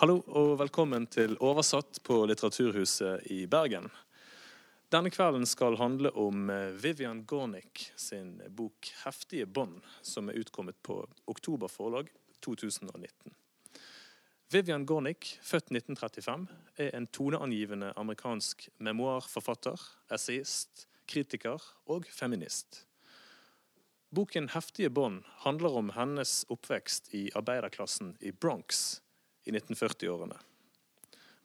Hallo 0.00 0.22
og 0.32 0.54
velkommen 0.56 1.04
til 1.12 1.34
Oversatt 1.44 1.98
på 2.08 2.22
Litteraturhuset 2.24 3.26
i 3.34 3.42
Bergen. 3.52 3.90
Denne 4.88 5.10
kvelden 5.12 5.42
skal 5.44 5.74
handle 5.76 6.08
om 6.16 6.48
eh, 6.48 6.70
Vivian 6.72 7.18
Gornick 7.28 7.82
sin 8.00 8.38
bok 8.48 8.88
'Heftige 9.02 9.44
bånd', 9.44 9.84
som 10.00 10.30
er 10.30 10.38
utkommet 10.40 10.78
på 10.80 10.96
Oktober 11.28 11.68
forlag 11.68 12.08
2019. 12.40 13.34
Vivian 14.48 14.86
Gornick, 14.88 15.34
født 15.42 15.68
1935, 15.68 16.48
er 16.80 16.96
en 16.96 17.06
toneangivende 17.06 17.92
amerikansk 17.92 18.70
memoarforfatter, 18.78 19.84
essayist, 20.08 20.86
kritiker 21.04 21.60
og 21.84 22.08
feminist. 22.08 22.86
Boken 24.08 24.48
'Heftige 24.48 24.88
bånd' 24.88 25.28
handler 25.44 25.76
om 25.76 25.92
hennes 25.92 26.46
oppvekst 26.48 27.12
i 27.12 27.28
arbeiderklassen 27.36 28.16
i 28.24 28.32
Bronx 28.32 29.02
i 29.44 29.52
1940-årene. 29.52 30.38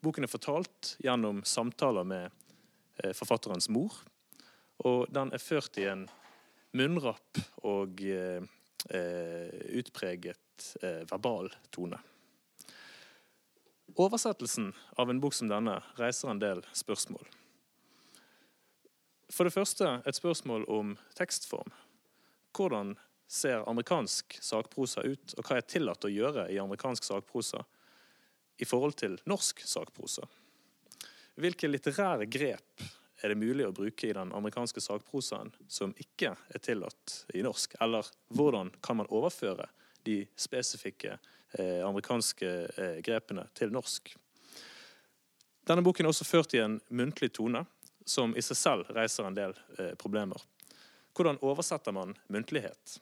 Boken 0.04 0.26
er 0.26 0.30
fortalt 0.30 0.94
gjennom 1.02 1.40
samtaler 1.44 2.04
med 2.06 2.28
eh, 3.02 3.14
forfatterens 3.16 3.68
mor, 3.72 3.94
og 4.84 5.06
den 5.10 5.32
er 5.32 5.42
ført 5.42 5.78
i 5.80 5.86
en 5.88 6.04
munnrapp 6.76 7.40
og 7.64 8.02
eh, 8.04 8.44
eh, 8.90 9.56
utpreget 9.80 10.42
verbal 11.10 11.50
tone. 11.68 11.98
Oversettelsen 13.96 14.70
av 14.96 15.10
en 15.12 15.20
bok 15.20 15.34
som 15.36 15.50
denne 15.50 15.74
reiser 15.98 16.30
en 16.32 16.40
del 16.40 16.62
spørsmål. 16.76 17.26
For 19.32 19.44
det 19.44 19.52
første 19.52 19.98
et 20.06 20.16
spørsmål 20.16 20.64
om 20.72 20.94
tekstform. 21.18 21.72
Hvordan 22.56 22.94
ser 23.28 23.66
amerikansk 23.68 24.38
sakprosa 24.40 25.02
ut, 25.02 25.34
og 25.36 25.48
hva 25.48 25.58
er 25.58 25.66
tillatt 25.66 26.06
å 26.06 26.12
gjøre 26.12 26.46
i 26.52 26.60
amerikansk 26.62 27.08
sakprosa 27.08 27.64
i 28.58 28.64
forhold 28.68 28.96
til 29.00 29.18
norsk 29.28 29.62
sakprosa? 29.66 30.26
Hvilke 31.36 31.68
litterære 31.68 32.28
grep 32.32 32.84
er 33.22 33.32
det 33.32 33.38
mulig 33.40 33.66
å 33.66 33.74
bruke 33.74 34.08
i 34.08 34.14
den 34.16 34.32
amerikanske 34.36 34.80
sakprosaen 34.80 35.52
som 35.68 35.94
ikke 36.00 36.32
er 36.32 36.62
tillatt 36.64 37.16
i 37.36 37.42
norsk? 37.44 37.76
Eller 37.80 38.08
hvordan 38.32 38.72
kan 38.84 39.00
man 39.00 39.10
overføre 39.12 39.68
de 40.06 40.22
spesifikke 40.38 41.16
eh, 41.58 41.82
amerikanske 41.86 42.52
eh, 42.76 42.98
grepene 43.04 43.48
til 43.56 43.72
norsk? 43.74 44.14
Denne 45.66 45.82
boken 45.82 46.06
er 46.06 46.12
også 46.12 46.28
ført 46.28 46.54
i 46.54 46.62
en 46.62 46.78
muntlig 46.94 47.32
tone, 47.34 47.64
som 48.06 48.36
i 48.38 48.42
seg 48.44 48.58
selv 48.60 48.90
reiser 48.94 49.26
en 49.26 49.36
del 49.36 49.56
eh, 49.80 49.94
problemer. 49.98 50.38
Hvordan 51.16 51.40
oversetter 51.42 51.94
man 51.96 52.14
muntlighet? 52.30 53.00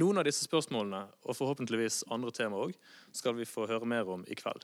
Noen 0.00 0.20
av 0.20 0.24
disse 0.24 0.46
spørsmålene, 0.46 1.02
og 1.28 1.36
forhåpentligvis 1.36 2.04
andre 2.14 2.32
tema 2.32 2.60
òg, 2.62 2.76
skal 3.12 3.34
vi 3.36 3.48
få 3.48 3.66
høre 3.68 3.88
mer 3.88 4.08
om 4.08 4.22
i 4.30 4.36
kveld. 4.38 4.62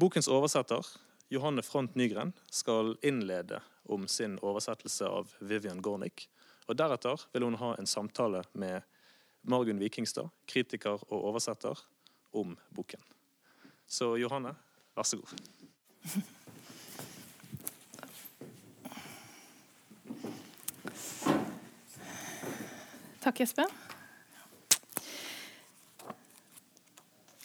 Bokens 0.00 0.30
oversetter, 0.32 0.86
Johanne 1.32 1.64
Front 1.66 1.96
Nygren, 1.98 2.32
skal 2.48 2.94
innlede 3.04 3.60
om 3.84 4.06
sin 4.08 4.38
oversettelse 4.40 5.08
av 5.08 5.34
Vivian 5.40 5.82
Gornick. 5.84 6.28
Og 6.70 6.78
deretter 6.78 7.26
vil 7.34 7.48
hun 7.50 7.58
ha 7.60 7.74
en 7.76 7.90
samtale 7.90 8.44
med 8.56 8.86
Margunn 9.42 9.82
Vikingstad, 9.82 10.30
kritiker 10.48 11.02
og 11.10 11.18
oversetter, 11.32 11.76
om 12.32 12.54
boken. 12.72 13.02
Så 13.84 14.14
Johanne, 14.16 14.54
vær 14.96 15.04
så 15.04 15.20
god. 15.20 15.34
Takk, 23.22 23.40
Espen. 23.40 23.68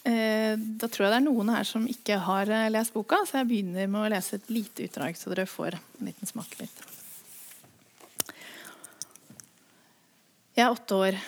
Eh, 0.03 0.57
Da 0.57 0.87
tror 0.87 1.05
jeg 1.05 1.11
det 1.11 1.17
er 1.19 1.25
noen 1.25 1.49
her 1.53 1.67
som 1.67 1.83
ikke 1.89 2.17
har 2.23 2.49
eh, 2.49 2.69
lest 2.73 2.95
boka, 2.95 3.19
så 3.27 3.41
jeg 3.41 3.49
begynner 3.49 3.89
med 3.91 4.05
å 4.05 4.11
lese 4.13 4.39
et 4.39 4.49
lite 4.49 4.87
utdrag, 4.87 5.17
så 5.19 5.33
dere 5.33 5.45
får 5.49 5.77
en 5.77 6.07
liten 6.07 6.29
smakebit. 6.29 6.85
Jeg 10.57 10.65
er 10.65 10.73
åtte 10.73 10.97
år. 10.97 11.19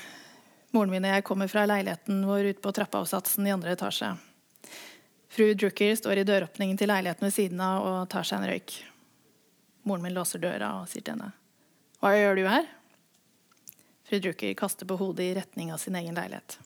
Moren 0.73 0.93
min 0.93 1.05
og 1.05 1.13
jeg 1.13 1.25
kommer 1.27 1.49
fra 1.49 1.67
leiligheten 1.69 2.23
vår 2.25 2.49
ute 2.49 2.63
på 2.63 2.73
trappeavsatsen 2.73 3.45
i 3.45 3.53
andre 3.53 3.75
etasje. 3.75 4.15
Fru 5.29 5.51
Drucker 5.53 5.93
står 5.97 6.21
i 6.21 6.25
døråpningen 6.25 6.77
til 6.77 6.89
leiligheten 6.89 7.27
ved 7.27 7.35
siden 7.35 7.61
av 7.61 7.85
og 7.85 7.99
tar 8.09 8.25
seg 8.25 8.39
en 8.39 8.49
røyk. 8.49 8.73
Moren 9.85 10.07
min 10.07 10.17
låser 10.17 10.41
døra 10.41 10.79
og 10.79 10.89
sier 10.89 11.05
til 11.05 11.13
henne, 11.17 11.33
'Hva 11.99 12.15
gjør 12.17 12.35
du 12.35 12.47
her?' 12.47 12.78
Fru 14.09 14.17
Drucker 14.19 14.53
kaster 14.57 14.89
på 14.89 14.97
hodet 14.97 15.27
i 15.27 15.33
retning 15.37 15.69
av 15.73 15.77
sin 15.77 15.95
egen 15.95 16.15
leilighet. 16.17 16.57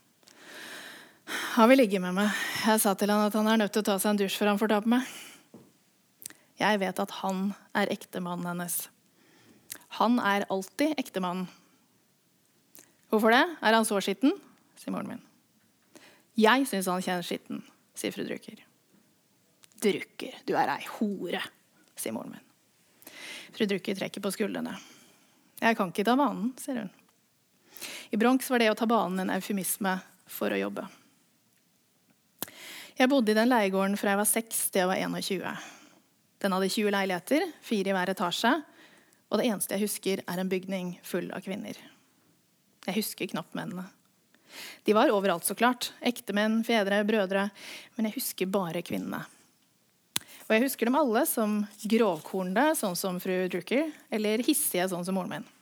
Han 1.27 1.67
vil 1.69 1.81
ligge 1.81 1.99
med 1.99 2.15
meg. 2.15 2.31
Jeg 2.63 2.79
sa 2.79 2.93
til 2.95 3.11
han 3.11 3.25
at 3.25 3.35
han 3.35 3.49
er 3.51 3.59
nødt 3.59 3.73
til 3.75 3.83
å 3.83 3.87
ta 3.89 3.97
seg 3.99 4.13
en 4.13 4.21
dusj 4.21 4.37
før 4.39 4.53
han 4.53 4.61
får 4.61 4.71
ta 4.71 4.77
på 4.83 4.91
meg. 4.93 5.09
Jeg 6.61 6.79
vet 6.79 7.01
at 7.03 7.17
han 7.19 7.49
er 7.75 7.91
ektemannen 7.91 8.47
hennes. 8.47 8.77
Han 9.99 10.15
er 10.23 10.47
alltid 10.53 10.95
ektemannen. 10.95 11.49
Hvorfor 13.11 13.35
det? 13.35 13.43
Er 13.59 13.75
han 13.75 13.85
så 13.91 13.99
skitten? 13.99 14.37
sier 14.79 14.95
moren 14.95 15.11
min. 15.11 15.21
Jeg 16.39 16.63
syns 16.71 16.87
han 16.89 17.03
kjenner 17.03 17.27
skitten, 17.27 17.61
sier 17.93 18.15
fru 18.15 18.23
Drucker. 18.25 18.63
Drucker, 19.83 20.39
du 20.47 20.55
er 20.57 20.71
ei 20.79 20.81
hore, 20.95 21.43
sier 21.99 22.15
moren 22.15 22.37
min. 22.37 23.13
Fru 23.53 23.67
Drucker 23.67 23.99
trekker 23.99 24.23
på 24.23 24.31
skuldrene. 24.33 24.79
Jeg 25.59 25.77
kan 25.77 25.91
ikke 25.91 26.07
ta 26.07 26.15
vanen, 26.19 26.55
sier 26.59 26.85
hun. 26.85 26.93
I 28.11 28.19
Bronx 28.19 28.49
var 28.49 28.61
det 28.61 28.71
å 28.71 28.77
ta 28.77 28.87
banen 28.89 29.23
en 29.23 29.33
eufemisme 29.35 29.97
for 30.29 30.53
å 30.53 30.59
jobbe. 30.59 30.85
Jeg 32.93 33.09
bodde 33.09 33.33
i 33.33 33.37
den 33.37 33.49
leiegården 33.49 33.97
fra 33.97 34.13
jeg 34.13 34.21
var 34.21 34.29
6 34.29 34.61
til 34.73 34.93
jeg 34.93 35.09
var 35.09 35.25
21. 35.25 35.63
Den 36.43 36.53
hadde 36.53 36.69
20 36.69 36.93
leiligheter, 36.93 37.47
fire 37.63 37.89
i 37.89 37.95
hver 37.95 38.11
etasje. 38.13 38.53
Og 39.31 39.39
det 39.39 39.47
eneste 39.49 39.73
jeg 39.73 39.87
husker, 39.87 40.21
er 40.29 40.39
en 40.39 40.49
bygning 40.51 40.97
full 41.07 41.31
av 41.33 41.41
kvinner. 41.45 41.77
Jeg 42.85 42.97
husker 42.99 43.31
knapt 43.31 43.55
mennene. 43.57 43.87
De 44.85 44.93
var 44.93 45.09
overalt, 45.09 45.47
så 45.47 45.55
klart. 45.57 45.89
Ektemenn, 46.05 46.59
fedre, 46.67 46.99
brødre. 47.07 47.47
Men 47.95 48.09
jeg 48.09 48.19
husker 48.19 48.51
bare 48.51 48.83
kvinnene. 48.85 49.23
Og 50.43 50.51
jeg 50.51 50.65
husker 50.65 50.89
dem 50.89 50.99
alle 50.99 51.23
som 51.25 51.61
grovkornede, 51.87 52.75
sånn 52.77 52.97
som 52.99 53.19
fru 53.23 53.47
Drucker, 53.49 53.89
eller 54.13 54.43
hissige, 54.45 54.85
sånn 54.91 55.05
som 55.07 55.15
moren 55.17 55.37
min. 55.37 55.52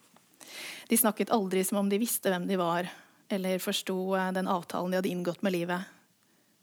De 0.91 0.97
snakket 0.97 1.29
aldri 1.31 1.63
som 1.63 1.78
om 1.78 1.90
de 1.90 1.96
visste 2.02 2.28
hvem 2.28 2.44
de 2.50 2.57
var, 2.59 2.90
eller 3.31 3.62
forsto 3.63 3.96
den 4.35 4.47
avtalen 4.52 4.91
de 4.91 4.97
hadde 5.00 5.07
inngått 5.07 5.40
med 5.41 5.53
livet. 5.56 5.85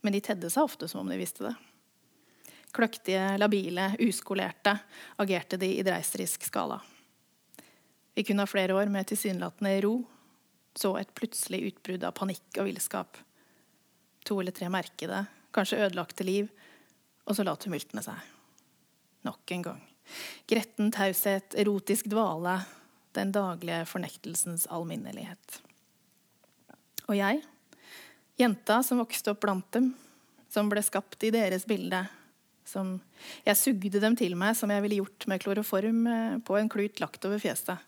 Men 0.05 0.12
de 0.12 0.21
tedde 0.21 0.50
seg 0.53 0.69
ofte 0.69 0.84
som 0.84 1.00
om 1.00 1.09
de 1.09 1.16
visste 1.16 1.47
det. 1.47 1.55
Kløktige, 2.77 3.22
labile, 3.41 3.87
uskolerte 4.05 4.75
agerte 5.25 5.56
de 5.56 5.71
i 5.78 5.87
dreiserisk 5.87 6.44
skala. 6.44 6.77
Vi 8.12 8.27
kunne 8.28 8.44
ha 8.44 8.53
flere 8.53 8.77
år 8.77 8.93
med 8.93 9.09
tilsynelatende 9.09 9.72
ro, 9.87 9.94
så 10.77 10.93
et 11.00 11.16
plutselig 11.16 11.62
utbrudd 11.71 12.05
av 12.05 12.12
panikk 12.21 12.60
og 12.60 12.69
villskap. 12.69 13.16
To 14.28 14.43
eller 14.43 14.53
tre 14.53 14.69
merkede, 14.69 15.25
kanskje 15.56 15.87
ødelagte 15.87 16.28
liv, 16.28 16.53
og 17.25 17.33
så 17.33 17.49
la 17.49 17.56
tumultene 17.56 18.05
seg. 18.05 18.21
Nok 19.25 19.56
en 19.56 19.71
gang. 19.72 19.81
Gretten 20.53 20.93
taushet, 20.93 21.56
erotisk 21.56 22.12
dvale, 22.12 22.60
den 23.19 23.33
daglige 23.34 23.84
fornektelsens 23.91 24.67
alminnelighet. 24.73 25.59
Og 27.09 27.17
jeg, 27.19 27.43
jenta 28.39 28.81
som 28.87 29.03
vokste 29.03 29.34
opp 29.34 29.43
blant 29.43 29.69
dem, 29.75 29.93
som 30.53 30.71
ble 30.71 30.83
skapt 30.84 31.27
i 31.27 31.33
deres 31.34 31.67
bilde, 31.69 32.05
som 32.69 32.99
jeg 33.47 33.57
sugde 33.57 34.01
dem 34.03 34.17
til 34.17 34.37
meg 34.39 34.57
som 34.57 34.71
jeg 34.73 34.84
ville 34.84 35.01
gjort 35.01 35.27
med 35.31 35.41
kloroform 35.41 36.03
på 36.45 36.59
en 36.59 36.69
klut 36.73 37.01
lagt 37.01 37.25
over 37.25 37.41
fjeset. 37.41 37.81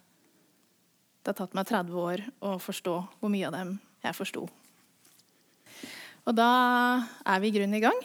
Det 1.20 1.34
har 1.34 1.36
tatt 1.42 1.56
meg 1.56 1.68
30 1.68 2.00
år 2.00 2.24
å 2.48 2.56
forstå 2.62 2.96
hvor 3.20 3.32
mye 3.32 3.48
av 3.50 3.56
dem 3.58 3.74
jeg 4.00 4.16
forsto. 4.16 4.46
Og 6.28 6.36
da 6.36 6.50
er 7.28 7.42
vi 7.42 7.50
i 7.50 7.54
grunnen 7.58 7.76
i 7.76 7.84
gang. 7.84 8.00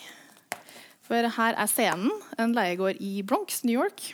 For 1.05 1.29
her 1.38 1.55
er 1.55 1.70
scenen, 1.70 2.11
en 2.41 2.55
leiegård 2.58 2.99
i 3.03 3.22
Bronx, 3.23 3.61
New 3.64 3.76
York. 3.78 4.09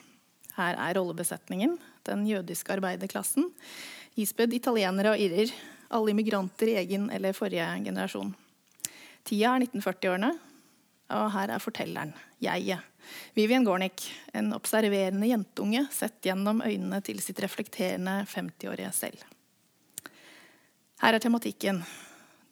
Her 0.57 0.75
er 0.75 0.97
rollebesetningen, 0.99 1.77
den 2.09 2.25
jødiske 2.27 2.75
arbeiderklassen. 2.75 3.49
Ispedd 4.19 4.53
italienere 4.53 5.15
og 5.15 5.23
irrer. 5.23 5.51
Alle 5.91 6.13
immigranter 6.13 6.71
i 6.71 6.77
egen 6.81 7.09
eller 7.11 7.35
forrige 7.35 7.67
generasjon. 7.85 8.31
Tida 9.27 9.55
er 9.55 9.65
1940-årene, 9.67 10.31
og 11.11 11.27
her 11.35 11.51
er 11.53 11.61
fortelleren, 11.61 12.13
jeget. 12.41 12.87
Vivian 13.35 13.65
Gornick, 13.65 14.05
en 14.33 14.53
observerende 14.55 15.27
jentunge 15.27 15.83
sett 15.91 16.21
gjennom 16.25 16.61
øynene 16.63 17.01
til 17.05 17.19
sitt 17.23 17.41
reflekterende 17.43 18.21
50-årige 18.29 18.91
selv. 18.95 19.25
Her 21.01 21.17
er 21.17 21.23
tematikken. 21.23 21.81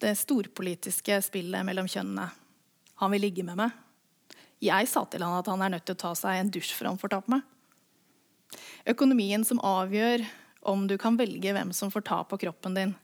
Det 0.00 0.16
storpolitiske 0.18 1.20
spillet 1.22 1.66
mellom 1.66 1.88
kjønnene. 1.90 2.28
Han 3.00 3.14
vil 3.14 3.24
ligge 3.24 3.44
med 3.46 3.60
meg. 3.60 3.76
Jeg 4.60 4.88
sa 4.90 5.06
til 5.08 5.24
han 5.24 5.38
at 5.38 5.48
han 5.48 5.62
er 5.64 5.72
nødt 5.76 5.86
til 5.88 5.96
å 5.96 6.02
ta 6.02 6.10
seg 6.18 6.40
en 6.40 6.50
dusj 6.52 6.74
før 6.76 6.90
han 6.90 7.00
får 7.00 7.14
ta 7.14 7.20
på 7.24 7.32
meg. 7.36 7.44
Økonomien 8.88 9.44
som 9.46 9.60
avgjør 9.62 10.24
om 10.70 10.86
du 10.88 10.96
kan 11.00 11.16
velge 11.20 11.52
hvem 11.54 11.72
som 11.76 11.92
får 11.92 12.04
ta 12.08 12.22
på 12.28 12.38
kroppen 12.40 12.76
din. 12.76 12.94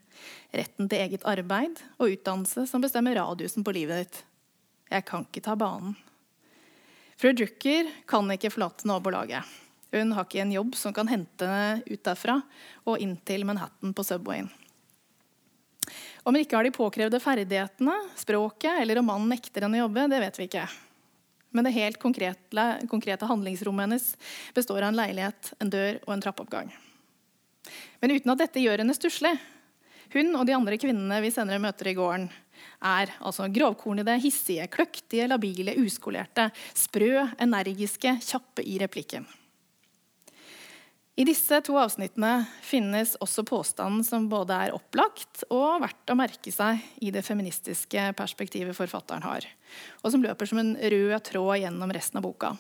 Retten 0.57 0.89
til 0.89 1.05
eget 1.05 1.27
arbeid 1.29 1.81
og 1.99 2.11
utdannelse 2.15 2.67
som 2.71 2.83
bestemmer 2.85 3.19
radiusen 3.19 3.65
på 3.65 3.75
livet 3.77 4.05
ditt. 4.05 4.21
Jeg 4.91 5.07
kan 5.09 5.27
ikke 5.27 5.45
ta 5.45 5.57
banen. 5.59 5.97
Fru 7.17 7.33
Drucker 7.33 7.89
kan 8.09 8.29
ikke 8.33 8.53
forlate 8.53 8.89
nabolaget. 8.89 9.45
Hun 9.95 10.13
har 10.13 10.27
ikke 10.27 10.43
en 10.43 10.53
jobb 10.53 10.75
som 10.77 10.93
kan 10.93 11.09
hente 11.09 11.49
henne 11.49 11.83
ut 11.87 12.03
derfra 12.05 12.41
og 12.85 13.01
inn 13.01 13.17
til 13.25 13.47
Manhattan 13.49 13.95
på 13.97 14.05
Subwayen. 14.05 14.51
Om 16.27 16.35
hun 16.35 16.43
ikke 16.43 16.59
har 16.59 16.67
de 16.67 16.75
påkrevde 16.75 17.23
ferdighetene, 17.23 17.95
språket 18.19 18.83
eller 18.83 18.99
om 18.99 19.07
mannen 19.13 19.31
nekter 19.31 19.63
henne 19.63 19.79
å 19.79 19.85
jobbe, 19.85 20.09
det 20.11 20.19
vet 20.25 20.41
vi 20.41 20.49
ikke. 20.49 20.65
Men 21.57 21.65
det 21.65 21.73
helt 21.73 21.97
konkrete, 22.03 22.65
konkrete 22.91 23.29
handlingsrommet 23.29 23.87
hennes 23.87 24.11
består 24.55 24.83
av 24.83 24.91
en 24.91 24.99
leilighet, 24.99 25.55
en 25.57 25.73
dør 25.73 26.03
og 26.05 26.13
en 26.13 26.25
trappeoppgang. 26.27 26.73
Men 28.03 28.13
uten 28.13 28.33
at 28.35 28.43
dette 28.45 28.61
gjør 28.61 28.83
henne 28.83 28.97
stusslig. 28.97 29.33
Hun 30.13 30.35
og 30.37 30.45
de 30.47 30.55
andre 30.55 30.77
kvinnene 30.79 31.23
vi 31.25 31.33
senere 31.35 31.63
møter 31.63 31.91
i 31.91 31.97
gården, 31.97 32.29
er 32.85 33.11
altså 33.25 33.49
grovkornede, 33.53 34.19
hissige, 34.21 34.69
kløktige, 34.73 35.27
labile, 35.31 35.75
uskolerte, 35.81 36.51
sprø, 36.77 37.25
energiske, 37.43 38.19
kjappe 38.29 38.65
i 38.69 38.77
replikken. 38.83 39.27
I 41.17 41.25
disse 41.25 41.63
to 41.65 41.79
avsnittene 41.81 42.45
finnes 42.61 43.15
også 43.25 43.41
påstanden 43.49 44.03
som 44.05 44.27
både 44.29 44.57
er 44.67 44.75
opplagt 44.77 45.47
og 45.49 45.81
verdt 45.81 46.13
å 46.13 46.17
merke 46.19 46.53
seg 46.53 46.83
i 47.01 47.09
det 47.15 47.23
feministiske 47.25 48.11
perspektivet 48.19 48.77
forfatteren 48.77 49.25
har, 49.25 49.47
og 50.05 50.13
som 50.13 50.21
løper 50.21 50.51
som 50.51 50.61
en 50.61 50.75
rød 50.77 51.17
tråd 51.25 51.63
gjennom 51.63 51.95
resten 51.97 52.21
av 52.21 52.27
boka. 52.27 52.53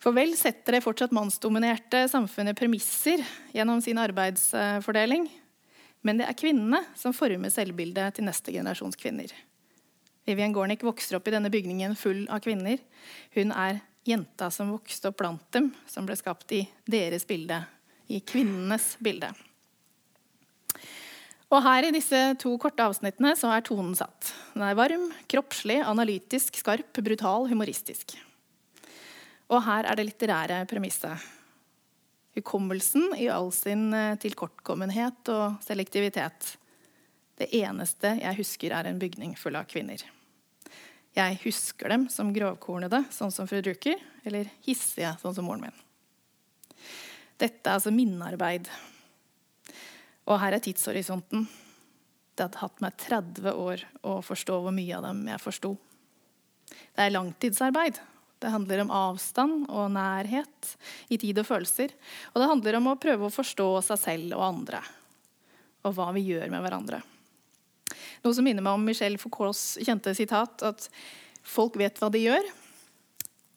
For 0.00 0.16
vel 0.16 0.34
setter 0.36 0.76
det 0.76 0.84
fortsatt 0.84 1.16
mannsdominerte 1.16 2.06
samfunnet 2.08 2.56
premisser 2.60 3.24
gjennom 3.56 3.80
sin 3.84 4.00
arbeidsfordeling, 4.00 5.26
men 6.04 6.20
det 6.20 6.28
er 6.28 6.36
kvinnene 6.36 6.82
som 6.96 7.16
former 7.16 7.52
selvbildet 7.52 8.16
til 8.16 8.28
neste 8.28 8.52
generasjons 8.52 9.00
kvinner. 9.00 9.32
Vivian 10.28 10.52
Gornick 10.52 10.84
vokser 10.84 11.16
opp 11.16 11.28
i 11.28 11.32
denne 11.32 11.52
bygningen 11.52 11.96
full 11.96 12.26
av 12.32 12.44
kvinner. 12.44 12.80
Hun 13.36 13.56
er 13.56 13.80
jenta 14.10 14.50
som 14.52 14.72
vokste 14.74 15.10
opp 15.10 15.20
blant 15.22 15.46
dem, 15.54 15.70
som 15.88 16.06
ble 16.08 16.16
skapt 16.18 16.52
i 16.56 16.64
deres 16.90 17.26
bilde, 17.28 17.62
i 18.10 18.20
kvinnenes 18.20 18.96
bilde. 19.00 19.30
Og 21.50 21.64
her 21.64 21.88
i 21.88 21.94
disse 21.94 22.18
to 22.38 22.52
korte 22.62 22.84
avsnittene 22.86 23.32
så 23.38 23.50
er 23.50 23.64
tonen 23.66 23.96
satt. 23.98 24.30
Den 24.54 24.62
er 24.62 24.76
varm, 24.78 25.08
kroppslig, 25.30 25.80
analytisk, 25.82 26.60
skarp, 26.62 26.92
brutal, 27.02 27.48
humoristisk. 27.50 28.14
Og 29.50 29.64
her 29.66 29.88
er 29.90 29.98
det 29.98 30.06
litterære 30.06 30.62
premisset. 30.70 31.26
Hukommelsen 32.38 33.10
i 33.18 33.26
all 33.34 33.50
sin 33.50 33.88
eh, 33.96 34.14
tilkortkommenhet 34.22 35.32
og 35.34 35.58
selektivitet. 35.66 36.52
Det 37.40 37.48
eneste 37.58 38.14
jeg 38.20 38.38
husker, 38.38 38.76
er 38.76 38.86
en 38.86 39.00
bygning 39.02 39.34
full 39.38 39.58
av 39.58 39.66
kvinner. 39.66 40.04
Jeg 41.16 41.40
husker 41.42 41.90
dem 41.90 42.06
som 42.12 42.30
grovkornede, 42.34 43.02
sånn 43.10 43.32
som 43.34 43.48
fru 43.50 43.58
Drucker, 43.64 43.98
eller 44.22 44.50
hissige, 44.66 45.10
sånn 45.22 45.34
som 45.34 45.48
moren 45.48 45.66
min. 45.66 45.80
Dette 47.40 47.66
er 47.66 47.78
altså 47.78 47.90
minnearbeid. 47.94 48.68
Og 50.28 50.38
her 50.38 50.54
er 50.54 50.62
tidshorisonten. 50.62 51.48
Det 52.36 52.46
hadde 52.46 52.62
hatt 52.62 52.82
meg 52.84 52.98
30 53.00 53.50
år 53.50 53.82
å 54.06 54.20
forstå 54.24 54.60
hvor 54.62 54.74
mye 54.76 54.96
av 54.96 55.08
dem 55.08 55.24
jeg 55.32 55.42
forsto. 55.42 55.74
Det 56.70 57.06
er 57.06 57.14
langtidsarbeid. 57.16 57.98
Det 58.40 58.52
handler 58.54 58.84
om 58.84 58.92
avstand 58.94 59.66
og 59.68 59.90
nærhet 59.92 60.74
i 61.12 61.18
tid 61.20 61.42
og 61.42 61.48
følelser. 61.48 61.92
Og 62.32 62.40
det 62.40 62.48
handler 62.48 62.78
om 62.78 62.92
å 62.92 62.98
prøve 63.00 63.26
å 63.26 63.34
forstå 63.34 63.68
seg 63.90 64.00
selv 64.00 64.38
og 64.38 64.46
andre. 64.46 64.80
Og 65.84 65.96
hva 65.96 66.08
vi 66.16 66.24
gjør 66.30 66.48
med 66.52 66.64
hverandre. 66.64 67.02
Noe 68.24 68.36
som 68.36 68.46
minner 68.46 68.64
meg 68.64 68.76
om 68.76 68.84
Michel 68.86 69.18
Foucaults 69.20 69.78
kjente 69.84 70.14
sitat 70.16 70.64
at 70.66 70.88
folk 71.46 71.78
vet 71.80 71.98
hva 72.00 72.10
de 72.12 72.22
gjør. 72.24 72.50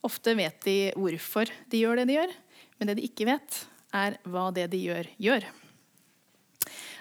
Ofte 0.03 0.35
vet 0.37 0.59
de 0.65 0.77
hvorfor 0.99 1.51
de 1.71 1.83
gjør 1.83 2.01
det 2.01 2.09
de 2.09 2.17
gjør, 2.17 2.33
men 2.79 2.89
det 2.89 2.97
de 2.99 3.07
ikke 3.07 3.27
vet, 3.29 3.59
er 3.93 4.17
hva 4.27 4.49
det 4.55 4.67
de 4.73 4.81
gjør, 4.81 5.09
gjør. 5.21 5.45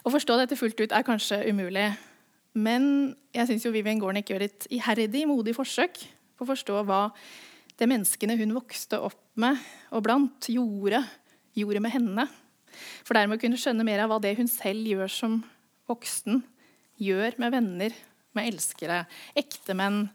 Å 0.02 0.10
forstå 0.12 0.36
dette 0.40 0.58
fullt 0.58 0.80
ut 0.82 0.94
er 0.94 1.06
kanskje 1.06 1.40
umulig, 1.48 1.86
men 2.58 2.84
jeg 3.32 3.48
syns 3.48 3.64
Vivian 3.72 4.00
Gornick 4.02 4.28
gjør 4.30 4.44
et 4.48 4.66
iherdig, 4.74 5.24
modig 5.30 5.54
forsøk 5.56 6.02
på 6.36 6.44
å 6.44 6.50
forstå 6.50 6.82
hva 6.84 7.06
det 7.80 7.88
menneskene 7.88 8.36
hun 8.38 8.54
vokste 8.54 8.98
opp 9.00 9.20
med 9.40 9.58
og 9.94 10.04
blant, 10.04 10.50
gjorde, 10.52 11.00
gjorde 11.56 11.82
med 11.82 11.94
henne. 11.94 12.26
For 13.06 13.16
dermed 13.16 13.38
å 13.38 13.42
kunne 13.42 13.60
skjønne 13.60 13.86
mer 13.86 14.04
av 14.04 14.12
hva 14.12 14.20
det 14.22 14.34
hun 14.38 14.50
selv 14.50 14.84
gjør 14.88 15.10
som 15.12 15.40
voksen, 15.90 16.42
gjør 17.02 17.38
med 17.42 17.54
venner, 17.54 17.96
med 18.32 18.48
elskere, 18.48 19.02
ektemenn, 19.36 20.06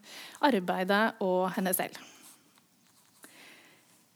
arbeidet 0.44 1.20
og 1.24 1.50
henne 1.54 1.74
selv. 1.76 1.98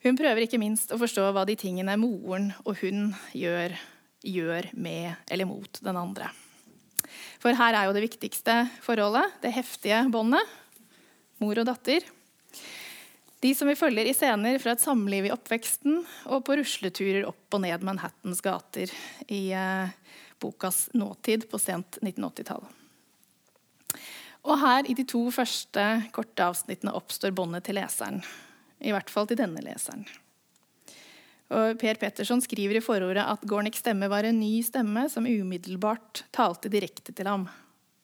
Hun 0.03 0.19
prøver 0.19 0.43
ikke 0.43 0.59
minst 0.59 0.91
å 0.91 0.99
forstå 0.99 1.29
hva 1.31 1.45
de 1.47 1.55
tingene 1.59 1.95
moren 2.01 2.51
og 2.65 2.81
hun 2.81 3.13
gjør, 3.39 3.77
gjør 4.27 4.73
med 4.75 5.31
eller 5.31 5.47
mot 5.47 5.79
den 5.85 5.99
andre. 6.01 6.33
For 7.43 7.55
her 7.59 7.77
er 7.77 7.87
jo 7.87 7.95
det 7.95 8.05
viktigste 8.09 8.65
forholdet, 8.83 9.39
det 9.43 9.55
heftige 9.55 10.03
båndet, 10.11 10.43
mor 11.43 11.59
og 11.59 11.69
datter. 11.69 12.05
De 13.43 13.51
som 13.59 13.67
vi 13.67 13.79
følger 13.79 14.07
i 14.07 14.15
scener 14.15 14.59
fra 14.63 14.77
et 14.77 14.83
samliv 14.83 15.27
i 15.27 15.33
oppveksten 15.35 16.03
og 16.31 16.45
på 16.47 16.59
rusleturer 16.61 17.27
opp 17.27 17.57
og 17.57 17.65
ned 17.65 17.83
Manhattans 17.87 18.43
gater 18.45 18.91
i 19.27 19.49
eh, 19.51 19.91
bokas 20.43 20.89
nåtid 20.99 21.49
på 21.51 21.61
sent 21.63 21.99
1980-tall. 22.03 22.67
Og 24.43 24.59
her 24.59 24.89
i 24.91 24.97
de 24.99 25.05
to 25.07 25.23
første 25.31 25.85
korte 26.15 26.49
avsnittene 26.51 26.95
oppstår 26.99 27.35
båndet 27.37 27.69
til 27.69 27.79
leseren. 27.79 28.21
I 28.83 28.91
hvert 28.91 29.11
fall 29.13 29.29
til 29.31 29.39
denne 29.39 29.63
leseren. 29.63 30.03
Og 31.53 31.77
per 31.81 31.99
Petterson 32.01 32.41
skriver 32.43 32.79
i 32.79 32.85
forordet 32.85 33.23
at 33.23 33.43
Gorniks 33.49 33.83
stemme 33.85 34.09
var 34.11 34.25
en 34.25 34.41
ny 34.41 34.63
stemme 34.65 35.05
som 35.13 35.29
umiddelbart 35.29 36.25
talte 36.35 36.71
direkte 36.73 37.13
til 37.13 37.29
ham. 37.29 37.47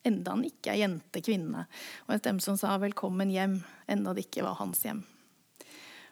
Enda 0.06 0.34
han 0.36 0.44
ikke 0.46 0.72
er 0.72 0.82
jente, 0.82 1.22
kvinne, 1.24 1.64
og 2.06 2.14
en 2.14 2.20
stemme 2.20 2.44
som 2.44 2.56
sa 2.60 2.76
'velkommen 2.78 3.32
hjem', 3.32 3.64
enda 3.88 4.14
det 4.14 4.28
ikke 4.28 4.44
var 4.44 4.60
hans 4.60 4.84
hjem. 4.84 5.02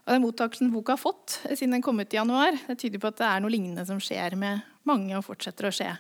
Og 0.06 0.12
den 0.14 0.22
mottakelsen 0.22 0.72
boka 0.72 0.92
har 0.92 1.02
fått 1.02 1.40
siden 1.50 1.72
den 1.72 1.82
kom 1.82 2.00
ut 2.00 2.14
i 2.14 2.16
januar, 2.16 2.56
det 2.66 2.78
tyder 2.78 2.98
på 2.98 3.08
at 3.08 3.18
det 3.18 3.26
er 3.26 3.40
noe 3.40 3.50
lignende 3.50 3.86
som 3.86 3.98
skjer 3.98 4.36
med 4.36 4.62
mange 4.84 5.16
og 5.16 5.24
fortsetter 5.24 5.66
å 5.66 5.74
skje. 5.74 5.96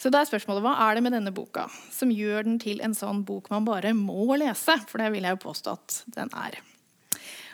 Så 0.00 0.08
da 0.08 0.22
er 0.22 0.28
spørsmålet, 0.28 0.64
Hva 0.64 0.74
er 0.86 0.96
det 0.96 1.04
med 1.04 1.12
denne 1.12 1.32
boka 1.34 1.66
som 1.92 2.12
gjør 2.12 2.46
den 2.46 2.58
til 2.62 2.80
en 2.80 2.96
sånn 2.96 3.20
bok 3.28 3.50
man 3.52 3.66
bare 3.66 3.92
må 3.96 4.32
lese? 4.40 4.78
For 4.88 5.02
det 5.02 5.10
vil 5.12 5.26
jeg 5.26 5.36
jo 5.36 5.44
påstå 5.44 5.74
at 5.76 5.96
den 6.16 6.30
er. 6.32 6.56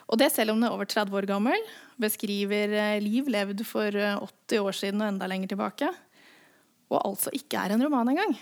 Og 0.06 0.20
det 0.20 0.30
selv 0.30 0.52
om 0.52 0.60
den 0.60 0.68
er 0.68 0.74
over 0.74 0.86
30 0.86 1.16
år 1.18 1.26
gammel, 1.26 1.62
beskriver 1.98 2.70
eh, 2.70 2.98
liv 3.02 3.26
levd 3.32 3.64
for 3.66 3.90
80 3.90 4.54
eh, 4.54 4.62
år 4.62 4.76
siden 4.78 5.02
og 5.02 5.08
enda 5.08 5.26
lenger 5.26 5.50
tilbake, 5.50 5.88
og 6.92 7.00
altså 7.00 7.32
ikke 7.34 7.58
er 7.58 7.74
en 7.74 7.82
roman 7.82 8.12
engang. 8.12 8.36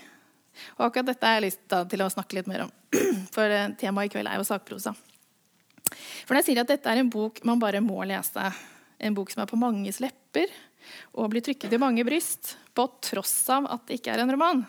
Og 0.77 0.85
akkurat 0.85 1.09
dette 1.09 1.25
har 1.25 1.39
jeg 1.39 1.47
lyst 1.47 1.65
til 1.89 2.03
å 2.05 2.11
snakke 2.13 2.37
litt 2.37 2.51
mer 2.51 2.67
om, 2.67 2.73
for 3.35 3.49
eh, 3.49 3.71
temaet 3.81 4.11
i 4.11 4.13
kveld 4.13 4.29
er 4.29 4.37
jo 4.37 4.45
sakprosa. 4.45 4.93
For 6.25 6.35
når 6.35 6.43
jeg 6.43 6.49
sier 6.51 6.61
at 6.61 6.69
dette 6.69 6.93
er 6.93 7.01
en 7.01 7.09
bok 7.09 7.41
man 7.49 7.61
bare 7.61 7.81
må 7.81 8.05
lese, 8.05 8.45
en 9.01 9.17
bok 9.17 9.33
som 9.33 9.41
er 9.41 9.49
på 9.49 9.57
manges 9.59 9.97
lepper 10.03 10.53
og 11.17 11.33
blir 11.33 11.41
trykket 11.45 11.73
i 11.73 11.81
mange 11.81 12.05
bryst, 12.05 12.53
på 12.75 12.87
tross 13.03 13.37
av 13.53 13.69
at 13.71 13.85
det 13.87 13.99
ikke 13.99 14.13
er 14.13 14.23
en 14.23 14.33
roman, 14.35 14.63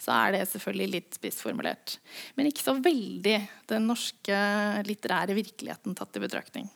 så 0.00 0.14
er 0.16 0.34
det 0.34 0.46
selvfølgelig 0.50 0.90
litt 0.92 1.18
spissformulert. 1.18 1.98
Men 2.36 2.50
ikke 2.50 2.64
så 2.64 2.74
veldig 2.82 3.36
den 3.70 3.88
norske 3.88 4.40
litterære 4.88 5.36
virkeligheten 5.36 5.96
tatt 5.96 6.18
i 6.18 6.24
betraktning. 6.24 6.68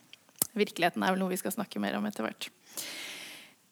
Virkeligheten 0.57 1.03
er 1.03 1.13
vel 1.13 1.21
noe 1.21 1.33
vi 1.33 1.39
skal 1.41 1.53
snakke 1.53 1.81
mer 1.81 1.97
om 1.99 2.07
etter 2.09 2.25
hvert. 2.25 2.49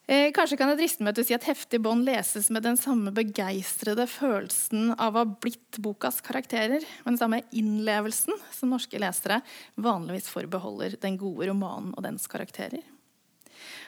Eh, 0.07 0.29
kanskje 0.31 0.55
kan 0.55 0.69
jeg 0.71 0.79
driste 0.79 1.03
meg 1.03 1.17
til 1.17 1.25
å 1.25 1.27
si 1.27 1.35
at 1.35 1.47
heftig 1.49 1.81
bånd 1.83 2.05
leses 2.07 2.45
med 2.53 2.63
den 2.63 2.77
samme 2.79 3.11
begeistrede 3.11 4.05
følelsen 4.07 4.93
av 4.95 5.17
å 5.17 5.23
ha 5.25 5.27
blitt 5.27 5.81
bokas 5.83 6.21
karakterer, 6.23 6.85
og 7.03 7.09
den 7.09 7.19
samme 7.19 7.41
innlevelsen 7.51 8.37
som 8.55 8.71
norske 8.71 9.01
lesere 9.03 9.41
vanligvis 9.75 10.29
forbeholder 10.31 10.95
den 11.03 11.19
gode 11.19 11.49
romanen 11.49 11.91
og 11.91 12.05
dens 12.07 12.23
karakterer. 12.31 12.85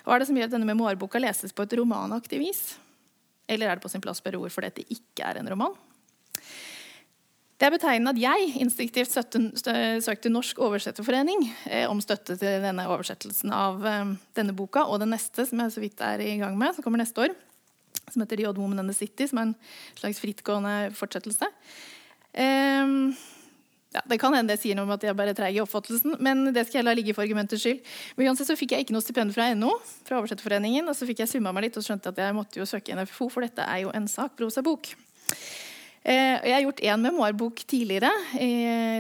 Hva 0.04 0.18
er 0.18 0.20
det 0.20 0.28
som 0.28 0.36
gjør 0.36 0.50
at 0.50 0.58
denne 0.58 0.68
memoarboka 0.68 1.22
leses 1.24 1.56
på 1.56 1.64
et 1.64 1.80
romanaktig 1.80 2.42
vis? 2.44 2.64
Eller 3.50 3.70
er 3.70 3.78
det 3.78 3.86
på 3.86 3.92
sin 3.92 4.04
plass 4.04 4.22
spørre 4.22 4.42
hvorfor 4.42 4.66
dette 4.66 4.86
ikke 4.94 5.26
er 5.26 5.40
en 5.40 5.50
roman? 5.50 5.74
Det 7.60 7.68
er 7.68 7.74
betegnende 7.74 8.14
at 8.14 8.22
jeg 8.22 8.52
instinktivt 8.64 9.12
søkte 9.12 10.32
Norsk 10.32 10.62
oversetterforening 10.64 11.42
eh, 11.68 11.90
om 11.92 12.00
støtte 12.00 12.38
til 12.40 12.62
denne 12.64 12.86
oversettelsen 12.88 13.52
av 13.52 13.84
eh, 13.84 14.14
denne 14.38 14.56
boka 14.56 14.86
og 14.88 15.02
den 15.02 15.12
neste, 15.12 15.44
som 15.50 15.60
jeg 15.66 15.74
så 15.76 15.84
vidt 15.84 16.04
er 16.06 16.24
i 16.24 16.38
gang 16.40 16.56
med, 16.60 16.72
som 16.76 16.86
kommer 16.86 17.04
neste 17.04 17.26
år. 17.26 17.36
Som 18.14 18.24
heter 18.24 18.40
The 18.40 18.48
Odd 18.48 18.62
Woman 18.62 18.80
and 18.80 18.94
the 18.94 18.96
City, 18.96 19.28
som 19.28 19.42
er 19.42 19.50
en 19.50 19.58
slags 20.00 20.24
frittgående 20.24 20.78
fortsettelse. 20.96 21.52
Eh, 22.32 22.96
ja, 23.94 24.02
Det 24.06 24.20
kan 24.22 24.34
hende 24.38 24.54
det 24.54 24.62
sier 24.62 24.78
noe 24.78 24.86
om 24.86 24.94
at 24.94 25.04
jeg 25.04 25.18
bare 25.18 25.34
er 25.34 25.38
treig 25.38 25.56
i 25.58 25.62
oppfattelsen, 25.64 26.20
men 26.22 26.52
det 26.54 26.68
skal 26.68 26.80
jeg 26.80 26.86
la 26.86 26.94
ligge 26.98 27.16
for 27.18 27.26
argumentets 27.26 27.64
skyld. 27.64 27.80
Men 28.18 28.30
uansett 28.30 28.50
så 28.52 28.58
fikk 28.60 28.76
jeg 28.76 28.86
ikke 28.86 28.94
noe 28.94 29.06
stipend 29.06 29.34
fra 29.34 29.48
NO, 29.58 29.72
fra 30.06 30.20
Oversetterforeningen, 30.20 30.86
og 30.86 30.98
så 30.98 31.08
fikk 31.10 31.24
jeg 31.24 31.32
summa 31.32 31.54
meg 31.56 31.68
litt 31.68 31.80
og 31.82 31.88
skjønte 31.88 32.14
at 32.14 32.22
jeg 32.22 32.38
måtte 32.38 32.62
jo 32.62 32.68
søke 32.70 32.94
NFFO, 32.94 33.32
for 33.34 33.46
dette 33.46 33.66
er 33.66 33.82
jo 33.88 33.94
en 33.98 34.06
sakprosabok. 34.10 34.92
Eh, 36.06 36.38
jeg 36.38 36.54
har 36.54 36.64
gjort 36.68 36.86
én 36.86 37.02
memoarbok 37.02 37.66
tidligere, 37.66 38.14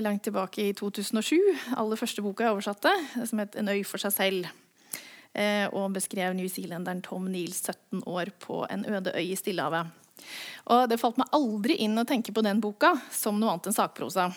langt 0.02 0.26
tilbake 0.26 0.72
i 0.72 0.74
2007. 0.74 1.38
Aller 1.78 2.02
første 2.02 2.26
boka 2.26 2.48
jeg 2.48 2.58
oversatte, 2.58 2.92
som 3.30 3.40
het 3.40 3.56
'En 3.56 3.70
øy 3.70 3.86
for 3.86 3.98
seg 3.98 4.12
selv'. 4.12 4.50
Og 5.72 5.94
beskrev 5.94 6.34
newzealenderen 6.34 7.02
Tom 7.02 7.30
Neals 7.32 7.62
17 7.62 8.04
år 8.08 8.32
på 8.40 8.66
en 8.70 8.86
øde 8.86 9.14
øy 9.16 9.32
i 9.32 9.36
Stillehavet. 9.36 9.86
Og 10.66 10.90
det 10.90 11.00
falt 11.00 11.18
meg 11.18 11.28
aldri 11.32 11.78
inn 11.80 11.98
å 11.98 12.06
tenke 12.06 12.34
på 12.34 12.42
den 12.42 12.60
boka 12.60 13.02
som 13.12 13.40
noe 13.40 13.52
annet 13.52 13.68
enn 13.68 13.74
sakprosa. 13.74 14.34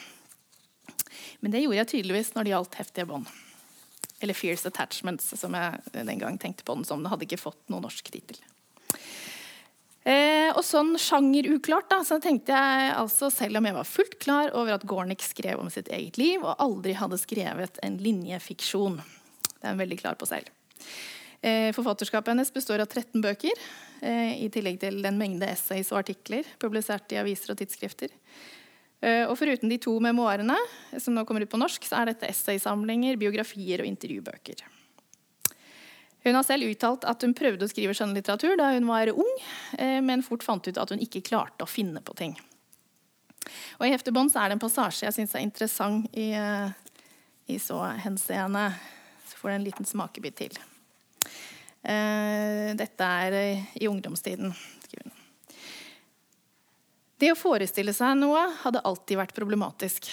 Men 1.40 1.54
det 1.54 1.64
gjorde 1.64 1.80
jeg 1.80 1.90
tydeligvis 1.94 2.32
når 2.36 2.44
det 2.44 2.54
gjaldt 2.54 2.78
heftige 2.80 3.08
bånd. 3.10 3.30
Eller 4.22 4.38
'Fierce 4.38 4.70
Attachments', 4.70 5.32
som 5.36 5.54
jeg 5.54 5.80
den 5.92 6.18
gang 6.18 6.38
tenkte 6.38 6.64
på 6.64 6.74
den 6.74 6.84
som. 6.86 7.02
Det 7.02 7.10
hadde 7.10 7.26
ikke 7.26 7.42
fått 7.42 7.62
noen 7.68 7.82
norsk 7.82 8.10
tittel. 8.10 8.38
Eh, 10.02 10.50
og 10.50 10.64
sånn 10.66 10.96
sjangeruklart 10.98 11.86
da, 11.90 12.00
så 12.02 12.18
tenkte 12.22 12.54
jeg 12.54 12.94
altså, 12.98 13.28
selv 13.30 13.60
om 13.60 13.68
jeg 13.68 13.76
var 13.76 13.86
fullt 13.86 14.16
klar 14.22 14.50
over 14.58 14.74
at 14.74 14.86
Gornick 14.88 15.22
skrev 15.22 15.62
om 15.62 15.70
sitt 15.70 15.90
eget 15.94 16.18
liv 16.18 16.42
og 16.42 16.58
aldri 16.62 16.96
hadde 16.98 17.20
skrevet 17.22 17.78
en 17.86 18.00
linjefiksjon. 18.02 18.98
Det 18.98 19.62
er 19.62 19.76
hun 19.76 19.82
veldig 19.84 20.00
klar 20.00 20.18
på 20.18 20.26
selv. 20.26 20.50
Eh, 21.42 21.70
forfatterskapet 21.74 22.34
hennes 22.34 22.50
består 22.54 22.82
av 22.82 22.90
13 22.90 23.22
bøker, 23.22 23.62
eh, 24.02 24.42
i 24.42 24.50
tillegg 24.50 24.80
til 24.82 24.98
den 25.02 25.18
mengde 25.18 25.46
essays 25.46 25.90
og 25.94 26.02
artikler 26.02 26.46
publisert 26.58 27.14
i 27.14 27.22
aviser 27.22 27.54
og 27.54 27.62
tidsskrifter. 27.62 28.10
Eh, 29.02 29.24
og 29.26 29.34
foruten 29.38 29.70
de 29.72 29.80
to 29.82 29.96
memoarene 30.02 30.56
som 31.02 31.16
nå 31.16 31.24
kommer 31.26 31.42
ut 31.42 31.50
på 31.50 31.58
norsk, 31.58 31.88
så 31.88 31.98
er 31.98 32.12
dette 32.12 32.28
essaysamlinger, 32.30 33.18
biografier 33.18 33.82
og 33.82 33.90
intervjubøker. 33.90 34.62
Hun 36.22 36.38
har 36.38 36.46
selv 36.46 36.68
uttalt 36.70 37.02
at 37.10 37.24
hun 37.26 37.34
prøvde 37.34 37.66
å 37.66 37.70
skrive 37.70 37.96
skjønnlitteratur 37.98 38.54
da 38.60 38.70
hun 38.76 38.86
var 38.86 39.10
ung, 39.10 39.32
eh, 39.74 39.98
men 40.04 40.22
fort 40.22 40.46
fant 40.46 40.68
ut 40.68 40.78
at 40.78 40.94
hun 40.94 41.02
ikke 41.02 41.24
klarte 41.32 41.66
å 41.66 41.70
finne 41.70 42.02
på 42.04 42.14
ting. 42.18 42.36
Og 43.80 43.88
I 43.88 43.90
Heftebånd 43.90 44.30
er 44.38 44.52
det 44.52 44.54
en 44.54 44.62
passasje 44.62 45.08
jeg 45.08 45.16
syns 45.16 45.34
er 45.34 45.42
interessant 45.42 46.06
i, 46.14 46.30
eh, 46.38 46.70
i 47.50 47.58
så 47.58 47.82
henseende. 48.04 48.68
Så 49.26 49.40
får 49.40 49.50
du 49.50 49.54
en 49.56 49.66
liten 49.66 49.88
smakebit 49.88 50.36
til. 50.44 50.62
Dette 51.82 53.02
er 53.02 53.34
i 53.74 53.88
ungdomstiden. 53.90 54.52
Det 57.22 57.28
å 57.30 57.38
forestille 57.38 57.92
seg 57.94 58.16
noe 58.18 58.40
hadde 58.64 58.80
alltid 58.82 59.20
vært 59.20 59.36
problematisk. 59.36 60.08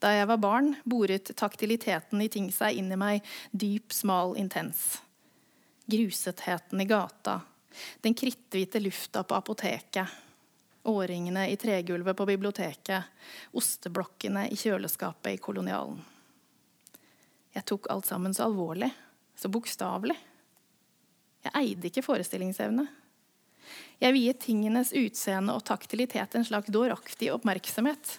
Da 0.00 0.14
jeg 0.16 0.28
var 0.30 0.38
barn, 0.40 0.70
boret 0.88 1.28
taktiliteten 1.36 2.22
i 2.24 2.28
ting 2.32 2.46
seg 2.56 2.78
inn 2.80 2.86
i 2.88 2.96
meg, 2.96 3.26
dyp, 3.52 3.92
smal, 3.92 4.32
intens. 4.40 4.94
Grusetheten 5.92 6.80
i 6.80 6.86
gata, 6.88 7.42
den 8.00 8.16
kritthvite 8.16 8.80
lufta 8.80 9.26
på 9.28 9.36
apoteket, 9.36 10.14
årringene 10.88 11.42
i 11.52 11.58
tregulvet 11.60 12.16
på 12.16 12.26
biblioteket, 12.30 13.12
osteblokkene 13.60 14.46
i 14.48 14.56
kjøleskapet 14.56 15.36
i 15.36 15.42
kolonialen. 15.44 16.00
Jeg 17.52 17.66
tok 17.68 17.90
alt 17.92 18.08
sammen 18.08 18.32
så 18.32 18.46
alvorlig, 18.48 18.88
så 19.36 19.52
bokstavelig. 19.52 20.16
Jeg 21.44 21.56
eide 21.60 21.92
ikke 21.92 22.06
forestillingsevne. 22.08 22.88
Jeg 24.00 24.16
viet 24.16 24.40
tingenes 24.42 24.94
utseende 24.96 25.54
og 25.54 25.64
taktilitet 25.68 26.34
en 26.34 26.46
slags 26.46 26.72
dåraktig 26.72 27.30
oppmerksomhet 27.34 28.18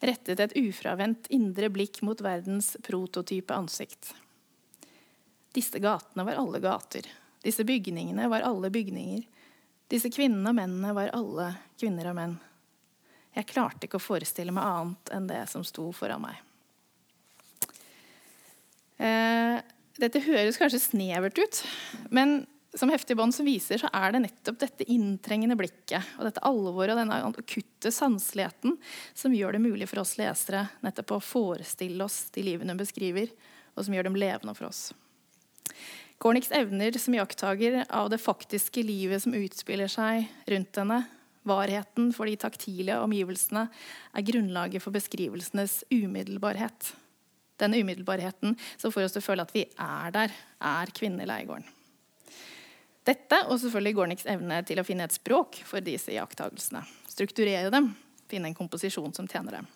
rettet 0.00 0.40
et 0.40 0.56
ufravendt 0.56 1.30
indre 1.32 1.70
blikk 1.72 2.02
mot 2.04 2.20
verdens 2.20 2.74
prototype 2.84 3.54
ansikt. 3.54 4.12
Disse 5.56 5.80
gatene 5.80 6.26
var 6.26 6.40
alle 6.40 6.60
gater. 6.60 7.06
Disse 7.42 7.64
bygningene 7.64 8.28
var 8.28 8.44
alle 8.44 8.70
bygninger. 8.70 9.24
Disse 9.88 10.10
kvinnene 10.12 10.50
og 10.50 10.58
mennene 10.58 10.92
var 10.96 11.14
alle 11.16 11.52
kvinner 11.80 12.10
og 12.10 12.18
menn. 12.18 12.34
Jeg 13.36 13.48
klarte 13.52 13.86
ikke 13.86 14.00
å 14.00 14.04
forestille 14.04 14.52
meg 14.54 14.64
annet 14.64 15.14
enn 15.14 15.30
det 15.30 15.42
som 15.52 15.64
sto 15.64 15.88
foran 15.96 16.24
meg. 16.24 16.42
Eh, 18.96 19.60
dette 20.00 20.22
høres 20.24 20.58
kanskje 20.60 20.80
snevert 20.80 21.38
ut, 21.40 21.62
men 22.12 22.42
som 22.74 22.90
heftig 22.90 23.16
bånd 23.16 23.34
viser, 23.46 23.78
så 23.80 23.88
er 23.94 24.12
det 24.12 24.22
nettopp 24.26 24.58
dette 24.60 24.86
inntrengende 24.92 25.56
blikket 25.58 26.16
og 26.18 26.26
dette 26.26 26.42
alvoret 26.46 26.94
og 26.94 27.00
denne 27.00 27.20
akutte 27.28 27.92
sanseligheten 27.94 28.76
som 29.14 29.34
gjør 29.34 29.56
det 29.56 29.62
mulig 29.64 29.88
for 29.88 30.02
oss 30.02 30.16
lesere 30.20 30.66
nettopp 30.84 31.16
å 31.16 31.22
forestille 31.24 32.04
oss 32.04 32.26
de 32.34 32.44
livene 32.46 32.74
hun 32.74 32.80
beskriver, 32.80 33.30
og 33.76 33.86
som 33.86 33.96
gjør 33.96 34.08
dem 34.10 34.18
levende 34.20 34.56
for 34.56 34.68
oss. 34.68 34.90
Gorniks 36.22 36.52
evner 36.56 36.96
som 36.98 37.14
iakttager 37.16 37.82
av 37.92 38.08
det 38.12 38.22
faktiske 38.22 38.84
livet 38.86 39.22
som 39.24 39.36
utspiller 39.36 39.90
seg 39.92 40.30
rundt 40.48 40.80
henne, 40.80 41.02
varheten 41.46 42.10
for 42.16 42.26
de 42.26 42.38
taktile 42.40 42.96
omgivelsene, 43.04 43.66
er 44.16 44.26
grunnlaget 44.26 44.82
for 44.82 44.96
beskrivelsenes 44.96 45.82
umiddelbarhet. 45.92 46.94
Denne 47.60 47.80
umiddelbarheten 47.80 48.56
som 48.76 48.92
får 48.92 49.06
oss 49.06 49.16
til 49.16 49.24
å 49.24 49.28
føle 49.28 49.46
at 49.46 49.54
vi 49.54 49.64
er 49.68 50.16
der, 50.16 50.36
er 50.60 50.96
kvinnen 50.96 51.22
i 51.24 51.28
leiegården. 51.28 51.75
Dette 53.06 53.38
og 53.46 53.60
selvfølgelig 53.62 53.94
Gorniks 53.94 54.26
evne 54.28 54.60
til 54.66 54.80
å 54.82 54.84
finne 54.86 55.06
et 55.06 55.14
språk 55.14 55.60
for 55.66 55.84
disse 55.84 56.10
iakttagelsene. 56.14 56.82
Strukturere 57.06 57.70
dem, 57.70 57.92
finne 58.26 58.50
en 58.50 58.56
komposisjon 58.56 59.14
som 59.14 59.28
tjener 59.30 59.60
dem. 59.60 59.68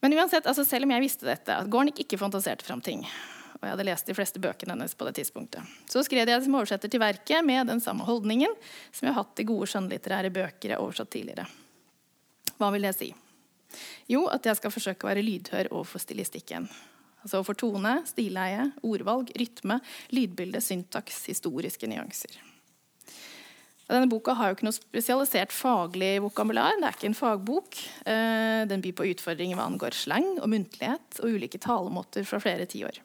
Men 0.00 0.16
uansett, 0.16 0.46
altså 0.48 0.64
selv 0.64 0.84
om 0.86 0.92
jeg 0.94 1.04
visste 1.04 1.28
dette, 1.28 1.56
at 1.56 1.68
Gornik 1.72 2.00
ikke 2.04 2.20
fantaserte 2.20 2.64
fram 2.64 2.80
ting, 2.84 3.02
og 3.60 3.64
jeg 3.64 3.74
hadde 3.74 3.88
lest 3.88 4.08
de 4.08 4.16
fleste 4.16 4.40
bøkene 4.40 4.72
hennes 4.72 4.94
på 4.96 5.08
det 5.08 5.18
tidspunktet, 5.18 5.72
så 5.92 6.04
skrev 6.04 6.22
jeg 6.22 6.30
det 6.30 6.38
som 6.44 6.56
oversetter 6.56 6.92
til 6.92 7.02
verket 7.02 7.44
med 7.44 7.68
den 7.68 7.82
samme 7.84 8.06
holdningen 8.08 8.54
som 8.88 9.08
jeg 9.08 9.12
har 9.12 9.20
hatt 9.20 9.42
i 9.42 9.48
gode 9.48 9.68
skjønnlitterære 9.72 10.32
bøker 10.32 10.72
jeg 10.72 10.80
oversatt 10.80 11.12
tidligere. 11.12 11.44
Hva 12.60 12.70
vil 12.72 12.88
det 12.88 12.94
si? 12.96 13.10
Jo, 14.10 14.24
at 14.32 14.48
jeg 14.48 14.58
skal 14.58 14.72
forsøke 14.72 15.06
å 15.06 15.10
være 15.12 15.24
lydhør 15.24 15.72
overfor 15.72 16.02
stilistikken. 16.02 16.68
Altså 17.20 17.42
for 17.44 17.58
tone, 17.58 17.98
stileie, 18.08 18.70
ordvalg, 18.86 19.32
rytme, 19.36 19.80
lydbilde, 20.14 20.62
syntaks, 20.64 21.26
historiske 21.28 21.90
nyanser. 21.90 22.38
Denne 23.90 24.06
boka 24.06 24.36
har 24.38 24.50
jo 24.50 24.56
ikke 24.56 24.68
noe 24.68 24.76
spesialisert 24.76 25.52
faglig 25.54 26.12
vokabular. 26.22 26.76
Det 26.78 26.86
er 26.86 26.96
ikke 26.96 27.08
en 27.10 27.18
fagbok. 27.18 27.78
Eh, 28.06 28.62
den 28.70 28.84
byr 28.84 28.94
på 29.00 29.08
utfordringer 29.10 29.58
hva 29.58 29.66
angår 29.66 29.96
slang 29.98 30.36
og 30.38 30.46
muntlighet 30.52 31.18
og 31.24 31.34
ulike 31.34 31.58
talemåter 31.58 32.26
fra 32.28 32.38
flere 32.42 32.68
tiår. 32.70 33.00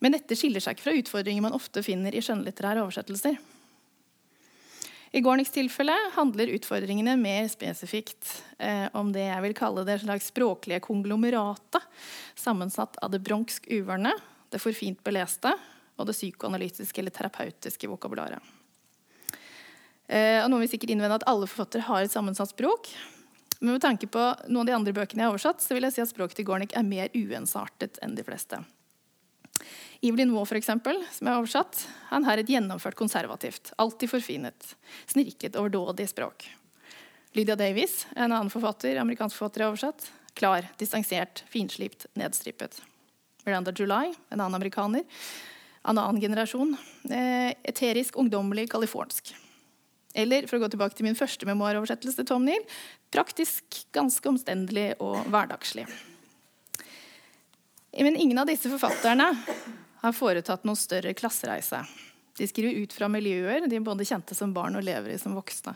Men 0.00 0.14
dette 0.14 0.38
skiller 0.38 0.62
seg 0.62 0.78
ikke 0.78 0.86
fra 0.86 0.94
utfordringer 0.96 1.44
man 1.44 1.56
ofte 1.56 1.82
finner 1.84 2.14
i 2.14 2.22
skjønnlitterære 2.22 2.84
oversettelser. 2.86 3.40
I 5.10 5.20
Gorniks 5.20 5.50
tilfelle 5.50 5.94
handler 6.14 6.52
utfordringene 6.54 7.16
mer 7.18 7.48
spesifikt 7.50 8.30
eh, 8.62 8.86
om 8.94 9.10
det 9.10 9.24
jeg 9.24 9.42
vil 9.42 9.56
kalle 9.58 9.82
det 9.86 9.98
slags 10.04 10.30
språklige 10.30 10.78
konglomeratet, 10.84 11.82
sammensatt 12.38 12.98
av 13.02 13.10
det 13.10 13.18
bronsk-uvørne, 13.26 14.12
det 14.54 14.62
for 14.62 14.76
fint 14.76 15.02
beleste 15.02 15.50
og 15.98 16.06
det 16.06 16.14
psykoanalytiske 16.14 17.02
eller 17.02 17.14
terapeutiske 17.14 17.90
vokabularet. 17.90 18.38
Eh, 20.06 20.38
og 20.44 20.50
noen 20.52 20.62
vil 20.62 20.70
sikkert 20.76 20.94
innvende 20.94 21.18
at 21.18 21.26
alle 21.30 21.50
forfattere 21.50 21.88
har 21.90 22.06
et 22.06 22.14
sammensatt 22.14 22.54
språk. 22.54 22.92
Men 23.58 23.74
med 23.74 23.82
tanke 23.82 24.06
på 24.06 24.22
noen 24.46 24.62
av 24.62 24.70
de 24.70 24.78
andre 24.78 24.94
bøkene 24.94 25.24
jeg 25.24 25.26
har 25.26 25.34
oversatt, 25.34 25.62
så 25.62 25.74
vil 25.74 25.88
jeg 25.88 25.98
si 25.98 26.04
at 26.06 26.14
språket 26.14 26.38
til 26.38 26.46
Gornik 26.48 26.78
er 26.78 26.86
mer 26.86 27.10
uensartet 27.18 27.98
enn 28.04 28.14
de 28.14 28.24
fleste. 28.24 28.62
Evelyn 30.00 30.32
Waugh, 30.32 30.54
eksempel, 30.56 31.02
som 31.12 31.28
er 31.28 31.38
oversatt, 31.38 31.82
han 32.08 32.24
har 32.24 32.40
et 32.40 32.48
gjennomført 32.48 32.96
konservativt, 32.98 33.72
alltid 33.76 34.10
forfinet, 34.12 34.74
snirket, 35.10 35.58
overdådig 35.60 36.08
språk. 36.08 36.46
Lydia 37.36 37.56
Davies, 37.56 38.06
en 38.16 38.32
annen 38.32 38.50
forfatter, 38.50 38.96
amerikansk 38.98 39.36
forfatter, 39.36 39.64
er 39.64 39.70
oversatt. 39.70 40.08
Klar, 40.34 40.66
distansert, 40.80 41.44
finslipt, 41.52 42.06
nedstripet. 42.18 42.80
Miranda 43.44 43.72
July, 43.76 44.14
en 44.28 44.40
annen 44.40 44.54
amerikaner. 44.54 45.04
En 45.82 45.98
annen 45.98 46.20
generasjon. 46.20 46.76
Eh, 47.10 47.52
eterisk, 47.62 48.18
ungdommelig, 48.18 48.68
californsk. 48.72 49.34
Eller 50.14 50.48
for 50.50 50.58
å 50.58 50.64
gå 50.64 50.72
tilbake 50.72 50.98
til 50.98 51.06
min 51.06 51.18
første 51.18 51.46
memoaroversettelse, 51.46 52.26
Tom 52.26 52.44
Neal, 52.48 52.64
praktisk, 53.14 53.84
ganske 53.94 54.26
omstendelig 54.28 54.92
og 54.98 55.22
hverdagslig. 55.30 55.86
Men 57.92 58.16
ingen 58.16 58.38
av 58.38 58.46
disse 58.46 58.70
forfatterne 58.70 59.28
har 60.00 60.16
foretatt 60.16 60.64
noen 60.64 60.78
større 60.78 61.14
klassereise. 61.16 61.82
De 62.38 62.46
skriver 62.48 62.84
ut 62.84 62.92
fra 62.94 63.08
miljøer 63.10 63.66
de 63.68 63.80
både 63.84 64.06
kjente 64.08 64.36
som 64.36 64.54
barn 64.54 64.78
og 64.78 64.86
lever 64.86 65.14
i 65.14 65.18
som 65.20 65.34
voksne. 65.36 65.74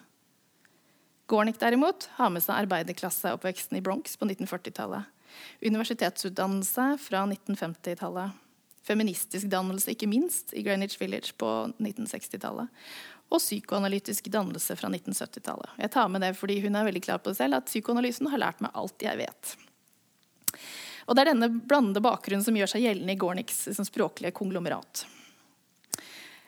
Gornick 1.27 1.59
derimot 1.61 2.07
har 2.19 2.31
med 2.33 2.45
seg 2.45 2.65
arbeiderklasseoppveksten 2.65 3.79
i 3.79 3.83
Bronx 3.85 4.17
på 4.21 4.29
1940-tallet. 4.29 5.11
Universitetsutdannelse 5.65 6.87
fra 7.01 7.25
1950-tallet. 7.27 8.41
Feministisk 8.85 9.49
dannelse, 9.49 9.95
ikke 9.95 10.09
minst, 10.11 10.53
i 10.53 10.63
Greenwich 10.63 10.99
Village 11.01 11.33
på 11.41 11.49
1960-tallet. 11.81 12.69
Og 13.33 13.41
psykoanalytisk 13.41 14.29
dannelse 14.33 14.77
fra 14.77 14.91
1970-tallet. 14.93 15.79
Jeg 15.81 15.95
tar 15.97 16.11
med 16.13 16.23
det 16.23 16.35
fordi 16.37 16.59
hun 16.67 16.77
er 16.77 16.87
veldig 16.91 17.03
klar 17.07 17.23
på 17.25 17.33
det 17.33 17.41
selv, 17.41 17.57
at 17.57 17.73
psykoanalysen 17.73 18.29
har 18.33 18.45
lært 18.45 18.61
meg 18.63 18.77
alt 18.77 19.09
jeg 19.09 19.21
vet. 19.25 19.55
Og 21.05 21.17
det 21.17 21.25
er 21.25 21.33
denne 21.33 21.51
blandede 21.53 22.03
bakgrunnen 22.05 22.45
som 22.45 22.57
gjør 22.57 22.71
seg 22.75 22.87
gjeldende 22.87 23.15
i 23.15 23.21
Gorniks 23.21 23.67
liksom, 23.69 23.87
språklige 23.89 24.35
konglomerat. 24.37 25.05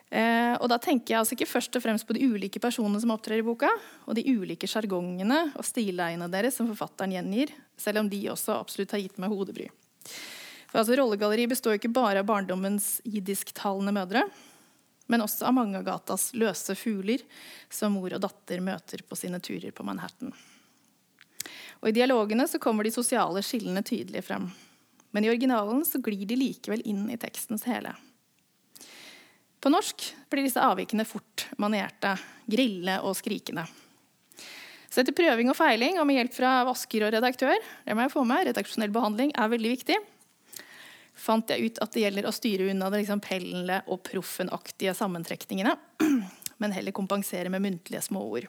Eh, 0.07 0.55
og 0.63 0.69
da 0.71 0.79
tenker 0.81 1.13
jeg 1.13 1.19
altså 1.19 1.35
ikke 1.35 1.51
først 1.51 1.77
og 1.77 1.83
fremst 1.83 2.07
på 2.07 2.15
de 2.15 2.29
ulike 2.31 2.63
personene 2.63 3.01
som 3.03 3.13
opptrer 3.13 3.41
i 3.41 3.47
boka, 3.47 3.71
og 4.07 4.17
de 4.17 4.25
ulike 4.31 4.69
sjargongene 4.71 5.41
og 5.59 5.67
stileiene 5.67 6.31
deres 6.33 6.57
som 6.57 6.71
forfatteren 6.71 7.17
gjengir, 7.17 7.53
selv 7.77 8.05
om 8.05 8.11
de 8.11 8.23
også 8.33 8.57
absolutt 8.61 8.95
har 8.95 9.03
gitt 9.03 9.21
meg 9.21 9.35
hodebry. 9.35 9.69
For 10.71 10.81
altså, 10.81 10.97
Rollegalleri 10.99 11.49
består 11.51 11.79
ikke 11.79 11.93
bare 11.95 12.23
av 12.23 12.29
barndommens 12.31 13.01
jiddisktalende 13.05 13.95
mødre, 13.97 14.27
men 15.07 15.23
også 15.23 15.47
av 15.47 15.55
mange 15.55 15.79
av 15.79 15.87
gatas 15.87 16.33
løse 16.35 16.75
fugler 16.79 17.23
som 17.71 17.95
mor 17.95 18.15
og 18.17 18.23
datter 18.23 18.63
møter 18.65 19.05
på 19.07 19.19
sine 19.19 19.39
turer 19.43 19.75
på 19.75 19.87
Manhattan. 19.87 20.33
Og 21.83 21.91
I 21.91 21.97
dialogene 21.97 22.47
så 22.49 22.61
kommer 22.63 22.87
de 22.87 22.95
sosiale 22.95 23.43
skillene 23.45 23.85
tydelig 23.87 24.25
frem. 24.27 24.49
Men 25.15 25.25
i 25.25 25.31
originalen 25.33 25.85
så 25.89 26.01
glir 26.03 26.27
de 26.29 26.37
likevel 26.37 26.83
inn 26.85 27.07
i 27.13 27.19
tekstens 27.21 27.67
hele. 27.69 27.95
På 29.61 29.73
norsk 29.73 30.03
blir 30.31 30.45
disse 30.47 30.63
avvikene 30.63 31.07
fort 31.09 31.47
manierte, 31.59 32.17
grille 32.47 33.01
og 33.03 33.17
skrikende. 33.19 33.65
Så 34.91 35.03
etter 35.03 35.17
prøving 35.17 35.51
og 35.51 35.57
feiling 35.59 35.99
og 36.01 36.07
med 36.09 36.21
hjelp 36.21 36.37
fra 36.37 36.51
vasker 36.69 37.07
og 37.07 37.15
redaktør, 37.17 37.57
det 37.85 37.97
må 37.97 38.05
jeg 38.05 38.13
få 38.13 38.23
med, 38.29 38.47
redaksjonell 38.49 38.93
behandling 38.95 39.33
er 39.35 39.51
veldig 39.53 39.73
viktig, 39.73 39.97
fant 41.17 41.51
jeg 41.51 41.67
ut 41.67 41.81
at 41.83 41.93
det 41.93 42.05
gjelder 42.05 42.29
å 42.29 42.35
styre 42.35 42.69
unna 42.71 42.89
de 42.93 43.01
liksom 43.03 43.23
pellende 43.25 43.81
og 43.91 44.03
proffenaktige 44.07 44.95
sammentrekningene, 44.97 45.75
men 46.61 46.77
heller 46.77 46.97
kompensere 46.97 47.53
med 47.53 47.65
muntlige 47.65 48.05
småord. 48.05 48.47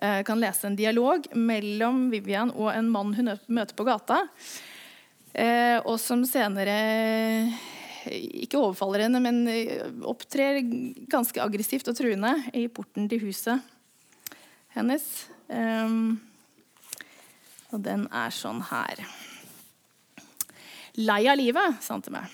Jeg 0.00 0.24
kan 0.24 0.40
lese 0.40 0.64
en 0.68 0.78
dialog 0.78 1.26
mellom 1.36 2.06
Vivian 2.12 2.52
og 2.54 2.70
en 2.72 2.88
mann 2.88 3.12
hun 3.18 3.34
møter 3.52 3.76
på 3.76 3.84
gata, 3.84 4.22
eh, 5.34 5.76
og 5.84 5.98
som 6.00 6.24
senere 6.24 6.78
ikke 8.08 8.56
overfaller 8.56 9.04
henne, 9.04 9.20
men 9.20 9.44
opptrer 10.08 10.62
ganske 11.12 11.42
aggressivt 11.44 11.92
og 11.92 11.98
truende 11.98 12.32
i 12.56 12.64
porten 12.72 13.10
til 13.12 13.20
huset 13.26 13.60
hennes. 14.72 15.04
Og 17.70 17.82
den 17.84 18.06
er 18.08 18.32
sånn 18.34 18.62
her. 18.70 19.04
Lei 20.98 21.22
av 21.30 21.38
livet, 21.38 21.78
sa 21.84 21.94
han 21.94 22.02
til 22.04 22.16
meg. 22.16 22.26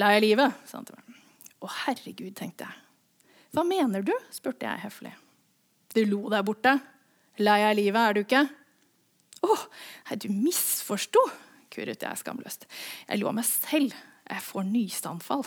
Lei 0.00 0.12
av 0.18 0.22
livet, 0.22 0.60
sa 0.68 0.80
han 0.80 0.88
til 0.88 0.98
meg. 0.98 1.16
Å, 1.60 1.70
herregud, 1.84 2.34
tenkte 2.36 2.68
jeg. 2.68 2.76
Hva 3.56 3.64
mener 3.66 4.04
du? 4.06 4.12
spurte 4.32 4.68
jeg 4.68 4.84
høflig. 4.84 5.14
Du 5.94 6.02
lo 6.06 6.28
der 6.30 6.44
borte. 6.46 6.76
Lei 7.40 7.60
av 7.64 7.74
livet, 7.78 8.00
er 8.00 8.16
du 8.16 8.22
ikke? 8.22 8.44
Å, 9.40 9.56
du 10.20 10.28
misforsto, 10.34 11.22
kurret 11.72 12.04
jeg 12.04 12.20
skamløst. 12.20 12.66
Jeg 13.08 13.20
lo 13.20 13.30
av 13.30 13.36
meg 13.38 13.48
selv. 13.48 13.96
Jeg 14.30 14.44
får 14.46 14.66
nysanfall. 14.68 15.42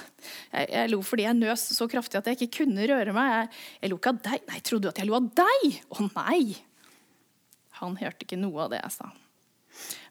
Jeg, 0.52 0.68
jeg, 0.74 0.92
lo 0.92 1.00
fordi 1.06 1.24
jeg 1.24 1.40
nøs 1.40 1.62
så 1.78 1.88
kraftig 1.88 2.20
at 2.20 2.28
jeg 2.28 2.40
ikke 2.40 2.64
kunne 2.64 2.88
røre 2.90 3.16
meg. 3.16 3.32
Jeg, 3.32 3.50
jeg 3.84 3.94
lo 3.94 4.00
ikke 4.00 4.12
av 4.12 4.22
deg. 4.26 4.46
Nei, 4.50 4.62
trodde 4.66 4.88
du 4.88 4.92
at 4.92 5.00
jeg 5.00 5.08
lo 5.08 5.16
av 5.20 5.30
deg? 5.40 5.78
Å 5.88 6.08
nei! 6.10 6.44
Han 7.80 7.96
hørte 8.00 8.28
ikke 8.28 8.40
noe 8.40 8.66
av 8.66 8.74
det 8.74 8.82
jeg 8.82 8.96
sa. 8.98 9.10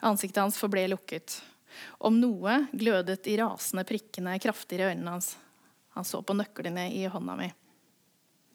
Ansiktet 0.08 0.40
hans 0.40 0.58
forble 0.60 0.86
lukket. 0.94 1.36
Om 2.04 2.16
noe 2.20 2.62
glødet 2.72 3.20
de 3.26 3.36
rasende 3.42 3.84
prikkene 3.88 4.38
kraftigere 4.42 4.88
i 4.88 4.96
øynene 4.96 5.16
hans. 5.18 5.34
Han 5.96 6.08
så 6.08 6.22
på 6.24 6.36
nøklene 6.36 6.88
i 6.96 7.04
hånda 7.12 7.36
mi. 7.38 7.50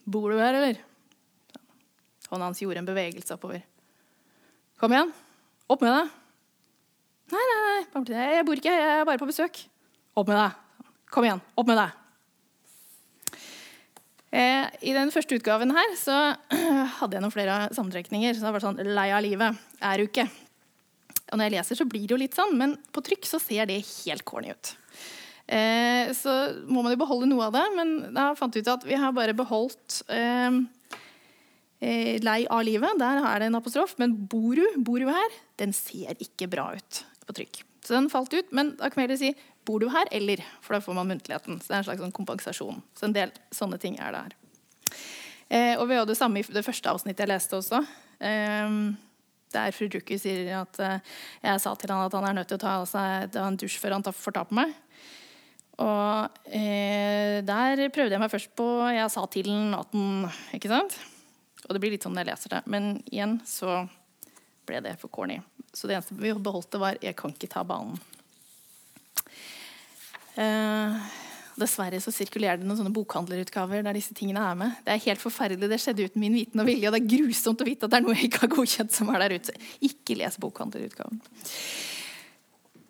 Bor 0.07 0.34
du 0.34 0.41
her, 0.41 0.55
eller? 0.57 0.81
Hånda 2.31 2.50
hans 2.50 2.62
gjorde 2.62 2.84
en 2.84 2.89
bevegelse 2.89 3.36
oppover. 3.38 3.63
Kom 4.77 4.93
igjen. 4.93 5.13
Opp 5.67 5.84
med 5.84 5.93
deg. 5.96 6.15
Nei, 7.34 7.43
nei, 7.51 7.62
nei, 7.67 8.25
jeg 8.38 8.46
bor 8.48 8.60
ikke, 8.60 8.72
jeg 8.72 9.00
er 9.01 9.07
bare 9.07 9.19
på 9.19 9.27
besøk. 9.27 9.60
Opp 10.15 10.29
med 10.29 10.38
deg. 10.39 10.91
Kom 11.12 11.27
igjen. 11.27 11.41
Opp 11.60 11.67
med 11.67 11.79
deg. 11.79 12.03
Eh, 14.38 14.67
I 14.89 14.93
den 14.96 15.12
første 15.12 15.38
utgaven 15.39 15.72
her 15.75 15.93
så 16.00 16.17
hadde 17.00 17.17
jeg 17.17 17.24
noen 17.24 17.34
flere 17.34 17.60
sammentrekninger. 17.75 18.36
Så 18.36 18.43
det 18.46 18.53
var 18.55 18.63
sånn 18.63 18.81
Lei 18.96 19.10
av 19.15 19.24
livet 19.25 19.60
er 19.84 20.00
du 20.00 20.07
ikke. 20.07 20.27
Og 21.27 21.39
når 21.39 21.48
jeg 21.48 21.55
leser, 21.57 21.79
så 21.79 21.88
blir 21.88 22.05
det 22.05 22.15
jo 22.15 22.19
litt 22.22 22.36
sånn, 22.38 22.55
men 22.60 22.75
på 22.95 23.04
trykk 23.04 23.28
så 23.28 23.39
ser 23.43 23.67
det 23.67 23.82
helt 23.84 24.23
corny 24.28 24.54
ut. 24.54 24.73
Eh, 25.47 26.12
så 26.15 26.34
må 26.67 26.84
man 26.84 26.93
jo 26.93 26.99
beholde 26.99 27.28
noe 27.30 27.47
av 27.47 27.56
det, 27.56 27.65
men 27.75 27.93
da 28.15 28.30
fant 28.36 28.56
vi 28.56 28.63
ut 28.63 28.71
at 28.71 28.84
vi 28.88 28.99
har 28.99 29.15
bare 29.15 29.36
beholdt 29.36 30.01
eh, 30.12 30.47
eh, 30.47 30.60
lei 31.79 32.39
av 32.49 32.63
livet. 32.65 32.97
Der 32.97 33.21
er 33.21 33.39
det 33.39 33.51
en 33.51 33.59
apostrof. 33.59 33.93
Men 34.01 34.15
Boru, 34.31 34.65
Boru 34.81 35.11
her, 35.11 35.35
den 35.61 35.75
ser 35.77 36.17
ikke 36.23 36.49
bra 36.49 36.71
ut 36.73 37.03
på 37.27 37.35
trykk. 37.37 37.61
Så 37.85 37.95
den 37.95 38.09
falt 38.11 38.33
ut. 38.33 38.49
Men 38.51 38.73
da 38.79 38.89
kan 38.89 39.01
vi 39.01 39.05
heller 39.07 39.21
si 39.21 39.33
bor 39.67 39.83
du 39.83 39.89
her, 39.91 40.07
eller? 40.15 40.41
For 40.63 40.77
da 40.77 40.83
får 40.83 40.95
man 40.95 41.09
muntligheten. 41.11 41.59
Så 41.59 41.69
det 41.69 41.75
er 41.75 41.81
en 41.81 41.87
slags 41.89 42.03
sånn 42.03 42.15
kompensasjon. 42.15 42.81
Så 42.95 43.07
en 43.07 43.15
del 43.15 43.33
sånne 43.55 43.79
ting 43.81 43.97
er 43.99 44.15
det 44.15 44.23
her. 44.25 44.37
Eh, 45.47 45.73
og 45.79 45.87
vi 45.89 45.97
hadde 45.99 46.11
det 46.13 46.19
samme 46.19 46.41
i 46.41 46.47
det 46.55 46.63
første 46.65 46.91
avsnittet 46.91 47.25
jeg 47.25 47.31
leste 47.33 47.59
også. 47.59 47.81
Eh, 48.19 48.79
der 49.55 49.75
fru 49.75 49.87
Drucker 49.91 50.19
sier 50.19 50.49
at 50.61 50.79
eh, 50.83 51.13
jeg 51.45 51.63
sa 51.63 51.73
til 51.79 51.93
han 51.93 52.07
at 52.07 52.15
han 52.17 52.27
er 52.29 52.39
nødt 52.39 52.51
til 52.51 52.59
å 52.59 52.63
ta, 52.63 52.73
seg, 52.87 53.27
altså, 53.27 53.43
en 53.43 53.59
dusj 53.59 53.79
før 53.83 53.97
han 53.97 54.07
får 54.07 54.37
ta 54.37 54.43
på 54.47 54.57
meg. 54.59 54.73
Og 55.83 56.39
eh, 56.57 57.43
der 57.45 57.83
prøvde 57.93 58.15
jeg 58.15 58.21
meg 58.23 58.31
først 58.33 58.55
på 58.57 58.65
Jeg 58.89 59.11
sa 59.13 59.27
til 59.29 59.51
han 59.51 59.75
at 59.77 59.91
han 59.93 60.23
Ikke 60.57 60.71
sant? 60.71 60.95
Og 61.67 61.75
det 61.75 61.84
blir 61.84 61.93
litt 61.93 62.06
sånn 62.08 62.15
når 62.15 62.25
jeg 62.25 62.32
leser 62.32 62.56
det. 62.56 62.62
Men 62.71 62.89
igjen 63.12 63.38
så 63.47 63.82
ble 64.67 64.82
det 64.84 64.97
for 65.01 65.12
corny. 65.13 65.39
Så 65.73 65.88
det 65.88 65.97
eneste 65.97 66.15
vi 66.17 66.34
beholdt, 66.34 66.80
var 66.80 66.97
'Jeg 67.01 67.15
kan 67.15 67.32
ikke 67.32 67.49
ta 67.49 67.63
banen'. 67.63 67.99
Eh, 70.38 71.01
Dessverre 71.58 71.97
så 71.97 72.13
sirkulerer 72.13 72.60
det 72.62 72.67
noen 72.67 72.77
sånne 72.77 72.93
bokhandlerutgaver 72.93 73.82
der 73.82 73.97
disse 73.97 74.13
tingene 74.13 74.43
er 74.45 74.56
med. 74.56 74.75
Det 74.86 74.93
er 74.93 75.06
helt 75.08 75.21
forferdelig. 75.23 75.69
Det 75.71 75.80
skjedde 75.82 76.06
uten 76.06 76.21
min 76.21 76.36
viten 76.38 76.62
og 76.62 76.67
vilje, 76.69 76.88
og 76.88 76.93
det 76.93 77.01
er 77.01 77.17
grusomt 77.17 77.63
å 77.63 77.65
vite 77.65 77.88
at 77.88 77.93
det 77.93 77.97
er 77.97 78.06
noe 78.06 78.13
jeg 78.13 78.30
ikke 78.30 78.43
har 78.45 78.53
godkjent 78.53 78.93
som 78.93 79.10
er 79.10 79.23
der 79.23 79.38
ute. 79.39 79.56
Ikke 79.82 80.17
les 80.19 80.38
bokhandlerutgaven. 80.38 81.21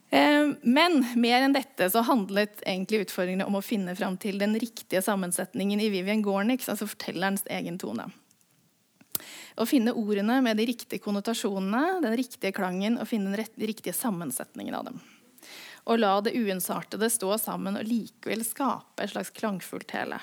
Eh, 0.09 0.51
men 0.63 0.99
mer 1.15 1.45
enn 1.45 1.55
dette 1.55 1.87
så 1.91 2.03
handlet 2.07 2.59
egentlig 2.65 3.05
utfordringene 3.05 3.47
om 3.47 3.55
å 3.55 3.63
finne 3.63 3.95
fram 3.95 4.19
til 4.19 4.39
den 4.43 4.59
riktige 4.59 5.01
sammensetningen 5.03 5.79
i 5.83 5.89
Vivian 5.93 6.23
Gornix, 6.25 6.67
altså 6.67 6.89
fortellerens 6.91 7.47
egen 7.47 7.79
tone. 7.79 8.09
Å 9.57 9.65
finne 9.65 9.93
ordene 9.97 10.37
med 10.45 10.59
de 10.59 10.67
riktige 10.69 11.01
konnotasjonene, 11.01 11.99
den 12.03 12.15
riktige 12.19 12.53
klangen 12.53 12.99
og 13.01 13.09
finne 13.09 13.33
den 13.33 13.67
riktige 13.69 13.95
sammensetningen 13.97 14.75
av 14.77 14.89
dem 14.91 14.99
Å 15.89 15.95
la 15.97 16.13
det 16.21 16.35
uensartede 16.37 17.09
stå 17.09 17.37
sammen 17.41 17.79
og 17.79 17.87
likevel 17.87 18.43
skape 18.45 19.03
et 19.03 19.13
slags 19.13 19.31
klangfullt 19.33 19.93
hele. 19.95 20.19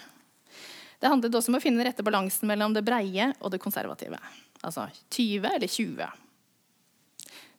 Det 1.01 1.11
handlet 1.11 1.35
også 1.35 1.51
om 1.51 1.59
å 1.59 1.63
finne 1.63 1.81
den 1.81 1.89
rette 1.89 2.05
balansen 2.07 2.49
mellom 2.49 2.77
det 2.77 2.85
breie 2.87 3.33
og 3.41 3.51
det 3.53 3.63
konservative. 3.63 4.21
Altså 4.63 4.87
20 5.13 5.49
eller 5.51 5.69
20. 5.69 6.21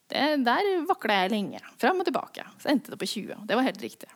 Det, 0.07 0.23
der 0.45 0.69
vakla 0.85 1.19
jeg 1.23 1.33
lenge. 1.33 1.61
Fram 1.81 1.99
og 2.01 2.07
tilbake. 2.07 2.45
Så 2.61 2.71
endte 2.71 2.93
det 2.93 3.01
på 3.01 3.09
20. 3.09 3.43
Det 3.49 3.57
var 3.57 3.67
helt 3.67 3.83
riktig. 3.83 4.09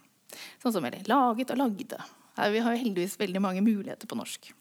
Sånn 0.61 0.73
som 0.75 0.85
eller 0.85 1.05
laget 1.09 1.53
og 1.53 1.59
lagde. 1.59 1.99
Vi 2.39 2.63
har 2.63 2.77
heldigvis 2.77 3.19
veldig 3.19 3.41
mange 3.43 3.65
muligheter 3.65 4.07
på 4.07 4.17
norsk. 4.17 4.51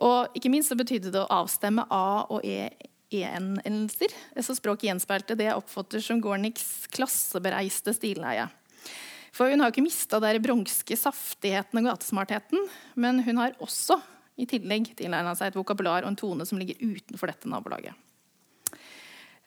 Og 0.00 0.32
ikke 0.38 0.50
minst 0.52 0.72
så 0.72 0.78
betydde 0.78 1.12
det 1.12 1.20
å 1.20 1.42
avstemme 1.42 1.84
A 1.90 2.24
og 2.32 2.40
E 2.46 2.70
en-endelser. 3.12 4.12
Så 4.40 4.56
språket 4.56 4.88
gjenspeilte 4.88 5.36
det 5.36 5.50
jeg 5.50 5.58
oppfatter 5.58 6.00
som 6.00 6.20
Gorniks 6.22 6.86
klassebereiste 6.94 7.94
stilleie. 7.96 8.46
For 9.32 9.52
hun 9.52 9.64
har 9.64 9.72
ikke 9.72 9.84
mista 9.84 10.20
den 10.20 10.40
bronske 10.44 10.96
saftigheten 10.98 11.80
og 11.80 11.88
gatesmartheten, 11.88 12.66
men 13.00 13.22
hun 13.24 13.40
har 13.40 13.56
også 13.64 13.98
i 14.40 14.46
tillegg 14.48 14.92
tilegna 14.96 15.34
seg 15.36 15.50
et 15.50 15.58
vokabular 15.58 16.04
og 16.04 16.12
en 16.12 16.18
tone 16.18 16.46
som 16.48 16.60
ligger 16.60 16.80
utenfor 16.80 17.32
dette 17.32 17.48
nabolaget. 17.48 17.96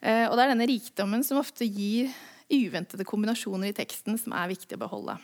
Eh, 0.00 0.26
og 0.28 0.36
det 0.36 0.44
er 0.44 0.52
denne 0.52 0.68
rikdommen 0.68 1.24
som 1.26 1.40
ofte 1.40 1.66
gir 1.66 2.12
uventede 2.52 3.06
kombinasjoner 3.06 3.72
i 3.72 3.76
teksten 3.76 4.18
som 4.20 4.34
er 4.36 4.52
viktig 4.52 4.78
å 4.78 4.84
beholde. 4.84 5.16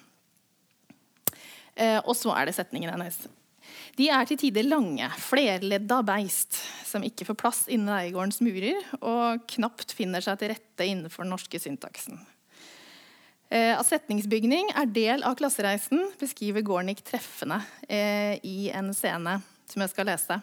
Eh, 1.74 1.98
og 2.02 2.14
så 2.18 2.34
er 2.36 2.48
det 2.48 2.56
setningen 2.56 2.90
hennes. 2.92 3.22
De 3.98 4.08
er 4.08 4.24
til 4.28 4.38
tider 4.40 4.64
lange, 4.64 5.04
flerledda 5.20 5.98
beist 6.06 6.56
som 6.88 7.04
ikke 7.04 7.26
får 7.28 7.36
plass 7.40 7.64
innen 7.68 7.92
leiegårdens 7.92 8.40
murer, 8.44 8.78
og 9.04 9.42
knapt 9.52 9.92
finner 9.96 10.24
seg 10.24 10.38
til 10.40 10.52
rette 10.54 10.86
innenfor 10.88 11.26
den 11.26 11.34
norske 11.34 11.60
syntaksen. 11.60 12.16
Eh, 13.52 13.74
at 13.76 13.84
setningsbygning 13.84 14.72
er 14.80 14.88
del 14.88 15.26
av 15.28 15.36
klassereisen, 15.36 16.06
beskriver 16.20 16.64
Gornik 16.64 17.04
treffende 17.04 17.60
eh, 17.84 18.38
i 18.48 18.70
en 18.72 18.88
scene 18.96 19.36
som 19.68 19.84
jeg 19.84 19.92
skal 19.92 20.08
lese. 20.08 20.40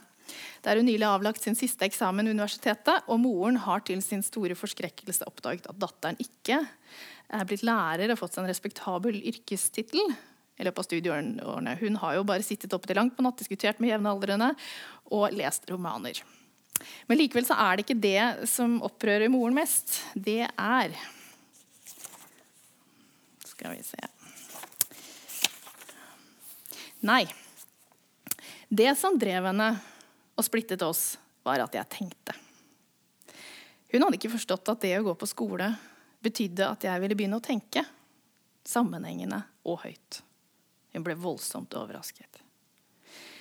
Der 0.61 0.77
hun 0.77 0.85
nylig 0.85 1.07
avlagt 1.09 1.41
sin 1.41 1.57
siste 1.57 1.87
eksamen 1.87 2.29
ved 2.29 2.37
universitetet, 2.37 3.07
og 3.09 3.21
moren 3.23 3.57
har 3.65 3.81
til 3.81 4.03
sin 4.05 4.21
store 4.25 4.53
forskrekkelse 4.57 5.25
oppdaget 5.25 5.65
at 5.71 5.81
datteren 5.81 6.21
ikke 6.21 6.61
er 6.61 7.49
blitt 7.49 7.65
lærer 7.65 8.13
og 8.13 8.21
fått 8.21 8.37
seg 8.37 8.45
en 8.45 8.51
respektabel 8.51 9.17
yrkestittel, 9.31 10.13
i 10.59 10.67
løpet 10.67 10.83
av 10.83 10.87
studieårene. 10.89 11.77
Hun 11.79 11.95
har 12.01 12.17
jo 12.17 12.25
bare 12.27 12.45
sittet 12.45 12.73
oppe 12.75 12.89
til 12.89 12.99
langt 12.99 13.15
på 13.15 13.23
natt, 13.23 13.39
diskutert 13.39 13.79
med 13.79 13.93
jevnaldrende 13.93 14.51
og 15.15 15.31
lest 15.35 15.69
romaner. 15.71 16.19
Men 17.07 17.19
likevel 17.19 17.47
så 17.47 17.57
er 17.59 17.77
det 17.77 17.85
ikke 17.85 18.01
det 18.03 18.49
som 18.51 18.77
opprører 18.85 19.31
moren 19.31 19.57
mest. 19.57 20.01
Det 20.15 20.45
er 20.47 20.95
Skal 23.49 23.73
vi 23.75 23.83
se 23.83 23.99
Nei. 27.03 27.23
Det 28.69 28.91
som 28.99 29.15
drev 29.19 29.47
henne 29.49 29.69
og 30.35 30.45
splittet 30.45 30.83
oss, 30.83 31.17
var 31.47 31.63
at 31.63 31.75
jeg 31.75 31.87
tenkte. 31.89 32.35
Hun 33.89 34.03
hadde 34.03 34.19
ikke 34.19 34.33
forstått 34.35 34.69
at 34.69 34.83
det 34.83 34.97
å 34.99 35.05
gå 35.07 35.15
på 35.17 35.29
skole 35.31 35.71
betydde 36.21 36.67
at 36.67 36.83
jeg 36.85 37.01
ville 37.01 37.15
begynne 37.17 37.39
å 37.39 37.43
tenke. 37.43 37.85
Sammenhengende 38.67 39.41
og 39.65 39.79
høyt. 39.85 40.19
Hun 40.93 41.05
ble 41.05 41.15
voldsomt 41.19 41.73
overrasket. 41.77 42.41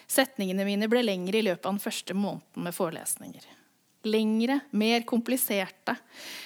Setningene 0.09 0.65
mine 0.65 0.89
ble 0.89 1.03
lengre 1.05 1.39
i 1.41 1.45
løpet 1.45 1.67
av 1.67 1.75
den 1.77 1.85
første 1.85 2.17
måneden 2.17 2.65
med 2.65 2.75
forelesninger. 2.77 3.45
Lengre, 4.09 4.61
mer 4.71 5.03
kompliserte, 5.09 5.97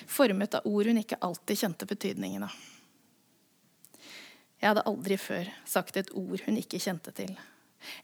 formet 0.09 0.57
av 0.59 0.67
ord 0.67 0.89
hun 0.91 0.99
ikke 0.99 1.21
alltid 1.23 1.61
kjente 1.61 1.87
betydningen 1.87 2.47
av. 2.49 2.57
Jeg 4.63 4.71
hadde 4.71 4.87
aldri 4.87 5.19
før 5.19 5.51
sagt 5.67 5.99
et 5.99 6.11
ord 6.19 6.43
hun 6.47 6.59
ikke 6.59 6.81
kjente 6.83 7.15
til, 7.15 7.33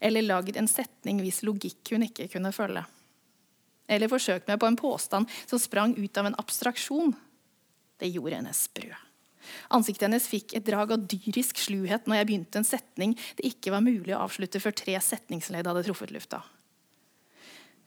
eller 0.02 0.26
lagd 0.26 0.56
en 0.58 0.70
setning 0.70 1.20
hvis 1.22 1.44
logikk 1.46 1.94
hun 1.94 2.06
ikke 2.06 2.26
kunne 2.32 2.54
følge. 2.54 2.84
Eller 3.88 4.10
forsøkt 4.10 4.50
meg 4.50 4.58
på 4.60 4.68
en 4.68 4.78
påstand 4.78 5.30
som 5.46 5.58
sprang 5.62 5.94
ut 5.96 6.18
av 6.18 6.28
en 6.28 6.38
abstraksjon. 6.38 7.14
Det 7.98 8.10
gjorde 8.10 8.40
henne 8.40 8.54
sprø. 8.54 8.90
Ansiktet 9.74 10.06
hennes 10.06 10.28
fikk 10.28 10.54
et 10.58 10.66
drag 10.66 10.92
av 10.94 11.06
dyrisk 11.10 11.60
sluhet 11.60 12.08
når 12.08 12.20
jeg 12.20 12.28
begynte 12.30 12.60
en 12.60 12.68
setning 12.68 13.14
det 13.38 13.46
ikke 13.50 13.72
var 13.74 13.84
mulig 13.84 14.14
å 14.16 14.22
avslutte 14.26 14.60
før 14.62 14.76
tre 14.76 14.96
setningsledd 15.02 15.68
hadde 15.68 15.84
truffet 15.86 16.12
lufta. 16.14 16.42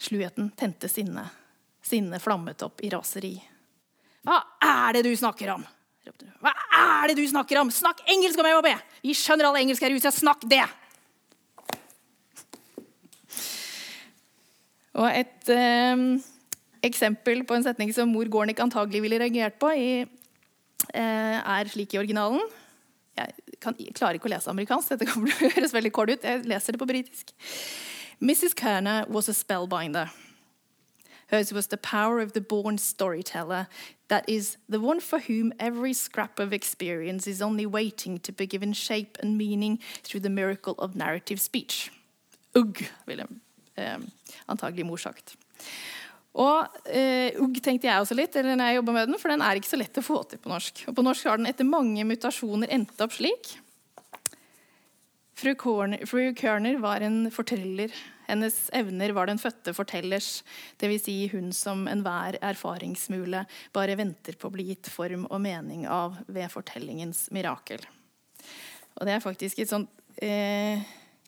Sluheten 0.01 0.49
tente 0.57 0.89
sinne. 0.89 1.27
Sinnet 1.85 2.21
flammet 2.21 2.61
opp 2.65 2.81
i 2.85 2.89
raseri. 2.93 3.35
Hva 4.25 4.37
er 4.61 4.97
det 4.97 5.05
du 5.09 5.13
snakker 5.17 5.53
om? 5.55 5.63
Hva 6.41 6.51
er 6.53 7.11
det 7.11 7.17
du 7.17 7.25
snakker 7.29 7.59
om? 7.61 7.69
Snakk 7.73 8.01
engelsk 8.09 8.39
om 8.41 8.47
MHB! 8.47 8.69
Vi 9.05 9.17
skjønner 9.17 9.49
alle 9.49 9.61
engelsk 9.61 9.83
her 9.85 9.93
ute. 9.93 10.13
Snakk 10.13 10.45
det! 10.49 10.63
Og 14.97 15.07
et 15.07 15.51
eh, 15.53 16.01
eksempel 16.85 17.45
på 17.47 17.55
en 17.55 17.65
setning 17.65 17.93
som 17.95 18.09
mor 18.11 18.27
Gornick 18.31 18.59
antagelig 18.61 19.03
ville 19.05 19.21
reagert 19.21 19.57
på, 19.61 19.71
i 19.71 19.91
er 20.95 21.71
slik 21.71 21.95
i 21.95 22.01
originalen. 22.01 22.41
Jeg 23.17 23.59
kan, 23.61 23.75
klarer 23.93 24.17
ikke 24.17 24.29
å 24.29 24.33
lese 24.33 24.51
amerikansk. 24.51 24.93
Dette 24.93 25.07
kommer 25.11 25.31
til 25.31 25.47
å 25.47 25.53
høres 25.55 25.75
veldig 25.75 25.93
kort 25.95 26.11
ut. 26.13 26.25
Jeg 26.25 26.43
leser 26.49 26.75
det 26.75 26.81
på 26.81 26.89
britisk. 26.89 27.33
Mrs. 28.21 28.55
Kerner 28.57 29.05
was 29.09 29.29
a 29.29 29.33
spellbinder. 29.33 30.11
Hers 31.31 31.53
was 31.53 31.67
the 31.67 31.77
power 31.77 32.19
of 32.19 32.33
the 32.33 32.41
born 32.41 32.77
storyteller, 32.77 33.67
that 34.09 34.27
is, 34.27 34.57
the 34.67 34.81
one 34.81 34.99
for 34.99 35.19
whom 35.19 35.53
every 35.59 35.93
scrap 35.93 36.39
of 36.39 36.51
experience 36.51 37.25
is 37.25 37.41
only 37.41 37.65
waiting 37.65 38.19
to 38.19 38.33
be 38.33 38.45
given 38.45 38.73
shape 38.73 39.17
and 39.21 39.37
meaning 39.37 39.79
through 40.03 40.19
the 40.19 40.29
miracle 40.29 40.75
of 40.77 40.93
narrative 40.93 41.39
speech. 41.39 41.89
Ugg, 42.53 42.83
ville 43.07 43.27
um, 43.77 44.11
antagelig 44.49 44.85
mor 44.85 44.97
sagt. 44.97 45.37
Og 46.39 46.87
eh, 46.87 47.35
Ugg 47.43 47.57
tenkte 47.63 47.89
jeg 47.89 48.03
også 48.03 48.15
litt, 48.15 48.35
eller 48.39 48.55
når 48.55 48.71
jeg 48.71 48.85
med 48.87 49.09
den, 49.09 49.19
for 49.19 49.33
den 49.33 49.43
er 49.43 49.59
ikke 49.59 49.73
så 49.73 49.79
lett 49.79 49.99
å 49.99 50.05
få 50.05 50.21
til 50.29 50.39
på 50.39 50.51
norsk. 50.51 50.85
Og 50.87 50.95
på 50.95 51.03
norsk 51.03 51.27
har 51.27 51.41
den 51.41 51.49
etter 51.51 51.67
mange 51.67 52.05
mutasjoner 52.07 52.71
endt 52.71 53.03
opp 53.03 53.17
slik. 53.17 53.51
Fru, 55.41 55.55
Corner, 55.57 56.05
fru 56.05 56.35
Körner 56.37 56.77
var 56.79 57.01
en 57.03 57.25
forteller. 57.33 57.91
Hennes 58.27 58.69
evner 58.77 59.11
var 59.17 59.27
den 59.27 59.41
fødte 59.41 59.73
fortellers, 59.75 60.43
dvs. 60.79 61.03
Si 61.03 61.15
hun 61.33 61.49
som 61.55 61.83
enhver 61.89 62.37
erfaringsmule 62.39 63.41
bare 63.75 63.97
venter 63.99 64.37
på 64.39 64.47
å 64.47 64.53
bli 64.53 64.69
gitt 64.69 64.87
form 64.93 65.25
og 65.27 65.41
mening 65.43 65.87
av 65.89 66.21
ved 66.31 66.47
fortellingens 66.53 67.25
mirakel. 67.35 67.83
Og 68.99 69.07
det 69.07 69.17
er 69.17 69.25
faktisk 69.25 69.59
et 69.59 69.71
sånt 69.73 69.89
eh, 70.21 70.85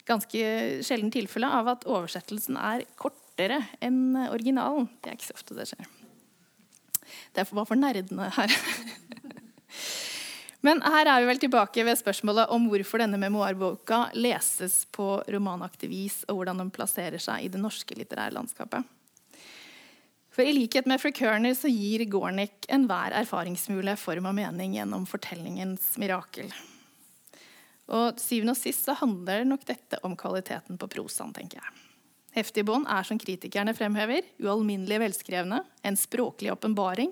ganske 0.08 0.46
sjelden 0.86 1.12
tilfelle 1.12 1.50
av 1.50 1.74
at 1.74 1.90
oversettelsen 1.90 2.60
er 2.60 2.86
kort 3.00 3.18
kortere 3.34 3.64
enn 3.82 4.16
originalen. 4.30 4.88
Det 5.02 5.10
er 5.10 5.18
ikke 5.18 5.32
så 5.32 5.38
ofte 5.38 5.58
det 5.58 5.68
skjer. 5.72 5.88
Det 7.34 7.50
bare 7.50 7.66
for 7.66 7.76
nerdene 7.76 8.30
her. 8.30 8.52
Men 10.64 10.80
her 10.82 11.10
er 11.10 11.20
vi 11.20 11.28
vel 11.28 11.40
tilbake 11.42 11.84
ved 11.84 11.98
spørsmålet 12.00 12.50
om 12.54 12.70
hvorfor 12.70 13.02
denne 13.02 13.18
memoarboka 13.20 14.14
leses 14.16 14.86
på 14.96 15.22
romanaktig 15.28 15.90
vis, 15.92 16.22
og 16.30 16.38
hvordan 16.38 16.62
den 16.62 16.72
plasserer 16.72 17.20
seg 17.20 17.44
i 17.44 17.50
det 17.52 17.60
norske 17.60 17.98
litterære 17.98 18.32
landskapet. 18.38 18.86
For 20.34 20.42
I 20.46 20.54
likhet 20.56 20.88
med 20.88 21.04
Kerner 21.14 21.54
så 21.54 21.68
gir 21.70 22.06
Gornick 22.10 22.66
enhver 22.70 23.12
erfaringsmulig 23.20 23.98
form 24.00 24.32
og 24.32 24.38
mening 24.38 24.78
gjennom 24.78 25.06
fortellingens 25.06 25.98
mirakel. 26.02 26.48
Og 27.92 28.18
syvende 28.22 28.56
og 28.56 28.58
sist 28.58 28.88
så 28.88 28.96
handler 28.98 29.44
nok 29.44 29.68
dette 29.68 30.00
om 30.08 30.16
kvaliteten 30.16 30.80
på 30.80 30.88
prosaen, 30.88 31.36
tenker 31.36 31.60
jeg. 31.60 31.83
Heftige 32.34 32.66
bånd 32.66 32.88
er, 32.90 33.06
som 33.06 33.20
kritikerne 33.22 33.76
fremhever, 33.78 34.26
ualminnelig 34.42 35.00
velskrevne, 35.04 35.62
en 35.86 35.98
språklig 36.00 36.50
åpenbaring. 36.54 37.12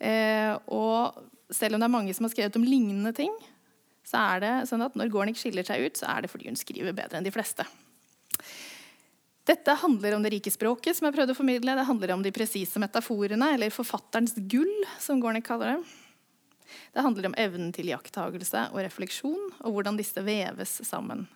Eh, 0.00 0.54
og 0.72 1.20
selv 1.52 1.76
om 1.76 1.82
det 1.82 1.88
er 1.90 1.96
mange 1.96 2.14
som 2.16 2.24
har 2.24 2.32
skrevet 2.32 2.56
om 2.56 2.64
lignende 2.64 3.12
ting, 3.16 3.34
så 4.06 4.22
er 4.32 4.42
det 4.42 4.52
sånn 4.70 4.82
at 4.86 4.96
når 4.96 5.12
Gornick 5.12 5.38
skiller 5.38 5.66
seg 5.66 5.84
ut, 5.84 6.00
så 6.00 6.08
er 6.14 6.24
det 6.24 6.32
fordi 6.32 6.48
hun 6.48 6.58
skriver 6.58 6.96
bedre 6.96 7.20
enn 7.20 7.26
de 7.26 7.34
fleste. 7.34 7.66
Dette 9.50 9.74
handler 9.82 10.14
om 10.14 10.24
det 10.24 10.32
rike 10.34 10.52
språket, 10.52 10.96
som 10.96 11.08
jeg 11.08 11.16
prøvde 11.16 11.34
å 11.34 11.38
formidle. 11.38 11.74
Det 11.76 11.88
handler 11.88 12.14
om 12.14 12.24
de 12.24 12.32
presise 12.34 12.80
metaforene, 12.82 13.54
eller 13.56 13.74
forfatterens 13.74 14.36
gull, 14.50 14.72
som 15.02 15.20
Gornick 15.22 15.48
kaller 15.48 15.74
det. 15.74 15.96
Det 16.94 17.04
handler 17.04 17.28
om 17.28 17.36
evnen 17.40 17.72
til 17.74 17.90
iakttagelse 17.90 18.68
og 18.70 18.82
refleksjon, 18.84 19.48
og 19.66 19.74
hvordan 19.74 19.98
disse 19.98 20.22
veves 20.24 20.76
sammen. 20.86 21.26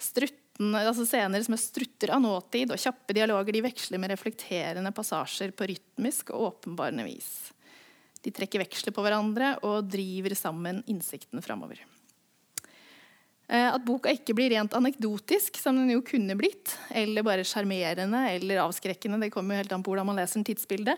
Strutt 0.00 0.39
altså 0.60 1.06
scener 1.08 1.42
som 1.44 1.56
er 1.56 1.62
strutter 1.62 2.12
av 2.14 2.20
nåtid, 2.24 2.72
og 2.72 2.80
kjappe 2.80 3.16
dialoger 3.16 3.56
de 3.56 3.64
veksler 3.64 4.00
med 4.02 4.12
reflekterende 4.12 4.92
passasjer 4.96 5.54
på 5.56 5.70
rytmisk 5.70 6.34
og 6.34 6.50
åpenbarende 6.50 7.06
vis. 7.06 7.30
De 8.20 8.32
trekker 8.34 8.60
veksler 8.60 8.92
på 8.92 9.04
hverandre 9.04 9.54
og 9.64 9.88
driver 9.88 10.36
sammen 10.36 10.82
innsikten 10.90 11.40
framover. 11.44 11.80
Eh, 13.50 13.66
at 13.66 13.82
boka 13.82 14.12
ikke 14.14 14.36
blir 14.36 14.52
rent 14.52 14.76
anekdotisk, 14.78 15.56
som 15.58 15.78
den 15.80 15.90
jo 15.90 16.04
kunne 16.06 16.36
blitt, 16.38 16.76
eller 16.94 17.24
bare 17.26 17.46
sjarmerende 17.46 18.20
eller 18.36 18.60
avskrekkende, 18.62 19.18
det 19.24 19.32
kommer 19.34 19.56
jo 19.56 19.64
helt 19.64 19.72
an 19.74 19.82
på 19.82 19.90
hvordan 19.90 20.06
man 20.06 20.20
leser 20.20 20.38
en 20.38 20.46
tidsbilde, 20.46 20.94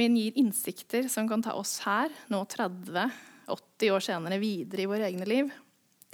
men 0.00 0.16
gir 0.18 0.40
innsikter 0.40 1.06
som 1.12 1.28
kan 1.30 1.44
ta 1.44 1.54
oss 1.54 1.76
her, 1.84 2.10
nå 2.32 2.40
30-80 2.50 3.94
år 3.94 4.08
senere, 4.08 4.40
videre 4.42 4.82
i 4.82 4.90
våre 4.90 5.06
egne 5.06 5.28
liv, 5.28 5.52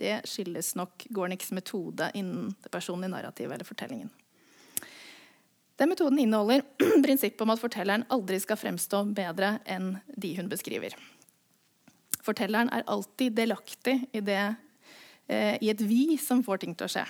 det 0.01 0.17
skilles 0.29 0.73
nok 0.79 1.05
Gornicks 1.13 1.53
metode 1.53 2.11
innen 2.17 2.55
det 2.65 2.73
personlige 2.73 3.13
narrativet 3.13 3.55
eller 3.55 3.69
fortellingen. 3.69 4.11
Den 5.81 5.89
metoden 5.89 6.19
inneholder 6.19 6.65
prinsippet 7.05 7.41
om 7.41 7.53
at 7.55 7.61
fortelleren 7.61 8.05
aldri 8.13 8.41
skal 8.41 8.59
fremstå 8.61 9.05
bedre 9.17 9.59
enn 9.65 9.95
de 10.13 10.35
hun 10.37 10.49
beskriver. 10.51 10.97
Fortelleren 12.21 12.69
er 12.73 12.85
alltid 12.91 13.37
delaktig 13.39 13.97
i, 14.13 14.21
det, 14.21 14.43
eh, 15.29 15.57
i 15.61 15.71
et 15.73 15.81
vi 15.81 16.19
som 16.21 16.45
får 16.45 16.61
ting 16.65 16.77
til 16.77 16.89
å 16.89 16.95
skje. 16.97 17.07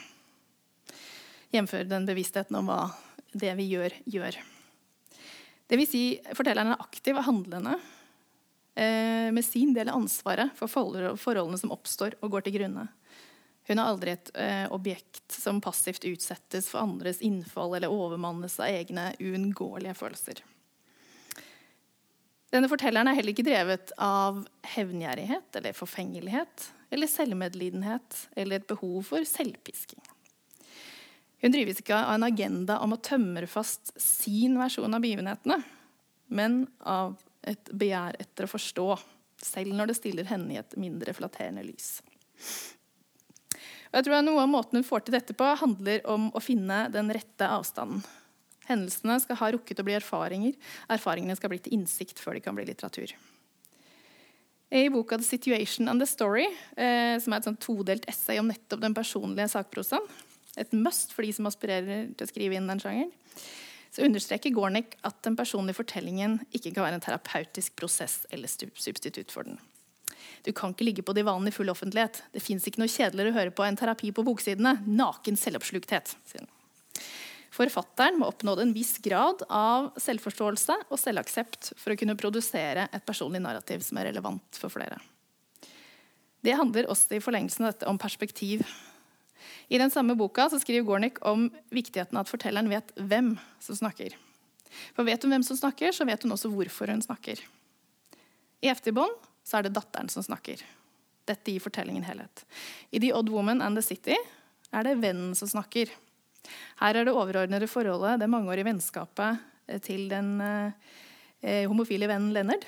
Jf. 1.51 1.75
den 1.91 2.07
bevisstheten 2.07 2.61
om 2.61 2.71
hva 2.71 2.85
det 3.35 3.57
vi 3.59 3.67
gjør, 3.73 3.95
gjør. 4.07 4.39
Det 5.67 5.79
vil 5.79 5.91
si, 5.91 6.05
fortelleren 6.35 6.75
er 6.75 6.83
aktiv 6.83 7.19
og 7.19 7.27
handlende 7.27 7.75
med 8.81 9.45
sin 9.45 9.75
del 9.77 9.91
av 9.93 9.99
ansvaret 10.01 10.55
for 10.57 10.71
forholdene 10.71 11.59
som 11.61 11.73
oppstår 11.75 12.15
og 12.21 12.33
går 12.33 12.47
til 12.47 12.55
grunne. 12.57 12.87
Hun 13.71 13.79
er 13.79 13.87
aldri 13.87 14.15
et 14.17 14.31
eh, 14.35 14.65
objekt 14.75 15.31
som 15.31 15.61
passivt 15.63 16.03
utsettes 16.09 16.67
for 16.73 16.83
andres 16.83 17.21
innfall 17.23 17.77
eller 17.77 17.93
overmannes 17.93 18.57
av 18.59 18.67
egne 18.67 19.13
uunngåelige 19.21 19.95
følelser. 19.95 20.41
Denne 22.51 22.67
fortelleren 22.67 23.07
er 23.07 23.15
heller 23.15 23.31
ikke 23.31 23.47
drevet 23.47 23.93
av 24.03 24.41
hevngjerrighet 24.73 25.61
eller 25.61 25.77
forfengelighet 25.79 26.67
eller 26.91 27.11
selvmedlidenhet 27.13 28.25
eller 28.35 28.59
et 28.59 28.67
behov 28.67 29.05
for 29.13 29.23
selvpisking. 29.29 30.03
Hun 31.41 31.55
drives 31.55 31.79
ikke 31.79 31.95
av 31.95 32.17
en 32.17 32.27
agenda 32.27 32.81
om 32.83 32.97
å 32.97 33.01
tømre 33.01 33.47
fast 33.49 33.95
sin 34.03 34.59
versjon 34.59 34.99
av 34.99 35.05
begivenhetene, 35.05 35.63
men 36.27 36.65
av 36.83 37.15
et 37.47 37.73
begjær 37.73 38.19
etter 38.21 38.47
å 38.47 38.51
forstå, 38.51 38.87
selv 39.41 39.75
når 39.77 39.91
det 39.91 39.99
stiller 40.01 40.29
henne 40.29 40.55
i 40.55 40.61
et 40.61 40.77
mindre 40.81 41.15
flatterende 41.17 41.65
lys. 41.65 42.01
Og 43.91 43.99
jeg 43.99 44.07
tror 44.07 44.19
at 44.21 44.27
Noe 44.27 44.45
av 44.45 44.51
måten 44.51 44.79
hun 44.79 44.87
får 44.87 45.07
til 45.07 45.17
dette 45.17 45.35
på, 45.35 45.47
handler 45.63 46.05
om 46.11 46.29
å 46.37 46.43
finne 46.43 46.85
den 46.95 47.11
rette 47.15 47.49
avstanden. 47.49 48.05
Hendelsene 48.71 49.17
skal 49.19 49.39
ha 49.41 49.49
rukket 49.51 49.81
å 49.83 49.87
bli 49.87 49.97
erfaringer. 49.99 50.55
Erfaringene 50.95 51.35
skal 51.39 51.51
bli 51.51 51.59
til 51.65 51.75
innsikt 51.75 52.21
før 52.23 52.39
de 52.39 52.45
kan 52.45 52.55
bli 52.55 52.69
litteratur. 52.69 53.17
I 54.71 54.87
boka 54.89 55.17
'The 55.19 55.27
Situation 55.27 55.89
and 55.89 56.01
the 56.01 56.07
Story', 56.07 56.47
eh, 56.77 57.19
som 57.19 57.33
er 57.33 57.39
et 57.39 57.49
sånn 57.49 57.59
todelt 57.59 58.07
essay 58.07 58.39
om 58.39 58.47
nettopp 58.47 58.81
den 58.81 58.95
personlige 58.95 59.51
sakprosaen, 59.51 60.07
et 60.57 60.73
must 60.73 61.13
for 61.13 61.23
de 61.23 61.33
som 61.33 61.47
aspirerer 61.47 62.15
til 62.15 62.27
å 62.27 62.31
skrive 62.31 62.55
inn 62.55 62.69
den 62.69 62.79
sjangeren, 62.79 63.11
så 63.91 64.05
understreker 64.07 64.55
Gornick 64.55 64.95
at 65.07 65.19
den 65.27 65.37
personlige 65.39 65.81
fortellingen 65.81 66.39
ikke 66.55 66.71
kan 66.71 66.87
være 66.87 67.01
en 67.01 67.05
terapeutisk 67.05 67.75
prosess 67.81 68.23
eller 68.31 68.51
substitutt 68.51 69.35
for 69.35 69.49
den. 69.49 69.59
Du 70.47 70.53
kan 70.57 70.73
ikke 70.73 70.87
ligge 70.87 71.05
på 71.05 71.15
divanen 71.17 71.51
i 71.51 71.55
full 71.55 71.71
offentlighet. 71.73 72.23
Det 72.33 72.43
fins 72.43 72.67
ikke 72.69 72.81
noe 72.83 72.91
kjedeligere 72.91 73.33
å 73.33 73.39
høre 73.39 73.55
på 73.55 73.67
enn 73.67 73.79
terapi 73.79 74.13
på 74.15 74.25
boksidene. 74.25 74.79
Naken 74.87 75.37
selvoppslukthet. 75.37 76.15
sier 76.29 76.45
han. 76.45 76.53
Forfatteren 77.51 78.21
må 78.21 78.29
oppnå 78.31 78.55
en 78.63 78.73
viss 78.73 78.95
grad 79.03 79.43
av 79.51 79.91
selvforståelse 80.01 80.77
og 80.87 81.01
selvaksept 81.01 81.73
for 81.81 81.93
å 81.93 81.99
kunne 81.99 82.17
produsere 82.19 82.87
et 82.95 83.07
personlig 83.07 83.43
narrativ 83.43 83.83
som 83.83 83.99
er 83.99 84.13
relevant 84.13 84.61
for 84.61 84.73
flere. 84.73 85.01
Det 86.41 86.55
handler 86.57 86.89
også 86.89 87.19
i 87.19 87.25
forlengelsen 87.25 87.67
av 87.67 87.75
dette 87.75 87.91
om 87.91 87.99
perspektiv. 88.01 88.63
I 89.71 89.79
den 89.79 89.91
samme 89.91 90.17
boka 90.19 90.49
skriver 90.51 90.83
Gornick 90.87 91.21
om 91.27 91.47
viktigheten 91.71 92.19
av 92.19 92.27
at 92.27 92.33
fortelleren 92.33 92.71
vet 92.73 92.91
hvem 92.99 93.37
som 93.63 93.79
snakker. 93.79 94.17
For 94.97 95.07
vet 95.07 95.23
hun 95.23 95.31
hvem 95.35 95.45
som 95.47 95.59
snakker, 95.59 95.95
så 95.95 96.07
vet 96.09 96.27
hun 96.27 96.35
også 96.35 96.51
hvorfor 96.51 96.91
hun 96.91 97.03
snakker. 97.05 97.39
I 98.61 98.71
Efterbånd 98.73 99.15
så 99.47 99.59
er 99.59 99.67
det 99.67 99.77
datteren 99.79 100.11
som 100.11 100.27
snakker. 100.27 100.63
Dette 101.31 101.55
gir 101.55 101.63
fortellingen 101.63 102.05
helhet. 102.07 102.45
I 102.91 102.99
The 102.99 103.13
Odd 103.15 103.31
Woman 103.31 103.63
and 103.63 103.79
the 103.79 103.85
City 103.87 104.19
er 104.75 104.87
det 104.87 104.99
vennen 105.03 105.37
som 105.39 105.51
snakker. 105.51 105.93
Her 106.81 106.97
er 106.99 107.07
det 107.07 107.15
overordnede 107.15 107.71
forholdet, 107.71 108.19
det 108.19 108.31
mangeårige 108.33 108.67
vennskapet 108.73 109.39
eh, 109.69 109.79
til 109.85 110.09
den 110.11 110.39
eh, 110.43 111.67
homofile 111.71 112.11
vennen 112.11 112.35
Leonard. 112.35 112.67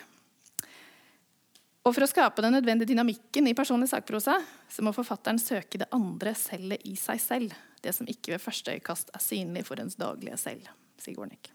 Og 1.82 1.96
For 1.96 2.04
å 2.04 2.10
skape 2.10 2.42
den 2.44 2.54
nødvendige 2.54 2.92
dynamikken 2.92 3.48
i 3.50 3.56
personlig 3.58 3.88
sakprosa 3.90 4.36
så 4.70 4.84
må 4.86 4.92
forfatteren 4.94 5.40
søke 5.42 5.80
det 5.82 5.88
andre 5.94 6.34
cellet 6.38 6.84
i 6.86 6.94
seg 6.98 7.18
selv. 7.22 7.56
Det 7.82 7.90
som 7.96 8.06
ikke 8.06 8.36
ved 8.36 8.44
første 8.44 8.76
øyekast 8.76 9.10
er 9.10 9.24
synlig 9.24 9.64
for 9.66 9.82
ens 9.82 9.98
daglige 9.98 10.38
selv. 10.38 10.68
sier 11.02 11.16
Gornik. 11.18 11.50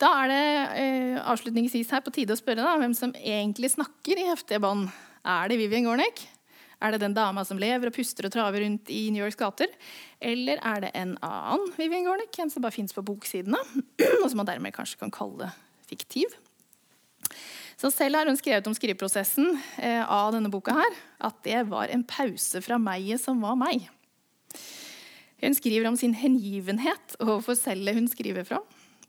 Da 0.00 0.08
er 0.22 0.32
det 0.32 0.46
eh, 0.80 1.18
avslutningsvis 1.20 1.92
her 1.92 2.00
på 2.04 2.12
tide 2.16 2.32
å 2.32 2.40
spørre 2.40 2.64
da, 2.64 2.72
hvem 2.80 2.96
som 2.96 3.12
egentlig 3.16 3.74
snakker 3.74 4.20
i 4.20 4.26
heftige 4.30 4.60
bånd. 4.64 4.88
Er 5.24 5.52
det 5.52 5.60
Vivian 5.60 5.88
Gornik? 5.88 6.24
Er 6.80 6.92
det 6.92 7.00
den 7.04 7.16
dama 7.16 7.44
som 7.48 7.60
lever 7.60 7.88
og 7.88 7.96
puster 7.96 8.28
og 8.28 8.32
traver 8.32 8.64
rundt 8.64 8.88
i 8.92 9.06
New 9.12 9.22
Yorks 9.24 9.38
gater? 9.40 9.68
Eller 10.20 10.60
er 10.64 10.84
det 10.84 10.94
en 10.96 11.14
annen 11.24 11.72
Vivian 11.76 12.08
Gornik, 12.08 12.36
en 12.40 12.52
som 12.52 12.64
bare 12.64 12.76
fins 12.76 12.96
på 12.96 13.04
boksidene, 13.04 13.60
og 14.22 14.28
som 14.28 14.40
man 14.40 14.48
dermed 14.48 14.76
kanskje 14.76 15.00
kan 15.04 15.12
kalle 15.12 15.52
fiktiv? 15.88 16.36
Så 17.76 17.90
selv 17.92 18.16
har 18.16 18.28
hun 18.28 18.38
skrevet 18.38 18.66
om 18.68 18.74
skriveprosessen 18.76 19.50
eh, 19.84 20.00
av 20.00 20.32
denne 20.32 20.48
boka 20.52 20.72
her, 20.76 20.96
at 21.28 21.36
det 21.44 21.60
var 21.68 21.92
en 21.92 22.06
pause 22.08 22.62
fra 22.64 22.78
meget 22.80 23.20
som 23.20 23.42
var 23.44 23.58
meg. 23.60 23.84
Hun 25.42 25.56
skriver 25.56 25.90
om 25.90 25.98
sin 26.00 26.16
hengivenhet 26.16 27.18
overfor 27.20 27.58
cellet 27.58 27.98
hun 27.98 28.08
skriver 28.08 28.46
fra. 28.48 28.62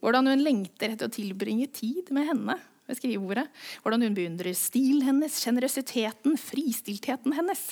Hvordan 0.03 0.27
hun 0.29 0.43
lengter 0.43 0.91
etter 0.91 1.07
å 1.07 1.13
tilbringe 1.15 1.69
tid 1.71 2.11
med 2.13 2.27
henne 2.27 2.57
ved 2.87 2.99
skrivebordet. 2.99 3.47
Hvordan 3.83 4.03
hun 4.03 4.17
beundrer 4.17 4.55
stilen 4.57 5.05
hennes, 5.07 5.39
sjenerøsiteten, 5.41 6.35
fristiltheten 6.39 7.35
hennes. 7.39 7.63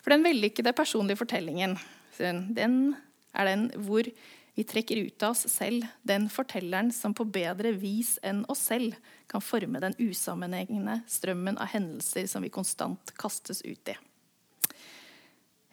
For 0.00 0.14
den 0.14 0.24
vellykkede 0.24 0.72
personlige 0.76 1.20
fortellingen 1.20 1.76
den 2.18 2.96
er 3.36 3.46
den 3.46 3.68
hvor 3.86 4.08
vi 4.58 4.64
trekker 4.66 4.96
ut 4.96 5.22
av 5.22 5.36
oss 5.36 5.44
selv 5.52 5.84
den 6.02 6.24
fortelleren 6.26 6.88
som 6.90 7.12
på 7.14 7.22
bedre 7.30 7.70
vis 7.78 8.16
enn 8.26 8.40
oss 8.50 8.64
selv 8.72 8.96
kan 9.30 9.44
forme 9.44 9.78
den 9.78 9.94
usammenhengende 10.02 10.96
strømmen 11.06 11.60
av 11.62 11.70
hendelser 11.70 12.26
som 12.26 12.42
vi 12.42 12.50
konstant 12.50 13.12
kastes 13.22 13.62
ut 13.62 13.92
i. 13.92 13.94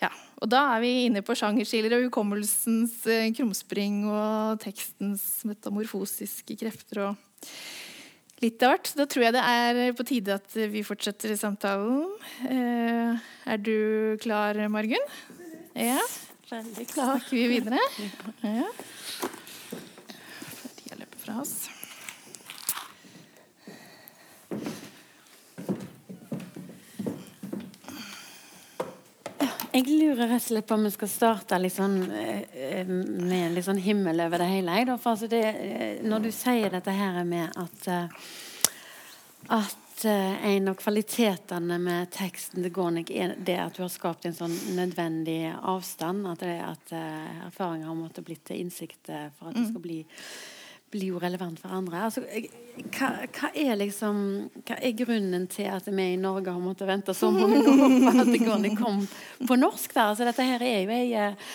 Ja, 0.04 0.12
og 0.38 0.52
Da 0.54 0.62
er 0.76 0.84
vi 0.84 0.92
inne 1.08 1.24
på 1.26 1.34
sjangerskiller 1.34 1.96
og 1.98 2.06
hukommelsens 2.12 3.00
eh, 3.10 3.32
krumspring 3.34 4.04
og 4.06 4.62
tekstens 4.62 5.26
metamorfosiske 5.50 6.60
krefter. 6.62 7.08
og 7.08 7.50
litt 8.46 8.62
av 8.62 8.76
hvert. 8.76 8.94
Da 9.02 9.10
tror 9.10 9.26
jeg 9.26 9.34
det 9.34 9.48
er 9.50 9.98
på 9.98 10.06
tide 10.06 10.38
at 10.38 10.60
vi 10.70 10.86
fortsetter 10.86 11.34
samtalen. 11.40 12.06
Eh, 12.46 13.26
er 13.50 13.66
du 13.66 14.18
klar, 14.22 14.62
Margunn? 14.70 15.10
Ja. 15.74 16.06
Veldig 16.50 16.88
klar. 16.88 17.20
Snakker 17.20 17.38
vi 17.38 17.48
videre? 17.48 17.80
Ja. 18.42 18.68
Tida 20.76 21.00
løper 21.00 21.18
fra 21.18 21.40
oss. 21.42 21.56
Jeg 29.76 29.90
lurer 29.90 30.30
rett 30.30 30.40
og 30.40 30.46
slett 30.46 30.68
på 30.70 30.78
om 30.78 30.86
vi 30.86 30.92
skal 30.94 31.10
starte 31.12 31.58
litt 31.60 31.74
sånn, 31.76 31.98
eh, 32.14 32.86
med 32.88 33.58
litt 33.58 33.66
sånn 33.66 33.82
himmel 33.82 34.22
over 34.24 34.40
det 34.40 34.52
hele. 34.54 34.86
For 35.02 35.16
altså 35.16 35.28
det, 35.28 35.42
eh, 35.44 35.98
når 36.06 36.28
du 36.28 36.32
sier 36.32 36.70
dette 36.72 36.94
her 36.96 37.24
med 37.26 37.52
at, 37.58 37.88
eh, 37.88 38.08
at 39.96 40.06
en 40.06 40.68
av 40.68 40.76
kvalitetene 40.80 41.78
med 41.80 42.12
teksten 42.12 42.66
til 42.66 42.74
Gornik 42.76 43.14
er 43.16 43.38
det 43.38 43.56
at 43.62 43.78
du 43.78 43.84
har 43.86 43.94
skapt 43.94 44.28
en 44.28 44.36
sånn 44.36 44.54
nødvendig 44.76 45.54
avstand. 45.56 46.28
At, 46.28 46.44
det, 46.44 46.58
at 46.60 46.94
erfaringer 47.48 47.88
har 47.88 47.98
måttet 47.98 48.28
bli 48.28 48.36
til 48.44 48.66
innsikt 48.66 49.08
for 49.38 49.50
at 49.50 49.56
det 49.56 49.70
skal 49.70 49.84
bli 49.84 50.02
bli 50.96 51.12
relevant 51.12 51.60
for 51.60 51.74
andre. 51.76 52.06
Altså, 52.08 52.24
hva, 52.96 53.12
hva, 53.36 53.52
er 53.52 53.76
liksom, 53.80 54.20
hva, 54.62 54.78
er 54.80 54.96
grunnen 54.98 55.48
til 55.52 55.70
at 55.72 55.88
vi 55.90 56.10
i 56.14 56.20
Norge 56.20 56.54
har 56.54 56.64
måttet 56.64 56.90
vente 56.90 57.16
så 57.18 57.32
mange 57.34 57.62
år 57.72 57.96
på 58.00 58.14
at 58.14 58.32
det 58.32 58.42
går, 58.44 58.68
kom 58.80 59.02
på 59.48 59.60
norsk? 59.60 59.94
Der? 59.94 60.12
Altså, 60.12 60.28
dette 60.28 60.48
her 60.48 60.64
er 60.64 60.84
jo 60.84 60.96
en, 60.96 61.14
eh, 61.22 61.54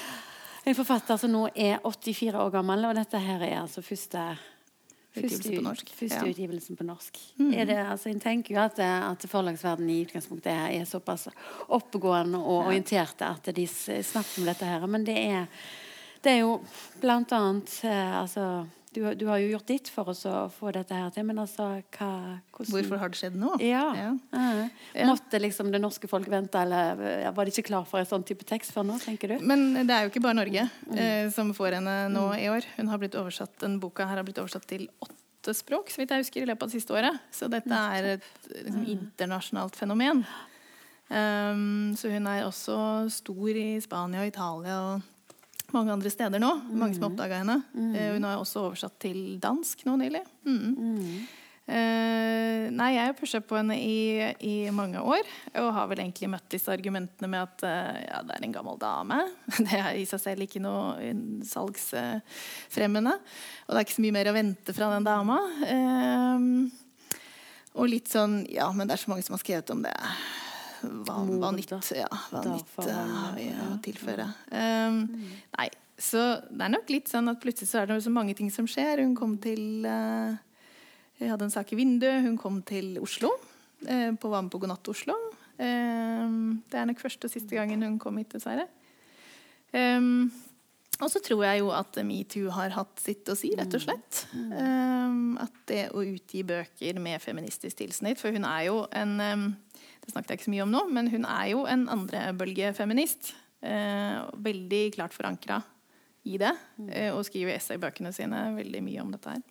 en 0.71 0.79
forfatter 0.79 1.21
som 1.21 1.33
nå 1.33 1.47
er 1.55 1.79
84 1.87 2.35
år 2.37 2.55
gammel, 2.59 2.89
og 2.91 2.97
dette 2.99 3.23
her 3.23 3.45
er 3.47 3.61
altså 3.63 3.85
første 3.85 4.27
Første, 5.11 5.51
på 5.57 5.63
norsk. 5.65 5.89
første 5.99 6.19
ja. 6.23 6.31
utgivelsen 6.31 6.79
på 6.79 6.85
norsk. 6.87 7.17
Mm. 7.41 7.51
Det, 7.67 7.77
altså, 7.83 8.13
jeg 8.13 8.21
tenker 8.23 8.55
jo 8.55 8.61
at, 8.63 8.79
at 8.79 9.25
forlagsverdenen 9.27 9.91
i 9.91 10.03
utgangspunktet 10.05 10.53
er 10.55 10.85
såpass 10.87 11.27
oppegående 11.67 12.39
og 12.39 12.61
ja. 12.61 12.67
orienterte 12.69 13.27
at 13.27 13.51
de 13.57 13.67
snakker 13.67 14.39
om 14.39 14.51
dette 14.53 14.69
her. 14.71 14.87
Men 14.87 15.07
det 15.09 15.17
er, 15.19 15.65
det 16.23 16.37
er 16.37 16.45
jo 16.45 16.61
blant 17.03 17.35
annet 17.35 17.75
eh, 17.89 18.15
altså 18.21 18.47
du, 18.91 19.15
du, 19.15 19.27
har 19.31 19.39
jo 19.39 19.53
gjort 19.53 19.69
ditt 19.71 19.89
for 19.93 20.11
oss 20.11 20.25
å 20.27 20.49
få 20.51 20.73
dette 20.75 20.97
her 20.97 21.13
til, 21.15 21.23
men 21.29 21.39
altså 21.39 21.69
hva, 21.95 22.09
hvordan... 22.51 22.71
Hvorfor 22.73 22.99
har 22.99 23.13
det 23.13 23.21
skjedd 23.21 23.37
nå? 23.39 23.53
Ja. 23.63 23.85
ja. 23.95 24.09
ja. 24.35 25.07
Måtte 25.07 25.39
liksom 25.39 25.71
det 25.71 25.79
norske 25.83 26.11
folk 26.11 26.27
vente, 26.33 26.59
eller 26.59 27.31
var 27.37 27.47
de 27.47 27.55
ikke 27.55 27.69
klar 27.69 27.87
for 27.87 28.03
en 28.03 28.09
sånn 28.11 28.27
type 28.27 28.47
tekst 28.49 28.75
før 28.75 28.89
nå, 28.89 28.99
tenker 28.99 29.37
du? 29.37 29.47
Men 29.47 29.87
det 29.87 29.95
er 29.95 30.07
jo 30.07 30.11
ikke 30.11 30.25
bare 30.25 30.41
Norge 30.41 30.67
mm. 30.67 30.99
eh, 30.99 31.31
som 31.35 31.55
får 31.55 31.79
henne 31.79 31.97
nå 32.11 32.27
mm. 32.33 32.37
i 32.43 32.51
år. 32.51 32.67
Hun 32.81 32.91
har 32.91 33.03
blitt 33.03 33.15
oversatt, 33.21 33.55
Den 33.63 33.79
boka 33.83 34.09
her 34.11 34.19
har 34.19 34.27
blitt 34.27 34.43
oversatt 34.43 34.67
til 34.71 34.89
åtte 35.07 35.55
språk, 35.55 35.95
så 35.95 36.03
vidt 36.03 36.17
jeg 36.17 36.25
husker, 36.27 36.43
i 36.43 36.51
løpet 36.51 36.67
av 36.67 36.73
det 36.75 36.81
siste 36.81 36.99
året. 36.99 37.23
Så 37.35 37.47
dette 37.53 37.85
er 37.95 38.17
et 38.17 38.29
liksom, 38.51 38.83
internasjonalt 38.97 39.79
fenomen. 39.79 40.25
Um, 41.11 41.95
så 41.99 42.11
hun 42.11 42.27
er 42.31 42.45
også 42.47 42.77
stor 43.11 43.55
i 43.55 43.71
Spania 43.83 44.23
og 44.23 44.35
Italia 44.35 44.83
og 44.91 45.09
mange 45.75 45.93
andre 45.95 46.11
steder 46.13 46.43
nå. 46.43 46.51
Mange 46.71 46.97
som 46.97 47.07
har 47.07 47.13
oppdaga 47.13 47.43
henne. 47.43 47.61
Mm. 47.75 47.93
Uh, 47.95 48.09
hun 48.17 48.27
har 48.29 48.41
også 48.41 48.65
oversatt 48.69 48.97
til 49.03 49.21
dansk 49.43 49.85
nå 49.89 49.97
nylig. 50.01 50.25
Mm. 50.47 51.21
Uh, 51.71 52.67
nei, 52.75 52.89
jeg 52.97 53.07
har 53.07 53.15
pusha 53.15 53.39
på 53.47 53.55
henne 53.61 53.77
i, 53.79 54.19
i, 54.43 54.55
mange 54.75 54.99
år 54.99 55.29
og 55.61 55.69
har 55.77 55.87
vel 55.93 56.03
egentlig 56.03 56.31
møtt 56.33 56.49
disse 56.51 56.73
argumentene 56.73 57.31
med 57.31 57.45
at 57.45 57.63
uh, 57.63 58.01
ja, 58.03 58.21
det 58.27 58.35
er 58.35 58.47
en 58.49 58.57
gammel 58.57 58.81
dame. 58.81 59.21
Det 59.69 59.79
er 59.79 60.01
i 60.01 60.07
seg 60.09 60.25
selv 60.25 60.47
ikke 60.47 60.63
noe 60.65 61.13
salgsfremmende. 61.47 63.15
Og 63.67 63.73
det 63.73 63.79
er 63.79 63.87
ikke 63.87 63.99
så 64.01 64.07
mye 64.07 64.19
mer 64.19 64.33
å 64.33 64.37
vente 64.37 64.75
fra 64.75 64.91
den 64.97 65.07
dama. 65.07 65.39
og 67.79 67.91
litt 67.91 68.11
sånn 68.11 68.41
Ja, 68.51 68.73
men 68.75 68.89
det 68.89 68.97
er 68.97 69.05
så 69.05 69.13
mange 69.13 69.27
som 69.27 69.37
har 69.37 69.45
skrevet 69.45 69.71
om 69.75 69.85
det 69.87 69.95
hva, 70.81 71.21
hva 71.29 71.53
nytt, 71.55 71.73
ja, 71.97 72.09
hva 72.33 72.43
nytt 72.47 72.75
uh, 72.81 72.91
har 72.91 73.37
vi 73.37 73.47
å 73.53 73.69
tilføre? 73.85 74.27
Um, 74.53 75.03
nei, 75.57 75.69
så 76.01 76.25
det 76.49 76.65
er 76.65 76.73
nok 76.73 76.93
litt 76.93 77.11
sånn 77.13 77.29
at 77.33 77.41
plutselig 77.43 77.69
så 77.69 77.83
er 77.83 77.91
det 77.91 78.01
så 78.05 78.13
mange 78.15 78.35
ting 78.39 78.49
som 78.53 78.69
skjer. 78.71 79.03
Hun 79.05 79.15
kom 79.19 79.37
til 79.43 79.85
uh, 79.85 80.33
Jeg 81.21 81.33
hadde 81.35 81.49
en 81.49 81.53
sak 81.53 81.75
i 81.75 81.81
vinduet. 81.81 82.25
Hun 82.25 82.39
kom 82.41 82.63
til 82.67 82.95
Oslo. 83.03 83.35
Uh, 83.85 84.13
på 84.17 84.33
Var 84.33 84.47
med 84.47 84.53
på 84.53 84.63
God 84.63 84.73
natt 84.73 84.93
Oslo. 84.93 85.17
Um, 85.61 86.63
det 86.73 86.79
er 86.81 86.87
nok 86.89 87.03
første 87.03 87.29
og 87.29 87.35
siste 87.35 87.57
gangen 87.57 87.85
hun 87.85 87.99
kom 88.01 88.17
hit, 88.17 88.33
dessverre. 88.33 88.65
Um, 89.77 90.31
og 91.01 91.09
så 91.13 91.21
tror 91.25 91.45
jeg 91.47 91.61
jo 91.63 91.71
at 91.73 91.97
metoo 92.05 92.51
har 92.53 92.73
hatt 92.75 93.01
sitt 93.01 93.29
å 93.33 93.37
si, 93.39 93.53
rett 93.57 93.75
og 93.77 93.85
slett. 93.85 94.25
Um, 94.33 95.37
at 95.41 95.63
det 95.69 95.85
å 95.97 96.05
utgi 96.05 96.43
bøker 96.49 97.01
med 97.01 97.23
feministisk 97.23 97.79
tilsnitt 97.81 98.21
For 98.21 98.35
hun 98.35 98.45
er 98.45 98.67
jo 98.69 98.83
en 98.97 99.15
det 100.01 100.15
snakket 100.15 100.33
jeg 100.33 100.41
ikke 100.41 100.49
så 100.49 100.55
mye 100.55 100.67
om 100.67 100.75
nå, 100.75 100.87
men 100.97 101.13
hun 101.13 101.29
er 101.29 101.53
jo 101.53 101.67
en 101.69 101.87
andrebølgefeminist. 101.93 103.35
Eh, 103.61 104.19
veldig 104.41 104.83
klart 104.97 105.15
forankra 105.17 105.61
i 106.29 106.39
det. 106.41 106.53
Eh, 106.89 107.11
og 107.13 107.25
skriver 107.29 107.57
essaybøkene 107.57 108.13
sine 108.17 108.51
veldig 108.57 108.85
mye 108.87 109.05
om 109.05 109.13
dette 109.15 109.35
her. 109.37 109.49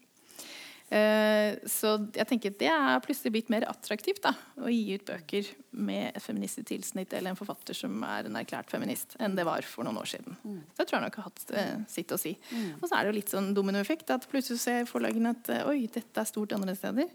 Eh, 0.89 1.59
så 1.69 1.91
jeg 2.17 2.25
tenker 2.31 2.53
det 2.57 2.69
er 2.71 3.01
plutselig 3.05 3.31
blitt 3.35 3.51
mer 3.53 3.67
attraktivt 3.69 4.23
da, 4.23 4.31
å 4.57 4.71
gi 4.73 4.95
ut 4.97 5.03
bøker 5.05 5.51
med 5.77 6.15
et 6.17 6.23
feministisk 6.23 6.65
tilsnitt 6.71 7.13
eller 7.13 7.29
en 7.29 7.37
forfatter 7.37 7.77
som 7.77 8.01
er 8.07 8.25
en 8.25 8.39
erklært 8.39 8.73
feminist, 8.73 9.13
enn 9.21 9.37
det 9.37 9.45
var 9.45 9.67
for 9.69 9.85
noen 9.85 9.99
år 10.01 10.09
siden. 10.09 10.39
Mm. 10.41 10.63
Det 10.73 10.87
tror 10.87 10.97
jeg 10.97 11.05
nok 11.05 11.19
har 11.21 11.27
hatt 11.27 11.53
eh, 11.53 11.75
sitt 11.93 12.15
å 12.15 12.17
si. 12.17 12.33
Mm. 12.49 12.71
Og 12.79 12.87
så 12.87 12.95
er 12.95 13.05
det 13.05 13.11
jo 13.11 13.19
litt 13.19 13.35
sånn 13.35 13.51
dominoeffekt 13.53 14.15
at 14.15 14.25
plutselig 14.31 14.63
ser 14.63 14.89
forlagene 14.89 15.35
at 15.37 15.53
oi, 15.69 15.83
dette 15.93 16.23
er 16.23 16.31
stort 16.31 16.57
andre 16.57 16.73
steder 16.77 17.13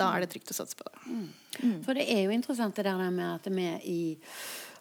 Da 0.00 0.08
er 0.14 0.24
det 0.24 0.32
trygt 0.32 0.52
å 0.54 0.56
satse 0.56 0.78
på 0.78 0.86
det. 0.88 1.04
Mm. 1.60 1.76
For 1.84 1.96
det 1.96 2.08
er 2.08 2.24
jo 2.24 2.34
interessant 2.34 2.76
det 2.76 2.86
der 2.88 3.02
med 3.12 3.26
at 3.28 3.50
vi 3.52 3.68
i 3.90 4.00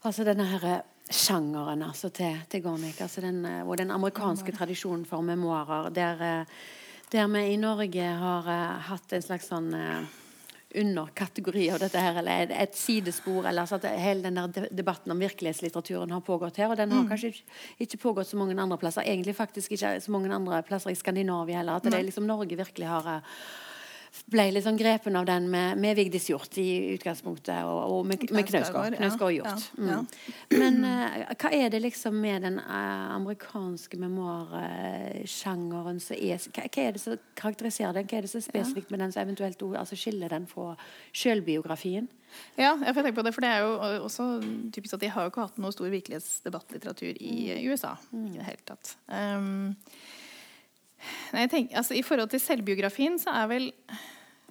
altså 0.08 0.23
denne 0.27 0.47
her 0.47 0.67
eh, 0.69 0.86
sjangeren 1.10 1.82
altså 1.84 2.12
til, 2.13 2.38
til 2.49 2.63
Gornik, 2.63 3.01
altså 3.01 3.23
den, 3.25 3.41
eh, 3.45 3.65
og 3.65 3.77
den 3.82 3.91
amerikanske 3.91 4.53
tradisjonen 4.55 5.05
for 5.10 5.25
memoarer, 5.25 5.89
der, 5.93 6.23
eh, 6.23 6.63
der 7.12 7.27
vi 7.34 7.45
i 7.53 7.58
Norge 7.58 8.10
har 8.21 8.45
uh, 8.45 8.82
hatt 8.91 9.13
en 9.17 9.23
slags 9.25 9.47
sånn 9.49 9.71
uh, 9.73 10.03
underkategori 10.77 11.63
av 11.73 11.79
dette 11.82 12.03
her, 12.03 12.19
eller 12.21 12.51
et 12.53 12.77
sidespor. 12.77 13.47
eller 13.49 13.63
altså 13.63 13.79
at 13.79 13.88
Hele 13.97 14.21
den 14.27 14.38
der 14.38 14.67
debatten 14.69 15.12
om 15.12 15.17
virkelighetslitteraturen 15.17 16.12
har 16.13 16.21
pågått 16.21 16.62
her. 16.62 16.69
Og 16.69 16.77
den 16.77 16.91
har 16.93 17.01
mm. 17.01 17.10
kanskje 17.10 17.34
ikke 17.82 17.97
pågått 17.97 18.29
så 18.29 18.38
mange 18.38 18.53
andre 18.62 18.77
plasser. 18.77 19.01
Egentlig 19.01 19.34
faktisk 19.36 19.71
ikke 19.71 19.95
så 19.99 20.12
mange 20.12 20.29
andre 20.29 20.62
plasser 20.62 20.93
i 20.93 20.99
Skandinavia 20.99 21.63
heller. 21.63 21.82
At 21.82 21.89
det 21.89 21.97
er 21.97 22.05
liksom 22.05 22.29
Norge 22.29 22.60
virkelig 22.62 22.86
har 22.86 23.25
ble 24.30 24.45
litt 24.54 24.65
sånn 24.65 24.78
grepen 24.80 25.15
av 25.19 25.26
den 25.30 25.50
med, 25.52 25.78
med 25.82 25.98
Vigdis 25.98 26.30
Hjort 26.30 26.58
i 26.62 26.95
utgangspunktet, 26.95 27.63
og, 27.65 27.80
og 27.93 28.08
med, 28.10 28.26
med 28.36 28.48
Knausgård 28.50 28.98
og 29.00 29.34
ja. 29.34 29.56
Mm. 29.78 30.08
Men 30.54 30.80
uh, 30.86 31.34
hva 31.34 31.52
er 31.56 31.69
det 31.74 31.82
liksom 31.84 32.17
med 32.22 32.45
den 32.48 32.60
uh, 32.62 33.15
amerikanske 33.15 34.00
memoarsjangeren 34.02 36.00
som 36.04 36.15
er 36.17 36.38
hva, 36.50 36.65
hva, 36.65 36.86
er 36.86 36.95
det 36.95 37.04
som 37.04 37.19
karakteriserer 37.39 37.93
den? 38.00 38.08
Hva 38.10 38.19
er 38.19 38.26
det 38.26 38.32
som 38.34 38.41
er 38.41 38.48
spesifikt 38.48 38.93
med 38.93 39.04
den 39.04 39.13
som 39.15 39.26
eventuelt 39.26 39.62
altså 39.69 39.95
skiller 40.00 40.30
den 40.34 40.48
fra 40.50 40.74
sjølbiografien? 41.13 42.10
Ja, 42.60 42.76
jeg 42.78 42.93
får 42.93 43.06
tenke 43.06 43.17
på 43.17 43.26
det, 43.26 43.34
for 43.34 43.45
det 43.45 43.50
er 43.50 43.65
jo 43.65 44.06
også 44.06 44.26
typisk 44.76 44.98
at 44.98 45.04
de 45.04 45.12
har 45.13 45.26
jo 45.26 45.32
ikke 45.32 45.48
hatt 45.48 45.60
noe 45.62 45.74
stor 45.74 45.89
virkelighetsdebattlitteratur 45.89 47.13
i 47.17 47.36
mm. 47.50 47.69
USA. 47.72 47.95
Mm. 48.12 48.28
i 48.28 48.38
det 48.38 48.48
hele 48.48 48.65
tatt. 48.67 48.95
Um, 49.08 49.76
Nei, 51.33 51.47
tenker, 51.47 51.77
altså, 51.79 51.95
I 51.95 52.05
forhold 52.05 52.31
til 52.33 52.41
selvbiografien 52.43 53.19
så 53.21 53.33
er 53.41 53.51
vel 53.51 53.69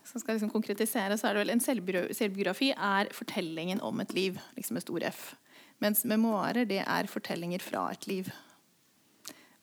som 0.08 0.22
skal 0.22 0.38
liksom 0.38 0.52
konkretisere, 0.52 1.18
så 1.20 1.28
er 1.28 1.36
det 1.36 1.42
vel 1.42 1.52
en 1.52 1.62
selvbiografi 2.16 2.70
er 2.72 3.10
fortellingen 3.12 3.82
om 3.84 4.00
et 4.00 4.14
liv, 4.16 4.38
liksom 4.56 4.78
med 4.78 4.84
stor 4.86 5.04
F. 5.10 5.24
Mens 5.84 6.04
memoarer 6.08 6.68
det 6.68 6.80
er 6.84 7.10
fortellinger 7.10 7.62
fra 7.62 7.90
et 7.92 8.06
liv. 8.08 8.30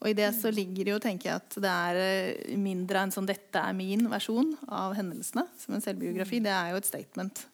Og 0.04 0.12
i 0.12 0.16
det 0.18 0.28
så 0.38 0.52
ligger 0.54 0.86
det 0.86 0.94
jo, 0.94 1.02
tenker 1.02 1.32
jeg, 1.32 1.42
at 1.42 1.58
det 1.64 1.72
er 1.72 2.00
eh, 2.04 2.54
mindre 2.62 3.02
enn 3.02 3.14
sånn 3.16 3.26
'dette 3.26 3.58
er 3.58 3.74
min 3.74 4.06
versjon' 4.12 4.54
av 4.70 4.94
hendelsene. 4.94 5.48
Som 5.58 5.76
en 5.76 5.84
selvbiografi. 5.84 6.44
Det 6.44 6.54
er 6.54 6.72
jo 6.72 6.78
et 6.78 6.90
statement. 6.90 7.46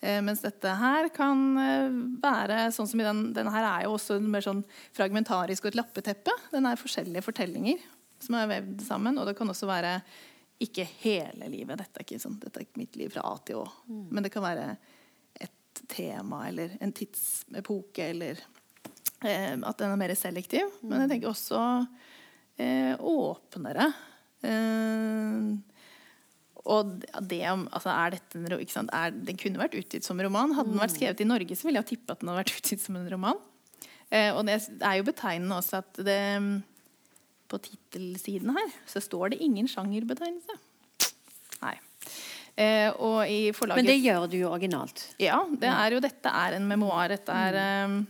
Eh, 0.00 0.22
mens 0.24 0.40
dette 0.40 0.72
her 0.80 1.10
kan 1.12 1.42
eh, 1.60 1.98
være 2.22 2.70
sånn 2.72 2.88
som 2.88 3.02
i 3.02 3.04
den, 3.04 3.22
denne 3.36 3.52
her 3.52 3.66
er 3.66 3.84
jo 3.84 3.96
også 3.98 4.16
mer 4.22 4.46
sånn 4.46 4.64
fragmentarisk 4.96 5.66
og 5.66 5.74
et 5.74 5.78
lappeteppe. 5.82 6.32
Den 6.54 6.70
er 6.70 6.80
forskjellige 6.80 7.26
fortellinger 7.28 7.84
som 8.22 8.38
er 8.38 8.50
vevd 8.50 8.82
sammen. 8.86 9.18
Og 9.20 9.28
det 9.28 9.36
kan 9.38 9.50
også 9.52 9.68
være 9.68 9.98
ikke 10.62 10.86
hele 11.02 11.50
livet. 11.52 11.78
Dette 11.80 12.00
er 12.00 12.06
ikke, 12.06 12.20
sånn, 12.22 12.38
dette 12.40 12.60
er 12.60 12.66
ikke 12.66 12.80
mitt 12.80 12.96
liv 12.98 13.12
fra 13.12 13.26
A 13.28 13.36
til 13.44 13.62
Å. 13.62 13.66
Mm. 13.90 14.04
Men 14.10 14.26
det 14.26 14.32
kan 14.34 14.44
være 14.46 14.68
et 15.46 15.82
tema 15.92 16.46
eller 16.48 16.76
en 16.80 16.94
tidsepoke 16.96 18.10
eller 18.14 18.40
eh, 19.20 19.54
at 19.56 19.80
den 19.82 19.92
er 19.92 20.00
mer 20.00 20.14
selektiv. 20.16 20.70
Mm. 20.80 20.90
Men 20.90 21.04
jeg 21.04 21.14
tenker 21.14 21.32
også 21.32 21.62
eh, 22.62 22.94
åpnere. 22.96 23.90
Eh, 24.46 25.50
og 26.66 26.96
det 27.30 27.42
om, 27.52 27.66
altså 27.70 27.92
er 27.92 28.16
dette 28.16 28.40
er, 28.42 29.12
Den 29.14 29.38
kunne 29.38 29.60
vært 29.60 29.76
utgitt 29.78 30.06
som 30.06 30.18
roman. 30.20 30.54
Hadde 30.56 30.72
den 30.72 30.80
vært 30.80 30.94
mm. 30.94 30.98
skrevet 30.98 31.22
i 31.22 31.28
Norge, 31.28 31.58
så 31.58 31.68
ville 31.68 31.82
jeg 31.82 31.92
tippe 31.92 32.16
at 32.16 32.22
den 32.22 32.32
hadde 32.32 32.42
vært 32.42 32.56
utgitt 32.60 32.82
som 32.82 32.96
en 32.98 33.10
roman. 33.12 33.44
Eh, 34.08 34.30
og 34.32 34.46
det 34.48 34.56
er 34.80 34.96
jo 34.98 35.06
betegnende 35.06 35.60
også 35.60 35.82
at 35.82 36.00
det 36.06 36.22
på 37.50 37.60
tittelsiden 37.62 38.52
her 38.56 38.72
så 38.90 39.02
står 39.02 39.34
det 39.34 39.42
ingen 39.44 39.68
sjangerbetegnelse. 39.70 40.58
Nei. 41.62 41.76
Eh, 42.56 42.88
og 43.04 43.28
i 43.28 43.52
forlaget 43.52 43.82
Men 43.82 43.90
det 43.90 43.98
gjør 44.00 44.26
du 44.32 44.38
jo 44.38 44.50
originalt. 44.50 45.02
Ja. 45.20 45.42
det 45.48 45.68
er 45.68 45.96
jo, 45.96 46.00
dette 46.04 46.32
er 46.32 46.56
en 46.56 46.68
memoar. 46.68 47.10
Dette 47.12 47.32
er 47.32 47.58
um, 47.84 48.00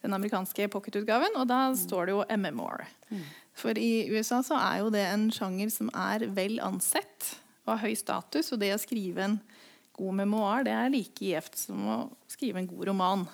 den 0.00 0.16
amerikanske 0.16 0.70
pocketutgaven, 0.72 1.36
og 1.36 1.48
da 1.50 1.68
står 1.76 2.08
det 2.08 2.16
jo 2.16 2.24
'a 2.24 2.36
memoir'. 2.40 2.88
Mm. 3.10 3.24
For 3.52 3.76
i 3.76 4.08
USA 4.08 4.40
så 4.42 4.56
er 4.56 4.80
jo 4.80 4.90
det 4.90 5.04
en 5.04 5.28
sjanger 5.30 5.70
som 5.70 5.90
er 5.92 6.24
vel 6.32 6.60
ansett 6.64 7.34
og 7.66 7.76
har 7.76 7.84
høy 7.88 7.94
status. 7.98 8.52
Og 8.52 8.60
det 8.62 8.72
å 8.74 8.80
skrive 8.80 9.26
en 9.26 9.40
god 9.92 10.16
memoar 10.22 10.64
det 10.64 10.72
er 10.72 10.92
like 10.92 11.20
gjevt 11.20 11.58
som 11.66 11.84
å 11.84 11.98
skrive 12.30 12.62
en 12.62 12.70
god 12.70 12.88
roman. 12.88 13.26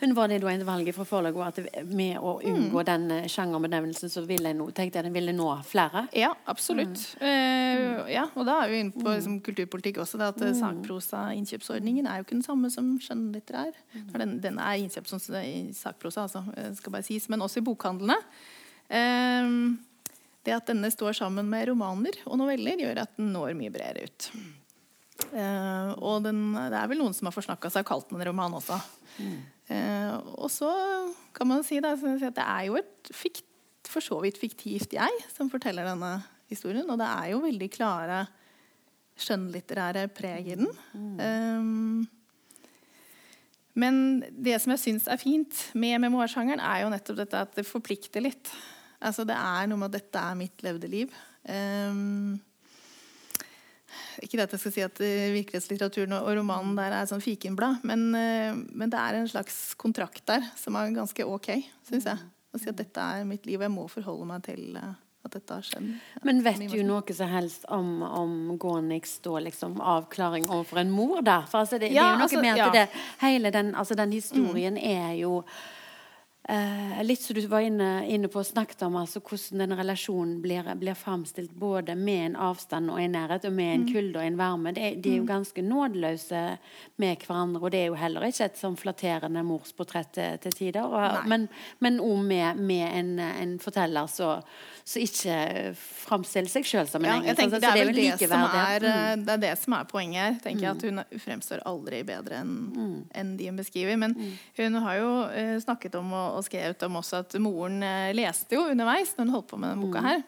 Men 0.00 0.14
var 0.16 0.28
det 0.28 0.40
da 0.42 0.50
en 0.52 0.64
valg 0.66 0.90
fra 0.96 1.06
forlaget 1.08 1.60
at 1.60 1.84
med 1.88 2.18
å 2.18 2.34
unngå 2.40 2.80
mm. 2.80 2.86
den 2.88 3.06
eh, 3.14 3.28
sjangerbenevnelsen, 3.30 4.10
så 4.12 4.24
ville 4.28 4.52
jeg, 4.52 4.58
tenkte 4.76 5.00
jeg 5.00 5.08
den 5.08 5.16
ville 5.16 5.34
nå 5.36 5.48
flere? 5.68 6.06
Ja, 6.16 6.32
absolutt. 6.50 7.06
Mm. 7.20 7.24
Uh, 7.24 8.10
ja, 8.12 8.26
og 8.34 8.48
da 8.48 8.58
er 8.64 8.72
vi 8.72 8.82
inne 8.84 8.96
på 8.96 9.06
mm. 9.06 9.14
liksom, 9.14 9.38
kulturpolitikk 9.46 10.02
også. 10.04 10.20
Det 10.20 10.28
at 10.32 10.42
mm. 10.42 10.58
Sakprosa-innkjøpsordningen 10.60 12.10
er 12.10 12.20
jo 12.20 12.26
ikke 12.26 12.38
den 12.38 12.46
samme 12.46 12.72
som 12.74 12.92
skjønnlitterær. 13.02 13.72
Mm. 13.94 14.04
Den, 14.12 14.36
den, 14.44 14.60
er 14.60 14.82
innkjøpt 14.82 15.14
som 15.14 15.22
sakprosa, 15.22 16.26
altså, 16.26 16.44
skal 16.78 16.94
bare 16.94 17.06
sies, 17.06 17.30
men 17.32 17.44
også 17.44 17.62
i 17.62 17.66
bokhandlene. 17.66 18.20
Uh, 18.90 19.74
det 20.44 20.52
at 20.52 20.68
denne 20.68 20.90
står 20.92 21.16
sammen 21.16 21.48
med 21.48 21.70
romaner 21.70 22.20
og 22.28 22.36
noveller, 22.40 22.84
gjør 22.84 23.06
at 23.06 23.16
den 23.16 23.32
når 23.32 23.56
mye 23.56 23.72
bredere 23.72 24.10
ut. 24.10 24.28
Uh, 25.32 25.90
og 25.98 26.22
den, 26.26 26.40
det 26.54 26.78
er 26.78 26.90
vel 26.90 27.00
noen 27.00 27.16
som 27.16 27.28
har 27.28 27.34
forsnakka 27.36 27.70
seg 27.72 27.84
og 27.84 27.90
kalt 27.90 28.10
den 28.10 28.20
en 28.20 28.28
roman 28.28 28.56
også. 28.58 28.78
Mm. 29.18 29.40
Uh, 29.70 30.16
og 30.44 30.50
så 30.52 30.70
kan 31.36 31.48
man 31.50 31.64
si, 31.66 31.80
da, 31.82 31.94
at 31.96 32.38
det 32.38 32.44
er 32.44 32.68
jo 32.68 32.78
et 32.80 33.12
fikt, 33.14 33.46
for 33.90 34.04
så 34.04 34.16
vidt 34.24 34.40
fiktivt 34.40 34.94
jeg 34.96 35.24
som 35.32 35.50
forteller 35.52 35.86
denne 35.86 36.16
historien. 36.50 36.88
Og 36.88 36.98
det 37.00 37.08
er 37.08 37.32
jo 37.34 37.44
veldig 37.44 37.70
klare 37.72 38.24
skjønnlitterære 39.20 40.08
preg 40.14 40.50
i 40.50 40.58
den. 40.58 40.70
Mm. 40.92 41.18
Um, 41.20 42.06
men 43.74 43.96
det 44.30 44.56
som 44.62 44.72
jeg 44.74 44.82
syns 44.82 45.06
er 45.10 45.18
fint 45.18 45.60
med 45.78 45.98
memoarsjangeren, 46.04 46.62
er 46.62 46.84
jo 46.84 46.90
nettopp 46.92 47.20
dette 47.22 47.44
at 47.46 47.54
det 47.58 47.66
forplikter 47.66 48.22
litt. 48.22 48.50
Altså 49.04 49.26
Det 49.26 49.36
er 49.36 49.68
noe 49.68 49.80
med 49.80 49.90
at 49.90 49.98
dette 49.98 50.20
er 50.20 50.38
mitt 50.38 50.62
levde 50.66 50.90
liv. 50.90 51.14
Um, 51.44 52.38
ikke 54.22 54.42
at 54.44 54.54
jeg 54.54 54.62
skal 54.62 54.74
si 54.74 54.84
at 54.84 55.00
uh, 55.02 55.34
virkelighetslitteraturen 55.36 56.16
og, 56.18 56.30
romanen 56.38 56.74
der 56.78 56.96
er 56.98 57.08
sånn 57.10 57.24
fikenblad, 57.24 57.84
men, 57.88 58.06
uh, 58.14 58.52
men, 58.54 58.90
det 58.92 59.00
er 59.00 59.20
en 59.20 59.30
slags 59.30 59.58
kontrakt 59.80 60.24
der 60.30 60.44
som 60.60 60.76
er 60.80 60.94
ganske 60.96 61.26
ok, 61.26 61.50
syns 61.88 62.10
jeg. 62.10 62.30
Å 62.54 62.60
si 62.60 62.70
at 62.70 62.78
dette 62.78 63.08
er 63.16 63.26
mitt 63.26 63.48
liv, 63.48 63.58
og 63.58 63.66
jeg 63.66 63.74
må 63.74 63.88
forholde 63.90 64.28
meg 64.30 64.44
til 64.46 64.78
uh, 64.78 64.92
at 65.24 65.36
dette 65.38 65.56
har 65.56 65.64
skjedd. 65.64 65.92
Men 66.26 66.42
vet 66.44 66.64
du 66.70 66.80
noe 66.86 67.16
som 67.16 67.30
helst 67.32 67.64
om, 67.72 68.02
om 68.04 68.34
Gorniks 68.60 69.18
liksom, 69.24 69.78
avklaring 69.80 70.48
overfor 70.50 70.82
en 70.82 70.92
mor 70.92 71.22
da? 71.24 71.40
For 71.48 71.64
altså, 71.64 71.80
det, 71.80 71.92
ja, 71.94 72.02
det, 72.02 72.04
er 72.04 72.12
jo 72.12 72.18
noe 72.18 72.28
altså, 72.28 72.42
med 72.44 72.52
at 72.52 72.60
ja. 72.60 72.68
det, 72.74 73.06
hele 73.22 73.54
den, 73.54 73.72
altså, 73.74 73.96
den 73.98 74.12
historien 74.12 74.76
mm. 74.76 74.84
er 74.84 75.16
jo 75.22 75.40
Eh, 76.48 77.04
litt 77.04 77.22
som 77.22 77.34
du 77.34 77.46
var 77.46 77.60
inne, 77.64 78.04
inne 78.06 78.28
på 78.28 78.42
og 78.42 78.44
snakket 78.44 78.82
om, 78.84 78.98
altså 79.00 79.22
hvordan 79.24 79.62
den 79.62 79.78
relasjonen 79.78 80.42
blir, 80.44 80.66
blir 80.76 80.96
framstilt 80.98 81.54
både 81.56 81.94
med 81.96 82.20
en 82.26 82.36
avstand 82.50 82.92
og 82.92 83.00
en 83.00 83.14
nærhet, 83.16 83.46
og 83.48 83.54
med 83.56 83.70
en 83.70 83.86
mm. 83.86 83.92
kulde 83.94 84.20
og 84.20 84.26
en 84.26 84.36
varme. 84.36 84.74
De, 84.76 84.90
de 85.00 85.14
er 85.14 85.16
jo 85.22 85.24
mm. 85.24 85.30
ganske 85.30 85.64
nådeløse 85.64 86.42
med 87.00 87.24
hverandre, 87.24 87.62
og 87.62 87.72
det 87.72 87.80
er 87.80 87.88
jo 87.88 87.96
heller 87.96 88.28
ikke 88.28 88.50
et 88.50 88.60
sånn 88.60 88.76
flatterende 88.76 89.44
morsportrett 89.46 90.12
til, 90.18 90.36
til 90.44 90.58
tider. 90.58 90.84
Og, 90.84 91.24
men 91.32 92.00
òg 92.04 92.20
med, 92.28 92.60
med 92.60 92.86
en, 92.90 93.16
en, 93.24 93.56
forteller 93.64 94.10
som 94.12 94.44
ikke 94.84 95.36
framstiller 95.78 96.50
seg 96.52 96.66
sjøl 96.68 96.88
som 96.90 97.04
en 97.04 97.08
ja, 97.08 97.14
engel. 97.16 97.30
Altså, 97.32 97.60
det, 97.62 97.70
er 97.70 97.92
det, 97.96 98.18
som 98.20 98.42
er, 98.44 98.84
mm. 98.84 99.22
det 99.24 99.32
er 99.32 99.40
det 99.40 99.52
som 99.62 99.76
er 99.78 99.86
poenget 99.88 100.20
her. 100.20 100.36
tenker 100.44 100.66
jeg, 100.66 100.74
mm. 100.74 100.98
at 101.00 101.14
Hun 101.14 101.22
fremstår 101.24 101.64
aldri 101.70 102.02
bedre 102.04 102.42
enn 102.42 102.52
mm. 102.74 102.98
en 103.22 103.32
de 103.38 103.48
hun 103.48 103.60
beskriver. 103.62 103.96
Men 104.00 104.16
hun 104.58 104.78
har 104.84 105.00
jo 105.00 105.10
uh, 105.30 105.56
snakket 105.64 105.96
om 106.00 106.12
og, 106.12 106.38
og 106.38 106.44
skrevet 106.44 106.84
om 106.84 107.00
også 107.00 107.22
at 107.24 107.38
moren 107.40 107.80
uh, 107.80 108.12
leste 108.16 108.58
jo 108.58 108.68
underveis 108.74 109.16
når 109.16 109.24
hun 109.24 109.36
holdt 109.38 109.50
på 109.54 109.60
med 109.62 109.72
denne 109.72 109.88
boka 109.88 110.04
mm. 110.04 110.10
her. 110.12 110.24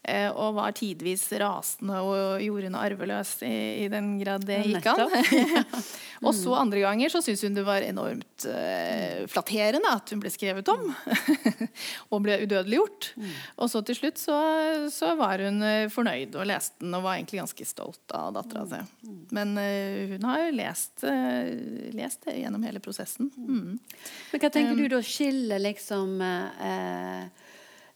Eh, 0.00 0.30
og 0.32 0.54
var 0.56 0.72
tidvis 0.72 1.26
rasende 1.42 1.98
og 2.00 2.40
gjorde 2.40 2.70
henne 2.70 2.80
arveløs 2.80 3.34
i, 3.44 3.84
i 3.84 3.88
den 3.92 4.14
grad 4.22 4.46
det 4.48 4.62
gikk 4.64 4.86
an. 4.94 5.12
og 6.24 6.32
så 6.32 6.54
andre 6.56 6.80
ganger 6.86 7.12
så 7.12 7.20
syntes 7.20 7.44
hun 7.44 7.58
det 7.58 7.66
var 7.66 7.84
enormt 7.84 8.46
uh, 8.48 9.26
flatterende 9.28 9.92
at 9.92 10.08
hun 10.08 10.22
ble 10.22 10.32
skrevet 10.32 10.70
om. 10.72 10.88
og 12.14 12.24
ble 12.24 12.38
udødeliggjort. 12.46 13.10
Mm. 13.20 13.34
Og 13.60 13.72
så 13.74 13.84
til 13.84 13.98
slutt 13.98 14.22
så, 14.22 14.38
så, 14.94 15.12
var 15.20 15.44
hun 15.44 15.60
fornøyd 15.92 16.32
og 16.40 16.48
leste 16.48 16.80
den 16.80 16.96
og 16.96 17.04
var 17.04 17.18
egentlig 17.18 17.42
ganske 17.42 17.68
stolt 17.68 18.16
av 18.16 18.32
dattera 18.38 18.64
si. 18.72 18.80
Mm. 19.04 19.20
Men 19.36 19.54
uh, 19.60 20.16
hun 20.16 20.28
har 20.30 20.46
lest, 20.56 21.04
uh, 21.04 21.92
lest 21.92 22.24
det 22.24 22.38
gjennom 22.40 22.64
hele 22.64 22.80
prosessen. 22.80 23.28
Mm. 23.36 23.76
Men 24.32 24.46
hva 24.46 24.48
tenker 24.48 24.72
um, 24.72 24.80
du 24.80 24.96
da 24.96 25.04
skiller 25.04 25.60
liksom 25.60 26.16
uh, 26.24 26.66
eh, 26.70 27.48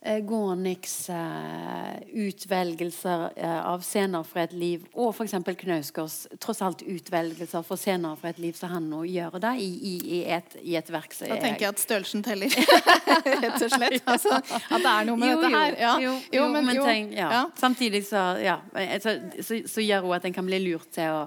Gorniks 0.05 1.09
eh, 1.09 1.94
utvelgelser 2.12 3.30
eh, 3.36 3.66
av 3.66 3.80
scener 3.80 4.26
fra 4.28 4.42
et 4.44 4.52
liv, 4.52 4.82
og 4.92 5.14
f.eks. 5.14 5.32
Knausgårds 5.62 6.16
tross 6.44 6.61
alt 6.64 6.84
utvelgelser 6.84 7.64
for 7.64 7.80
scener 7.80 8.18
fra 8.20 8.34
et 8.34 8.42
liv 8.42 8.52
som 8.59 8.74
han 8.74 8.90
nå 8.90 9.00
gjør 9.09 9.38
det 9.40 9.55
i, 9.64 9.70
i, 9.72 9.94
i, 10.18 10.20
et, 10.36 10.59
i 10.61 10.76
et 10.76 10.92
verk 10.92 11.16
Da 11.22 11.38
tenker 11.40 11.66
jeg 11.66 11.72
at 11.72 11.80
størrelsen 11.80 12.24
teller, 12.26 12.52
rett 13.46 13.64
og 13.64 13.72
slett. 13.72 14.05
Altså, 14.05 14.36
at 14.44 14.84
det 14.84 14.92
er 14.92 15.09
noe 15.09 15.20
med 15.24 15.32
jo, 15.32 15.40
dette 15.40 15.57
her. 15.57 15.80
Ja. 15.80 15.96
Jo, 16.05 16.14
jo, 16.36 16.46
men, 16.52 16.70
jo, 16.76 16.84
tenk, 16.84 17.16
ja. 17.16 17.32
ja. 17.38 17.42
Samtidig 17.57 18.05
så, 18.11 18.26
ja, 18.44 18.61
så, 19.00 19.16
så, 19.40 19.62
så 19.70 19.88
gjør 19.88 20.05
hun 20.05 20.18
at 20.18 20.28
en 20.28 20.36
kan 20.36 20.52
bli 20.52 20.61
lurt 20.66 20.92
til 20.92 21.16
å, 21.16 21.24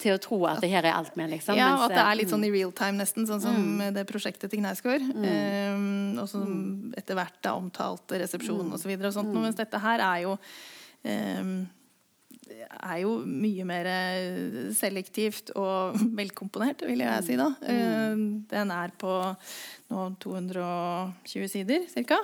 til 0.00 0.16
å 0.16 0.20
tro 0.22 0.38
at 0.50 0.62
det 0.64 0.70
her 0.72 0.86
er 0.88 0.96
alt 0.96 1.16
med, 1.20 1.30
liksom. 1.34 1.58
Ja, 1.58 1.72
og 1.76 1.86
at 1.88 1.96
det 1.96 2.04
er 2.04 2.18
litt 2.18 2.30
mm. 2.30 2.34
sånn 2.34 2.46
i 2.48 2.52
real 2.54 2.72
time, 2.76 3.00
nesten. 3.00 3.26
Sånn 3.28 3.42
som 3.44 3.58
Mm. 3.60 3.94
det 3.96 4.06
prosjektet 4.08 4.50
til 4.50 4.62
Knausgård. 4.62 5.04
Um, 5.16 6.18
og 6.20 6.28
som 6.30 6.92
etter 6.96 7.18
hvert 7.18 7.44
er 7.44 7.56
omtalt 7.58 8.16
resepsjon 8.22 8.66
Mm. 8.66 8.72
og 8.72 8.80
så 8.80 8.88
og 8.90 9.12
sånt. 9.14 9.34
Mens 9.34 9.60
dette 9.60 9.78
her 9.78 10.00
er 10.00 10.22
jo 10.24 10.38
um, 11.04 11.68
er 12.50 13.00
jo 13.02 13.12
mye 13.26 13.64
mer 13.68 13.88
eh, 13.90 14.70
selektivt 14.76 15.52
og 15.58 15.98
velkomponert, 16.20 16.82
vil 16.88 17.02
jeg 17.04 17.26
si 17.26 17.38
da. 17.38 17.50
Um, 17.62 18.42
den 18.50 18.74
er 18.74 18.92
på 18.98 19.14
nå 19.90 20.06
220 20.22 21.48
sider 21.50 21.86
ca. 22.06 22.20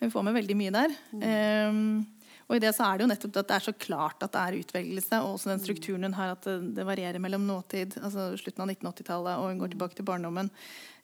Vi 0.00 0.10
får 0.12 0.26
med 0.26 0.36
veldig 0.36 0.56
mye 0.58 0.74
der. 0.74 0.96
Um, 1.12 2.06
og 2.46 2.54
i 2.54 2.62
det 2.62 2.70
så 2.76 2.86
er 2.86 2.98
det 2.98 3.06
jo 3.06 3.10
nettopp 3.10 3.40
at 3.40 3.48
det 3.48 3.56
er 3.56 3.64
så 3.64 3.74
klart 3.74 4.22
at 4.22 4.34
det 4.34 4.42
er 4.42 4.58
utvelgelse, 4.60 5.18
og 5.18 5.34
også 5.34 5.50
den 5.50 5.62
strukturen 5.64 6.06
hun 6.06 6.14
har, 6.14 6.36
at 6.36 6.46
det, 6.46 6.86
varierer 6.86 7.22
mellom 7.22 7.46
nåtid, 7.48 7.98
altså 7.98 8.28
slutten 8.38 8.62
av 8.62 8.70
1980-tallet, 8.70 9.40
og 9.40 9.50
hun 9.50 9.62
går 9.62 9.72
tilbake 9.74 9.98
til 9.98 10.06
barndommen, 10.06 10.52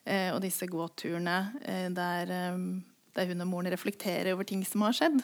eh, 0.07 0.29
og 0.31 0.39
disse 0.45 0.69
gåturene 0.71 1.37
eh, 1.67 1.89
der, 1.91 2.31
eh, 2.31 2.63
der 3.17 3.29
hun 3.33 3.43
og 3.43 3.49
moren 3.51 3.71
reflekterer 3.75 4.31
over 4.31 4.47
ting 4.47 4.63
som 4.67 4.87
har 4.87 4.95
skjedd. 4.95 5.19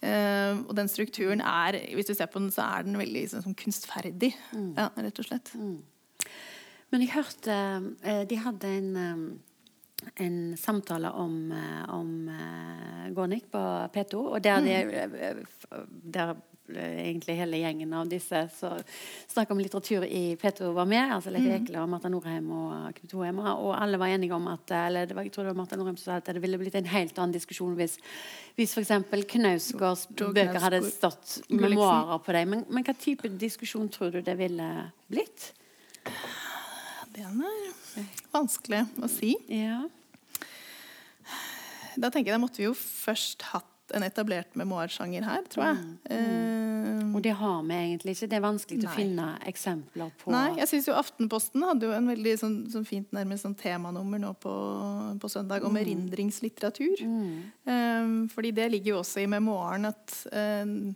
Eh, 0.00 0.64
og 0.64 0.72
den 0.80 0.88
strukturen 0.88 1.44
er, 1.44 1.76
hvis 1.92 2.08
du 2.08 2.14
ser 2.16 2.32
på 2.32 2.40
den, 2.40 2.52
så 2.54 2.64
er 2.64 2.88
den 2.88 2.96
veldig 3.00 3.26
sånn, 3.34 3.44
som 3.44 3.58
kunstferdig, 3.58 4.32
ja, 4.78 4.88
rett 4.96 5.20
og 5.20 5.28
slett. 5.28 5.52
Men 6.92 7.02
jeg 7.02 7.10
hørte 7.16 7.54
De 8.30 8.36
hadde 8.38 8.68
en, 8.70 8.90
en 10.14 10.56
samtale 10.56 11.10
om, 11.10 11.52
eh, 11.52 11.94
om 11.94 12.28
eh, 12.28 13.12
Gornik 13.14 13.50
på 13.50 13.62
P2, 13.94 14.14
og 14.14 14.42
der, 14.42 14.60
det, 14.60 15.04
eh, 15.20 15.36
der 16.02 16.34
egentlig 16.68 17.36
hele 17.36 17.58
gjengen 17.60 17.92
av 17.92 18.08
disse 18.08 18.38
som 18.56 18.78
snakket 19.28 19.52
om 19.52 19.60
litteratur 19.60 20.04
i 20.04 20.36
P2 20.40 20.70
var 20.72 20.86
med. 20.88 21.12
altså 21.12 21.32
Leif 21.32 21.48
Ekle 21.58 21.82
og 21.82 21.90
Marta 21.92 22.08
Norheim 22.08 22.46
og 22.56 22.94
Knut 22.96 23.12
Hoema 23.18 23.54
Og 23.58 23.74
alle 23.76 23.98
var 24.00 24.14
enige 24.14 24.34
om 24.34 24.46
at 24.48 24.70
eller 24.70 25.06
det 25.06 25.16
var, 25.16 25.26
jeg 25.26 25.32
tror 25.32 25.44
det 25.44 25.52
var 25.52 25.60
Marta 25.60 25.76
Norheim 25.76 25.98
som 26.00 26.12
sa 26.12 26.16
at 26.22 26.32
det 26.32 26.42
ville 26.42 26.58
blitt 26.58 26.78
en 26.80 26.88
helt 26.88 27.18
annen 27.18 27.36
diskusjon 27.36 27.76
hvis, 27.76 27.98
hvis 28.56 28.72
f.eks. 28.78 29.26
Knausgårds 29.34 30.06
bøker 30.16 30.60
hadde 30.64 30.80
stått 30.88 31.42
memoarer 31.50 32.24
på 32.24 32.32
dem. 32.32 32.54
Men, 32.54 32.64
men 32.70 32.86
hva 32.86 32.96
type 32.96 33.28
diskusjon 33.28 33.92
tror 33.92 34.16
du 34.16 34.22
det 34.24 34.38
ville 34.40 34.70
blitt? 35.12 35.52
Den 37.14 37.42
er 37.46 38.08
vanskelig 38.34 38.82
å 39.04 39.08
si. 39.10 39.34
Ja. 39.48 39.84
Da 41.96 42.10
tenker 42.10 42.32
jeg 42.32 42.34
da 42.34 42.42
måtte 42.42 42.58
vi 42.58 42.66
jo 42.66 42.74
først 42.74 43.44
hatt 43.52 43.70
en 43.94 44.02
etablert 44.02 44.56
memoarsjanger 44.58 45.22
her, 45.28 45.44
tror 45.52 45.66
jeg. 45.68 45.82
Eh, 46.10 47.02
Og 47.14 47.20
det 47.22 47.34
har 47.38 47.60
vi 47.62 47.74
egentlig 47.76 48.14
ikke. 48.16 48.28
Det 48.32 48.36
er 48.38 48.42
vanskelig 48.42 48.86
å 48.88 48.94
finne 48.96 49.26
eksempler 49.46 50.10
på 50.18 50.32
Nei, 50.34 50.56
jeg 50.58 50.66
syns 50.72 50.88
jo 50.88 50.96
Aftenposten 50.98 51.62
hadde 51.62 51.86
jo 51.86 51.92
en 51.94 52.08
veldig 52.10 52.32
sånn, 52.40 52.56
sånn 52.72 52.86
fint 52.88 53.12
nærmest 53.14 53.44
sånn 53.46 53.54
temanummer 53.60 54.18
nå 54.18 54.32
på, 54.42 54.54
på 55.22 55.30
søndag 55.30 55.62
Mm. 55.62 55.68
om 55.68 55.76
Mm. 57.04 57.52
Um, 57.70 58.28
fordi 58.28 58.50
det 58.56 58.70
ligger 58.72 58.94
jo 58.96 58.98
også 59.04 59.22
i 59.22 59.26
memoaren 59.30 59.86
at 59.92 60.16
um, 60.32 60.94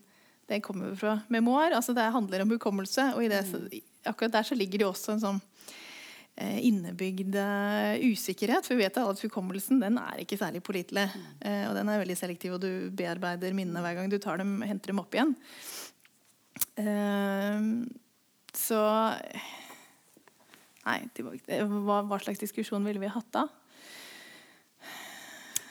det 0.49 0.63
kommer 0.65 0.97
fra 0.97 1.23
memoar. 1.29 1.71
Altså 1.77 1.95
det 1.95 2.11
handler 2.13 2.43
om 2.43 2.51
hukommelse. 2.57 3.13
Og 3.15 3.23
i 3.23 3.29
det, 3.29 3.45
så, 3.47 3.61
Mm. 3.61 3.83
akkurat 4.07 4.33
der 4.33 4.43
så 4.43 4.57
ligger 4.59 4.79
det 4.79 4.87
jo 4.89 4.91
også 4.93 5.13
en 5.13 5.21
sånn 5.21 5.41
innebygd 6.39 7.35
eh, 7.39 8.05
usikkerhet. 8.13 8.67
For 8.67 8.77
vi 8.77 8.85
vet 8.87 8.99
at 9.03 9.23
hukommelsen 9.25 9.81
den 9.83 9.99
er 10.01 10.23
ikke 10.23 10.39
særlig 10.41 10.63
pålitelig. 10.67 11.09
Eh, 11.43 11.65
og 11.69 11.75
den 11.79 11.91
er 11.91 12.03
veldig 12.03 12.19
selektiv, 12.19 12.57
og 12.57 12.63
du 12.63 12.91
bearbeider 12.95 13.57
minnene 13.57 13.83
hver 13.85 13.99
gang 13.99 14.13
du 14.13 14.19
tar 14.23 14.41
dem, 14.43 14.59
henter 14.67 14.93
dem 14.93 15.03
opp 15.03 15.17
igjen. 15.17 15.35
Eh, 16.79 17.71
så 18.59 18.83
Nei. 20.89 21.03
Hva 21.13 22.17
slags 22.23 22.41
diskusjon 22.41 22.87
ville 22.87 23.03
vi 23.03 23.11
hatt 23.13 23.29
da? 23.35 23.43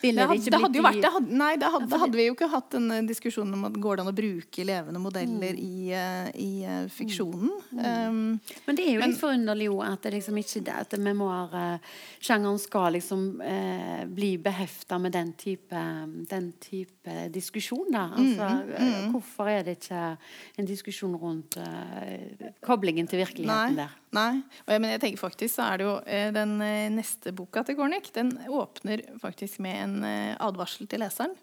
Ville 0.02 0.26
Det 0.28 0.36
ikke 0.38 0.50
det 0.54 0.60
hadde 0.62 0.78
jo 0.78 0.82
vært, 0.84 1.00
det 1.02 1.10
hadde, 1.12 1.32
nei, 1.40 1.56
det 1.56 1.68
hadde, 1.72 1.88
da 1.90 1.98
hadde 1.98 2.16
vi 2.20 2.26
jo 2.28 2.34
ikke 2.36 2.48
hatt 2.52 2.74
en 2.78 2.90
eh, 2.94 3.02
diskusjon 3.08 3.52
om 3.54 3.64
at 3.66 3.72
går 3.82 3.96
det 3.96 4.04
an 4.04 4.12
å 4.12 4.16
bruke 4.18 4.64
levende 4.68 5.00
modeller 5.02 5.54
Mm. 5.58 5.58
i, 5.58 5.90
eh, 5.92 6.30
i 6.38 6.50
eh, 6.64 6.86
fiksjonen. 6.88 7.50
Um, 7.72 8.40
Men 8.66 8.76
det 8.76 8.84
er 8.86 8.92
jo 8.94 9.00
Men- 9.00 9.10
litt 9.10 9.20
forunderlig 9.20 9.64
jo 9.66 9.80
at 9.82 10.02
det 10.02 10.12
liksom 10.14 10.36
ikke 10.38 10.62
det, 10.64 10.74
at 10.74 10.90
memoarsjangeren 10.98 12.58
skal 12.62 12.92
liksom 12.92 13.40
eh, 13.42 14.04
bli 14.06 14.36
behefta 14.38 14.98
med 15.00 15.12
den 15.12 15.32
type, 15.32 15.82
den 16.30 16.52
type 16.60 17.28
diskusjon, 17.32 17.90
da. 17.92 18.08
Altså, 18.16 18.48
mm, 18.78 19.12
Hvorfor 19.12 19.48
er 19.48 19.62
det 19.64 19.78
ikke 19.80 20.18
en 20.58 20.66
diskusjon 20.66 21.14
rundt 21.20 21.56
eh, 21.56 22.52
koblingen 22.62 23.08
til 23.08 23.18
virkeligheten 23.24 23.74
nei, 23.74 23.84
der? 23.84 23.90
Nei. 24.16 24.40
Men 24.68 24.88
jeg 24.94 25.02
tenker 25.02 25.20
faktisk 25.20 25.54
så 25.56 25.68
er 25.68 25.80
det 25.80 25.86
jo 25.88 25.94
eh, 26.06 26.30
den 26.34 26.56
eh, 26.64 26.88
neste 26.92 27.32
boka 27.36 27.64
til 27.66 27.78
Gornik, 27.78 28.10
den 28.14 28.32
åpner 28.48 29.02
faktisk 29.22 29.60
med 29.64 29.82
en 29.82 30.08
eh, 30.08 30.36
advarsel 30.44 30.88
til 30.90 31.02
leseren. 31.04 31.36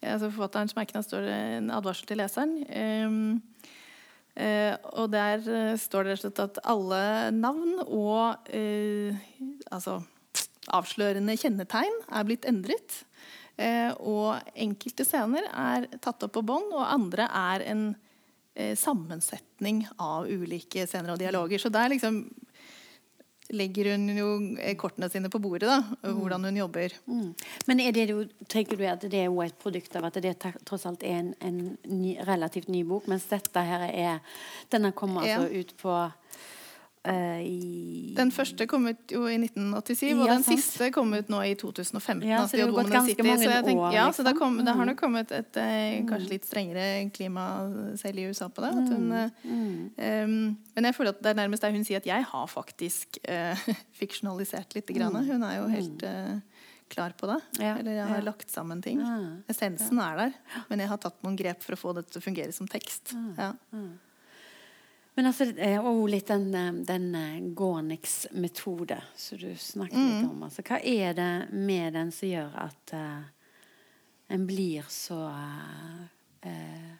Altså 0.00 0.30
Forfatterens 0.30 0.76
merknad 0.78 1.04
står 1.04 1.26
en 1.28 1.72
advarsel 1.76 2.08
til 2.08 2.22
leseren. 2.22 2.54
Um, 2.72 3.42
eh, 4.32 4.72
og 4.96 5.10
der 5.12 5.44
står 5.80 6.06
det 6.06 6.14
rett 6.14 6.24
og 6.24 6.30
slett 6.30 6.40
at 6.46 6.62
alle 6.72 7.02
navn 7.36 7.82
og 7.84 8.48
altså 9.68 9.98
avslørende 10.72 11.36
kjennetegn 11.36 12.00
er 12.08 12.24
blitt 12.28 12.48
endret. 12.48 13.02
Og 14.00 14.38
enkelte 14.56 15.04
scener 15.04 15.44
er 15.52 15.84
tatt 16.00 16.24
opp 16.24 16.32
på 16.38 16.46
bånd, 16.48 16.70
og 16.72 16.86
andre 16.86 17.26
er 17.28 17.66
en 17.68 17.82
sammensetning 18.78 19.84
av 19.98 20.28
ulike 20.30 20.86
scener 20.86 21.14
og 21.14 21.20
dialoger. 21.22 21.62
Så 21.62 21.72
der 21.72 21.92
liksom 21.92 22.24
legger 23.50 23.90
hun 23.92 24.04
jo 24.14 24.28
eh, 24.62 24.76
kortene 24.78 25.08
sine 25.10 25.30
på 25.32 25.40
bordet, 25.42 25.68
da, 25.68 26.10
hvordan 26.14 26.44
hun 26.46 26.60
jobber. 26.60 26.94
Mm. 27.10 27.32
Men 27.66 27.82
er 27.82 27.96
det 27.96 28.06
tenker 28.50 28.78
du 28.78 28.84
at 28.86 29.02
det 29.10 29.24
er 29.24 29.42
et 29.44 29.58
produkt 29.62 29.96
av 29.98 30.06
at 30.06 30.20
det 30.22 30.36
tross 30.68 30.86
alt 30.86 31.02
er 31.02 31.18
en, 31.18 31.32
en 31.40 31.60
ny, 31.90 32.16
relativt 32.28 32.70
ny 32.70 32.84
bok, 32.86 33.08
mens 33.10 33.26
dette 33.30 33.64
her 33.66 33.88
er 33.90 34.38
Denne 34.70 34.92
kommer 34.94 35.26
altså 35.26 35.50
Ja. 35.50 35.60
ut 35.60 35.74
på 35.80 35.96
eh, 37.04 37.40
i 37.46 38.14
Den 38.16 38.30
første 38.34 38.66
kom 38.68 38.86
ut 38.90 39.12
jo 39.14 39.22
i 39.30 39.36
1987, 39.38 40.02
og 40.20 40.26
den 40.28 40.42
sant. 40.44 40.58
siste 40.60 40.90
kom 40.92 41.12
ut 41.14 41.28
nå 41.32 41.40
i 41.46 41.54
2015. 41.54 42.24
Ja, 42.28 42.42
altså 42.42 42.56
så 42.56 42.60
det 42.60 42.66
har 42.66 42.74
gått 42.76 42.92
ganske 42.92 43.14
City, 43.14 43.26
mange 43.28 43.44
så 43.46 43.62
tenker- 43.64 43.84
år, 43.86 43.92
Ja, 43.94 44.06
så 44.12 44.22
det, 44.24 44.32
liksom. 44.34 44.38
kom, 44.38 44.64
det 44.66 44.74
har 44.76 44.86
nok 44.90 45.00
kommet 45.00 45.32
et 45.32 45.56
eh, 45.56 46.02
kanskje 46.08 46.30
litt 46.34 46.44
strengere 46.44 46.86
klima 47.14 47.46
selv 47.96 48.18
i 48.18 48.26
USA 48.28 48.48
på 48.48 48.60
det. 48.66 48.72
Hun, 48.74 49.12
eh, 49.12 50.24
um, 50.24 50.56
men 50.76 50.84
jeg 50.90 50.94
føler 50.98 51.14
at 51.16 51.22
det 51.22 51.30
er 51.32 51.40
nærmest 51.40 51.62
der 51.62 51.72
hun 51.72 51.84
sier 51.84 52.02
at 52.02 52.06
jeg 52.06 52.24
har 52.24 52.46
faktisk 52.46 53.18
eh, 53.24 53.56
fiksjonalisert 54.00 54.74
litt. 54.76 54.90
Grann. 54.90 55.14
Hun 55.24 55.42
er 55.46 55.56
jo 55.60 55.68
helt 55.70 56.02
eh, 56.02 56.40
klar 56.90 57.12
på 57.16 57.28
det. 57.30 57.38
Ja, 57.62 57.76
Eller 57.78 57.92
jeg 58.00 58.06
har 58.10 58.18
ja. 58.18 58.24
lagt 58.26 58.50
sammen 58.50 58.82
ting. 58.82 58.98
Ja, 59.00 59.38
Essensen 59.48 60.00
er 60.02 60.16
der, 60.18 60.32
men 60.68 60.80
jeg 60.82 60.88
har 60.90 60.98
tatt 60.98 61.22
noen 61.22 61.36
grep 61.38 61.62
for 61.62 61.76
å 61.78 61.78
få 61.78 61.92
det 61.94 62.08
til 62.10 62.18
å 62.20 62.24
fungere 62.24 62.52
som 62.52 62.66
tekst. 62.66 63.14
Ja. 63.38 63.52
Men 65.14 65.26
altså, 65.26 65.44
eh, 65.56 65.80
og 65.82 66.06
litt 66.10 66.30
den, 66.30 66.48
eh, 66.54 66.72
den 66.86 67.10
eh, 67.18 67.40
Gorniks 67.56 68.26
metode 68.32 69.00
som 69.18 69.38
du 69.40 69.50
snakket 69.56 69.98
litt 69.98 70.28
om. 70.28 70.42
Altså, 70.46 70.64
hva 70.66 70.78
er 70.80 71.14
det 71.18 71.32
med 71.52 71.94
den 71.98 72.12
som 72.14 72.30
gjør 72.30 72.56
at 72.62 72.94
uh, 72.94 73.28
en 74.30 74.46
blir 74.46 74.86
så 74.88 75.18
uh, 75.26 76.90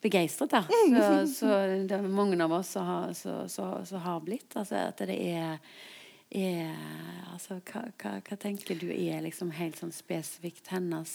begeistret, 0.00 0.54
da? 0.54 0.62
Så, 0.62 1.34
så 1.34 1.52
det 1.90 1.98
er 1.98 2.08
mange 2.08 2.38
av 2.44 2.54
oss 2.60 2.72
som 2.76 2.86
har, 2.86 3.12
så, 3.18 3.40
så, 3.50 3.70
så 3.84 4.02
har 4.02 4.22
blitt. 4.24 4.54
Altså 4.54 4.78
at 4.86 5.02
det 5.10 5.18
er, 5.18 5.58
er 6.30 6.74
altså, 7.32 7.58
hva, 7.72 7.88
hva, 7.98 8.18
hva 8.22 8.38
tenker 8.40 8.78
du 8.78 8.88
er 8.94 9.24
liksom 9.26 9.50
helt 9.58 9.80
sånn 9.80 9.94
spesifikt 9.94 10.70
hennes 10.70 11.12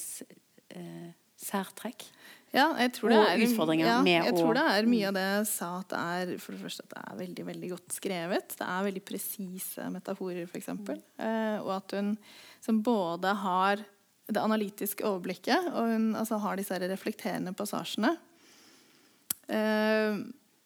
eh, 0.76 1.14
særtrekk? 1.40 2.06
Ja, 2.54 2.68
jeg 2.78 2.92
tror 2.94 3.10
det 3.10 3.18
Og 3.18 3.30
er, 3.32 3.40
utfordringer 3.48 3.88
ja, 3.88 4.02
med 4.06 4.20
jeg 4.28 4.34
å- 4.34 4.38
tror 4.38 4.54
det 4.54 4.64
er 4.70 4.90
mye 4.92 5.08
av 5.10 5.16
det 5.18 5.24
jeg 5.26 5.48
sa, 5.50 5.70
at 5.80 5.90
det 5.90 6.02
er 6.02 6.34
for 6.44 6.54
det 6.54 6.62
første 6.62 6.84
at 6.86 6.92
det 6.94 7.02
er 7.02 7.18
veldig 7.24 7.46
veldig 7.48 7.70
godt 7.72 7.96
skrevet. 7.96 8.58
Det 8.60 8.68
er 8.68 8.86
veldig 8.86 9.04
presise 9.10 9.88
metaforer, 9.90 10.44
f.eks. 10.46 10.70
Eh, 10.70 11.58
og 11.64 11.72
at 11.80 11.96
hun 11.98 12.12
som 12.62 12.84
både 12.86 13.34
har 13.42 13.82
det 14.30 14.40
analytiske 14.40 15.04
overblikket, 15.04 15.74
og 15.74 15.90
hun 15.96 16.06
altså, 16.16 16.38
har 16.40 16.56
disse 16.62 16.78
reflekterende 16.78 17.56
passasjene. 17.58 18.14
Eh, 19.50 20.22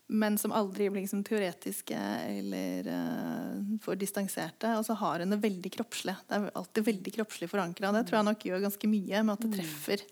men 0.07 0.37
som 0.39 0.53
aldri 0.55 0.89
blir 0.89 1.03
liksom 1.03 1.23
teoretiske 1.27 1.97
eller 1.99 2.87
uh, 2.87 3.63
for 3.83 3.99
distanserte. 3.99 4.69
Og 4.79 4.85
så 4.87 4.95
har 4.95 5.19
hun 5.19 5.33
det 5.33 5.41
veldig 5.43 5.71
kroppslig. 5.73 6.15
Det 6.29 6.37
er 6.37 6.51
alltid 6.55 6.85
veldig 6.87 7.13
kroppslig 7.17 7.49
forankra. 7.51 7.91
Det 7.91 8.05
tror 8.07 8.21
jeg 8.21 8.27
nok 8.29 8.45
gjør 8.47 8.63
ganske 8.69 8.87
mye 8.87 9.23
med 9.27 9.33
at 9.35 9.43
det 9.43 9.57
treffer. 9.57 10.05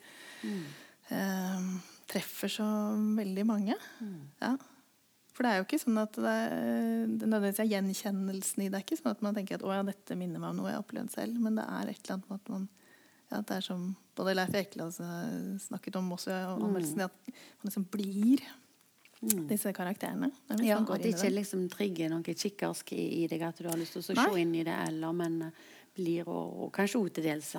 Uh, 1.12 1.76
treffer 2.10 2.51
så 2.51 2.66
veldig 3.18 3.45
mange. 3.47 3.76
Ja. 4.41 4.56
For 5.36 5.43
det 5.43 5.51
er 5.51 5.60
jo 5.60 5.66
ikke 5.68 5.82
sånn 5.82 5.99
at 5.99 6.16
det, 6.16 6.36
det 7.20 7.28
nødvendigvis 7.28 7.62
er 7.66 7.72
gjenkjennelsen 7.74 8.64
i 8.64 8.70
det. 8.70 8.80
er 8.80 8.86
ikke 8.86 8.99
sånn 9.01 9.12
at 9.12 9.24
man 9.26 9.36
tenker 9.36 9.60
at 9.60 9.66
å 9.68 9.74
ja, 9.74 9.84
dette 9.84 10.16
minner 10.18 10.39
meg 10.39 10.53
om 10.53 10.62
noe 10.62 10.72
jeg 10.72 10.78
har 10.78 10.86
opplevd 10.86 11.16
selv. 11.18 11.39
Men 11.43 11.60
det 11.60 11.66
er 11.68 11.91
et 11.91 11.99
eller 11.99 12.16
annet 12.16 12.30
med 12.30 12.39
at 12.39 12.53
man 12.53 12.68
ja, 13.26 13.39
det 13.41 13.56
er 13.58 13.66
som 13.66 13.88
både 14.16 14.36
Leif 14.38 14.53
Ekeland 14.56 14.93
snakket 15.64 15.97
om 15.99 16.12
også 16.14 16.30
og 16.32 16.62
anmeldelsen, 16.68 17.01
at 17.08 17.34
man 17.34 17.68
liksom 17.72 17.88
blir 17.91 18.45
Mm. 19.26 19.47
disse 19.47 19.72
karakterene. 19.74 20.32
Ja, 20.62 20.78
At 20.78 21.01
det 21.01 21.16
ikke 21.16 21.32
liksom 21.32 21.70
trigger 21.72 22.12
noe 22.12 22.22
kikkersk 22.36 22.91
i, 22.93 23.24
i, 23.24 23.28
deg, 23.28 23.41
at 23.41 23.58
du 23.58 23.70
har 23.70 23.80
lyst 23.80 23.95
til 23.95 24.03
å 24.03 24.06
se 24.12 24.41
inn 24.41 24.53
i 24.56 24.64
det, 24.68 24.76
eller 24.89 25.16
men 25.16 25.41
eh, 25.47 25.64
blir 25.96 26.28
og, 26.28 26.66
og 26.66 26.72
kanskje 26.76 27.00
også 27.00 27.16
til 27.18 27.28
dels 27.30 27.52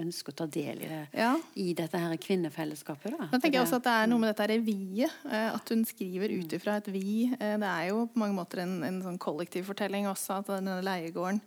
ønsker 0.00 0.34
å 0.34 0.38
ta 0.40 0.46
del 0.50 0.82
i 0.82 0.88
det 0.90 1.00
ja. 1.14 1.30
i 1.60 1.68
dette 1.76 2.00
her 2.00 2.16
kvinnefellesskapet. 2.20 3.14
Da. 3.14 3.28
Jeg 3.32 3.44
tenker 3.44 3.62
også 3.62 3.78
at 3.78 3.86
det 3.86 3.94
er 4.00 4.10
noe 4.10 4.22
med 4.22 4.32
dette 4.32 4.48
reviet. 4.50 5.22
Eh, 5.28 5.48
at 5.52 5.72
hun 5.72 5.86
skriver 5.88 6.34
ut 6.34 6.56
ifra 6.58 6.78
et 6.80 6.90
vi. 6.94 7.28
Eh, 7.38 7.54
det 7.60 7.70
er 7.70 7.88
jo 7.92 8.04
på 8.10 8.22
mange 8.22 8.36
måter 8.36 8.64
en, 8.64 8.76
en 8.86 9.00
sånn 9.04 9.20
kollektivfortelling 9.22 10.10
også, 10.10 10.40
at 10.42 10.52
denne 10.56 10.80
leiegården 10.84 11.40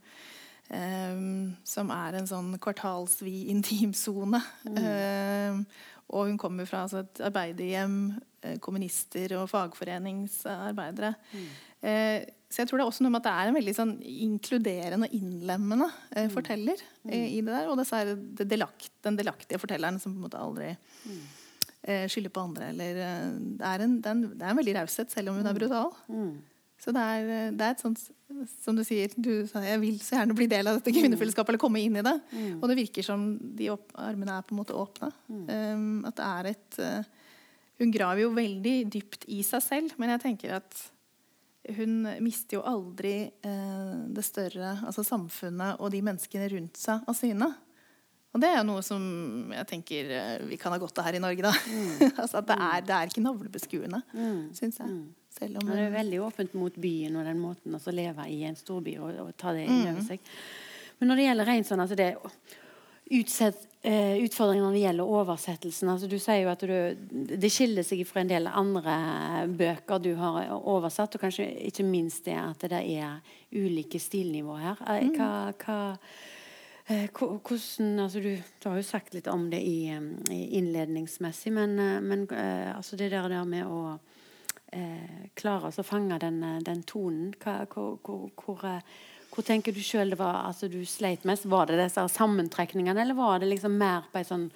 um, 0.72 1.54
som 1.68 1.92
er 1.94 2.20
en 2.20 2.30
sånn 2.30 2.56
kvartalsvid 2.64 3.50
intimsone. 3.56 4.42
Mm. 4.68 4.82
Um, 4.88 5.62
og 6.16 6.30
hun 6.30 6.40
kommer 6.40 6.68
fra 6.70 6.86
altså, 6.86 7.04
et 7.04 7.24
arbeiderhjem, 7.28 7.98
kommunister 8.64 9.34
og 9.36 9.50
fagforeningsarbeidere. 9.52 11.10
Mm. 11.34 11.48
Eh, 11.84 12.22
så 12.48 12.62
jeg 12.62 12.70
tror 12.70 12.80
det 12.80 12.86
er 12.86 12.90
også 12.90 13.04
noe 13.04 13.12
med 13.12 13.20
at 13.20 13.28
det 13.28 13.32
er 13.36 13.50
en 13.50 13.58
veldig 13.58 13.74
sånn 13.76 13.90
inkluderende 14.08 15.08
og 15.10 15.16
innlemmende 15.18 15.88
eh, 16.14 16.28
mm. 16.30 16.32
forteller 16.32 16.84
mm. 17.04 17.10
Eh, 17.12 17.26
i 17.36 17.42
det 17.42 17.52
der. 17.52 17.68
Og 17.68 17.76
dessverre 17.80 18.14
det 18.16 18.48
delakt, 18.48 18.92
den 19.04 19.18
delaktige 19.20 19.60
fortelleren 19.60 20.00
som 20.00 20.14
på 20.14 20.22
en 20.22 20.28
måte 20.30 20.40
aldri 20.40 20.70
mm. 20.72 21.18
eh, 21.84 22.06
skylder 22.08 22.32
på 22.32 22.46
andre. 22.48 22.70
Eller, 22.72 23.02
eh, 23.04 23.26
det, 23.60 23.68
er 23.68 23.84
en, 23.84 23.98
det, 24.00 24.08
er 24.08 24.16
en, 24.16 24.24
det, 24.32 24.40
er 24.40 24.54
en, 24.54 24.62
veldig 24.62 24.78
raushet, 24.80 25.12
selv 25.12 25.34
om 25.34 25.42
hun 25.42 25.44
er 25.44 25.52
mm. 25.52 25.60
brutal. 25.60 25.92
Mm. 26.08 26.32
Så 26.80 26.96
det 26.96 27.04
er, 27.04 27.30
det 27.58 27.66
er, 27.66 27.74
et 27.74 27.82
sånt 27.82 28.02
Som 28.62 28.78
du 28.78 28.84
sier, 28.86 29.12
du 29.18 29.48
sa 29.50 29.64
jeg 29.66 29.80
vil 29.82 29.96
så 30.00 30.20
gjerne 30.20 30.36
bli 30.38 30.46
del 30.48 30.70
av 30.70 30.78
dette 30.78 30.94
kvinnefellesskapet 30.96 31.52
eller 31.52 31.64
komme 31.68 31.84
inn 31.84 32.00
i 32.00 32.06
det. 32.06 32.18
Mm. 32.32 32.60
Og 32.62 32.68
det 32.72 32.80
virker 32.80 33.04
som 33.04 33.32
de 33.60 33.74
opp, 33.76 33.92
armene 34.00 34.40
er 34.40 34.48
på 34.48 34.56
en 34.56 34.62
måte 34.62 34.78
åpne. 34.78 35.12
Mm. 35.28 35.48
Um, 35.52 35.96
at 36.08 36.20
det 36.20 36.28
er 36.32 36.54
et 36.54 36.80
uh, 36.80 37.16
Hun 37.82 37.92
graver 37.92 38.24
jo 38.24 38.36
veldig 38.38 38.78
dypt 38.94 39.28
i 39.36 39.44
seg 39.44 39.66
selv, 39.66 39.98
men 40.00 40.16
jeg 40.16 40.30
tenker 40.30 40.62
at 40.62 40.88
hun 41.76 42.02
mister 42.24 42.60
jo 42.60 42.66
aldri 42.68 43.16
uh, 43.46 44.04
det 44.14 44.26
større, 44.26 44.78
altså 44.88 45.04
samfunnet 45.06 45.82
og 45.82 45.92
de 45.94 46.04
menneskene 46.06 46.50
rundt 46.54 46.80
seg 46.80 47.08
av 47.08 47.18
syne. 47.18 47.50
Og 48.36 48.42
det 48.44 48.50
er 48.52 48.60
jo 48.60 48.68
noe 48.70 48.84
som 48.86 49.02
jeg 49.56 49.70
tenker 49.70 50.12
uh, 50.14 50.48
vi 50.50 50.60
kan 50.62 50.74
ha 50.74 50.80
godt 50.82 51.02
av 51.02 51.08
her 51.10 51.18
i 51.20 51.24
Norge, 51.24 51.46
da. 51.46 51.54
Mm. 51.54 52.14
altså 52.24 52.42
at 52.42 52.50
det 52.52 52.60
er, 52.70 52.86
det 52.88 52.98
er 52.98 53.12
ikke 53.12 53.26
navlebeskuende, 53.26 54.04
mm. 54.14 54.44
syns 54.58 54.82
jeg. 54.84 54.94
Mm. 54.94 55.08
Selv 55.38 55.60
om, 55.62 55.68
det 55.70 55.84
er 55.84 55.94
veldig 55.94 56.22
åpent 56.26 56.56
mot 56.58 56.80
byen 56.82 57.20
og 57.20 57.28
den 57.28 57.42
måten 57.42 57.76
å 57.78 57.94
leve 57.94 58.26
i 58.34 58.40
en 58.48 58.58
storby 58.58 58.96
og, 58.98 59.20
og 59.22 59.36
ta 59.38 59.54
det 59.54 59.68
inn 59.68 59.84
over 59.84 60.00
mm. 60.00 60.08
seg. 60.08 60.24
Men 60.98 61.12
når 61.12 61.20
det 61.20 61.28
gjelder 61.28 61.52
rein 61.52 61.68
sånn 61.68 61.84
altså 61.84 61.98
det 62.00 62.08
utsett, 63.12 63.60
uh, 63.88 64.16
utfordringer 64.24 64.66
når 64.66 64.76
det 64.76 64.82
gjelder 64.82 65.12
oversettelsen 65.20 65.92
altså 65.94 66.10
Du 66.12 66.18
sier 66.20 66.42
jo 66.44 66.52
at 66.52 66.66
du, 66.68 66.74
det 67.38 67.52
skiller 67.54 67.86
seg 67.88 68.04
fra 68.08 68.24
en 68.24 68.32
del 68.32 68.50
andre 68.52 68.96
bøker 69.48 70.02
du 70.04 70.14
har 70.20 70.52
oversatt, 70.58 71.16
og 71.16 71.24
kanskje 71.24 71.48
ikke 71.70 71.86
minst 71.88 72.26
det 72.28 72.38
at 72.40 72.68
det 72.68 72.82
er 72.98 73.22
ulike 73.56 74.00
stilnivåer 74.02 74.66
her. 74.66 74.84
Eh, 74.92 75.08
mm. 75.08 75.16
Hva, 75.16 75.32
hva 75.64 75.80
eh, 76.88 77.08
hvordan, 77.14 77.96
altså 78.04 78.24
du, 78.24 78.34
du, 78.36 78.70
har 78.70 78.78
jo 78.82 78.90
sagt 78.90 79.16
litt 79.16 79.32
om 79.32 79.48
det 79.54 79.64
i, 79.64 79.88
i 80.34 80.44
innledningsmessig, 80.60 81.56
men, 81.56 81.80
men 82.04 82.28
altså 82.76 83.00
det 83.00 83.14
der, 83.16 83.32
der 83.32 83.48
med 83.48 83.66
å 83.72 83.98
eh, 84.72 85.30
klare 85.38 85.72
å 85.72 85.86
fange 85.86 86.20
den, 86.20 86.42
eh, 86.44 86.60
den 86.64 86.84
tonen? 86.84 87.34
Hva, 87.42 87.66
hvor, 87.72 87.98
hvor, 88.04 88.30
hvor, 88.36 88.66
eh, 88.66 88.82
hvor, 89.34 89.46
tenker 89.46 89.76
du 89.76 89.80
sjøl 89.84 90.14
det 90.14 90.20
var 90.20 90.44
altså 90.48 90.70
du 90.72 90.82
sleit 90.88 91.26
mest? 91.28 91.48
Var 91.50 91.70
det 91.70 91.80
disse 91.84 92.04
sammentrekningene, 92.16 93.02
eller 93.02 93.18
var 93.18 93.40
det 93.42 93.52
liksom 93.54 93.78
mer 93.78 94.10
på 94.12 94.22
en 94.22 94.30
sånn 94.32 94.52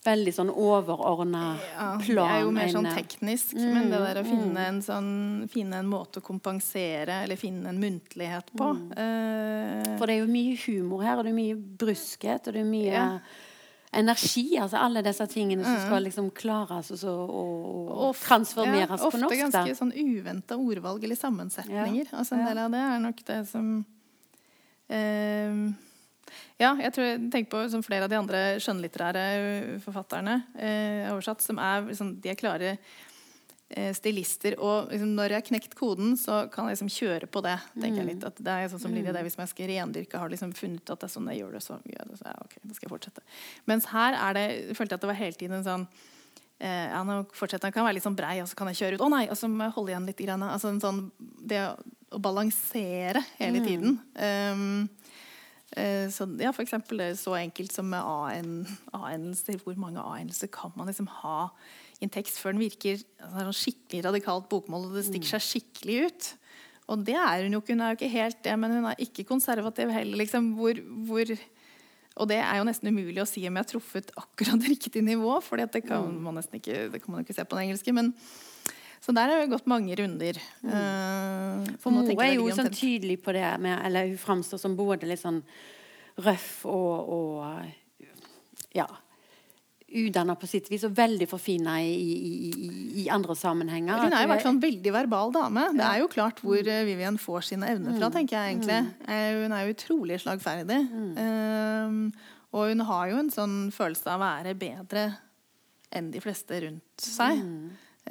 veldig 0.00 0.32
sånn 0.32 0.48
overordna 0.48 1.42
ja, 1.60 1.86
plan. 2.00 2.30
Det 2.30 2.36
er 2.38 2.44
jo 2.46 2.52
mer 2.56 2.70
sånn 2.72 2.88
eh, 2.88 2.94
teknisk, 3.02 3.50
mm, 3.52 3.66
men 3.74 3.90
det 3.92 3.98
der 4.00 4.20
å 4.22 4.24
finne, 4.24 4.54
mm. 4.54 4.62
en 4.64 4.78
sånn, 4.84 5.10
finne 5.52 5.82
en 5.82 5.90
måte 5.90 6.22
å 6.22 6.24
kompensere 6.24 7.18
eller 7.26 7.36
finne 7.36 7.68
en 7.68 7.82
muntlighet 7.82 8.48
på 8.56 8.70
mm. 8.78 8.86
uh, 8.96 9.90
For 10.00 10.08
det 10.08 10.16
er 10.16 10.22
jo 10.22 10.32
mye 10.32 10.56
humor 10.64 11.04
her, 11.04 11.20
og 11.20 11.28
det 11.28 11.34
er 11.34 11.36
mye 11.36 11.60
bruskhet, 11.84 12.48
og 12.48 12.56
det 12.56 12.64
er 12.64 12.72
mye 12.72 12.96
ja 12.96 13.06
energi. 13.90 14.58
altså 14.58 14.76
Alle 14.76 15.02
disse 15.02 15.26
tingene 15.26 15.64
som 15.64 15.78
skal 15.82 15.98
mm. 15.98 16.04
liksom 16.04 16.28
klares 16.30 16.92
og, 17.02 17.30
og, 17.30 17.88
og 18.08 18.18
transformeres 18.20 19.02
ja, 19.02 19.10
på 19.10 19.18
norsk. 19.18 19.24
Ofte 19.26 19.40
ganske 19.42 19.78
sånn 19.78 19.94
uventa 19.96 20.58
ordvalg 20.60 21.04
eller 21.06 21.18
sammensetninger. 21.18 22.04
Ja. 22.04 22.18
altså 22.20 22.38
En 22.38 22.46
del 22.46 22.60
av 22.62 22.70
det 22.74 22.84
er 22.86 23.02
nok 23.02 23.24
det 23.26 23.40
som 23.50 23.72
eh, 24.96 25.62
Ja, 26.60 26.74
jeg 26.76 26.92
tror 26.94 27.06
jeg 27.06 27.20
tenker 27.32 27.50
på 27.54 27.62
som 27.72 27.84
flere 27.84 28.06
av 28.06 28.12
de 28.12 28.18
andre 28.18 28.40
skjønnlitterære 28.60 29.78
forfatterne 29.84 30.42
eh, 30.58 31.06
oversatt, 31.12 31.42
som 31.42 31.60
er 31.62 31.86
liksom, 31.88 32.18
de 32.20 32.32
er 32.32 32.38
klare 32.38 32.74
Eh, 33.70 33.92
stilister. 33.94 34.56
Og 34.58 34.88
liksom, 34.90 35.12
når 35.14 35.30
jeg 35.30 35.38
har 35.38 35.46
knekt 35.46 35.74
koden, 35.78 36.16
så 36.18 36.40
kan 36.50 36.66
jeg 36.66 36.74
liksom 36.74 36.88
kjøre 36.90 37.26
på 37.30 37.42
det. 37.46 37.54
tenker 37.76 38.00
jeg 38.00 38.06
mm. 38.06 38.08
litt, 38.08 38.24
at 38.26 38.40
det 38.42 38.54
er 38.54 38.70
sånn 38.72 38.82
som 38.82 38.94
Lydia 38.96 39.12
Davis, 39.14 39.36
jeg 39.38 39.50
skal 39.52 39.70
rendyrke, 39.70 40.18
har 40.18 40.32
liksom 40.32 40.50
funnet 40.58 40.90
at 40.90 40.98
det 40.98 41.06
er 41.06 41.12
sånn 41.12 41.28
jeg 41.30 41.38
gjør 41.38 41.52
det, 41.54 41.60
så 41.62 41.76
gjør 41.86 42.08
det, 42.10 42.18
så 42.18 42.32
ja, 42.32 42.40
ok, 42.42 42.56
da 42.64 42.74
skal 42.74 42.88
jeg 42.88 42.92
fortsette. 42.96 43.22
Mens 43.70 43.86
her 43.92 44.16
er 44.18 44.34
det, 44.34 44.42
jeg 44.56 44.78
følte 44.80 44.98
at 44.98 45.04
det 45.04 45.10
var 45.12 45.20
hele 45.20 45.38
tiden 45.38 45.60
en 45.60 45.68
sånn 45.68 45.86
eh, 46.60 46.86
ja, 46.92 47.00
nå 47.06 47.22
fortsetter 47.36 47.68
han 47.68 47.74
kan 47.74 47.86
være 47.88 47.98
litt 47.98 48.06
sånn 48.06 48.18
brei, 48.18 48.36
og 48.44 48.48
så 48.50 48.58
kan 48.58 48.70
jeg 48.70 48.80
kjøre 48.82 48.98
ut. 49.00 49.04
Å 49.06 49.10
nei! 49.16 49.24
Og 49.32 49.38
så 49.40 49.50
må 49.50 49.66
jeg 49.66 49.76
holde 49.76 49.94
igjen 49.94 50.08
litt. 50.10 50.20
Grann. 50.20 50.46
Altså 50.46 50.70
en 50.70 50.80
sånn, 50.82 51.02
det 51.18 51.60
å, 51.64 51.74
å 52.16 52.22
balansere 52.22 53.24
hele 53.38 53.62
mm. 53.62 53.66
tiden. 53.66 53.98
Mm. 54.14 54.60
Um, 54.60 55.12
eh, 55.80 56.06
så, 56.12 56.28
ja, 56.40 56.54
for 56.56 56.66
eksempel 56.66 57.00
det 57.02 57.12
så 57.20 57.36
enkelt 57.40 57.74
som 57.74 57.88
med 57.90 58.04
A-endelser. 58.04 59.60
Hvor 59.64 59.78
mange 59.80 60.04
A-endelser 60.04 60.52
kan 60.52 60.76
man 60.76 60.92
liksom 60.92 61.10
ha? 61.22 61.50
i 62.00 62.06
en 62.06 62.12
tekst 62.12 62.40
før 62.40 62.54
den 62.54 62.64
virker 62.64 63.00
altså, 63.20 63.52
skikkelig 63.66 64.06
radikalt 64.08 64.48
bokmål, 64.50 64.88
og 64.88 64.96
det 64.96 65.06
stikker 65.06 65.34
seg 65.34 65.44
skikkelig 65.44 65.96
ut. 66.06 66.28
Og 66.90 67.02
det 67.06 67.16
er 67.20 67.44
hun 67.44 67.54
jo 67.54 67.60
ikke. 67.60 67.76
Hun 67.76 67.84
er 67.84 67.92
jo 67.92 67.98
ikke 67.98 68.14
helt 68.14 68.38
det, 68.46 68.54
men 68.58 68.72
hun 68.78 68.88
er 68.90 69.02
ikke 69.04 69.26
konservativ 69.28 69.92
heller. 69.94 70.18
Liksom, 70.18 70.54
hvor, 70.58 70.80
hvor, 71.06 71.34
og 72.20 72.28
det 72.28 72.38
er 72.42 72.60
jo 72.60 72.68
nesten 72.68 72.92
umulig 72.92 73.22
å 73.22 73.28
si 73.28 73.42
om 73.48 73.56
jeg 73.56 73.64
har 73.64 73.70
truffet 73.70 74.12
akkurat 74.20 74.68
riktig 74.72 75.02
nivå, 75.06 75.38
for 75.44 75.60
det 75.60 75.82
kan 75.86 76.06
mm. 76.06 76.22
man 76.26 76.38
nesten 76.40 76.60
ikke, 76.60 76.86
det 76.92 77.02
kan 77.02 77.16
man 77.16 77.24
ikke 77.24 77.36
se 77.36 77.46
på 77.46 77.56
den 77.56 77.70
engelske. 77.70 77.96
men 77.96 78.14
så 79.00 79.14
der 79.16 79.30
har 79.32 79.40
det 79.40 79.48
gått 79.48 79.68
mange 79.70 79.94
runder. 79.96 80.36
Mm. 80.60 80.72
Uh, 80.76 81.68
for 81.80 81.94
Mo 81.94 82.02
er 82.20 82.34
jo 82.34 82.50
sånn 82.52 82.68
tydelig 82.68 83.16
på 83.24 83.32
det, 83.32 83.46
med, 83.64 83.78
eller 83.88 84.10
hun 84.10 84.20
framstår 84.20 84.60
som 84.60 84.76
både 84.76 85.08
litt 85.08 85.22
sånn 85.22 85.40
røff 86.20 86.66
og, 86.68 87.08
og 87.08 88.04
ja, 88.76 88.84
utdanna 89.90 90.36
på 90.38 90.46
sitt 90.46 90.68
vis 90.70 90.84
og 90.86 90.94
veldig 90.96 91.26
forfina 91.30 91.80
i, 91.82 91.90
i, 91.90 92.10
i, 92.50 92.68
i, 93.02 93.06
andre 93.10 93.34
sammenhenger. 93.38 94.04
Hun 94.04 94.14
er 94.14 94.24
jo 94.24 94.30
vært 94.30 94.46
sånn 94.46 94.60
veldig 94.62 94.92
verbal 94.94 95.34
dame. 95.34 95.66
Det 95.74 95.86
er 95.86 96.02
jo 96.02 96.10
klart 96.12 96.42
hvor 96.44 96.60
eh, 96.60 96.84
Vivian 96.86 97.18
får 97.20 97.48
sine 97.50 97.72
evner 97.74 97.96
fra, 97.96 98.10
mm. 98.10 98.14
tenker 98.14 98.38
jeg 98.38 98.54
egentlig. 98.54 98.78
Mm. 98.86 99.08
Eh, 99.16 99.30
hun 99.42 99.56
er 99.56 99.64
jo 99.64 99.74
utrolig 99.74 100.20
slagferdig. 100.22 100.80
Um, 101.18 102.00
og 102.54 102.70
hun 102.70 102.86
har 102.86 103.10
jo 103.10 103.20
en 103.24 103.34
sånn 103.34 103.58
følelse 103.74 104.10
av 104.10 104.20
å 104.20 104.24
være 104.28 104.56
bedre 104.58 105.06
enn 105.90 106.12
de 106.14 106.22
fleste 106.22 106.62
rundt 106.62 107.02
seg. 107.02 107.42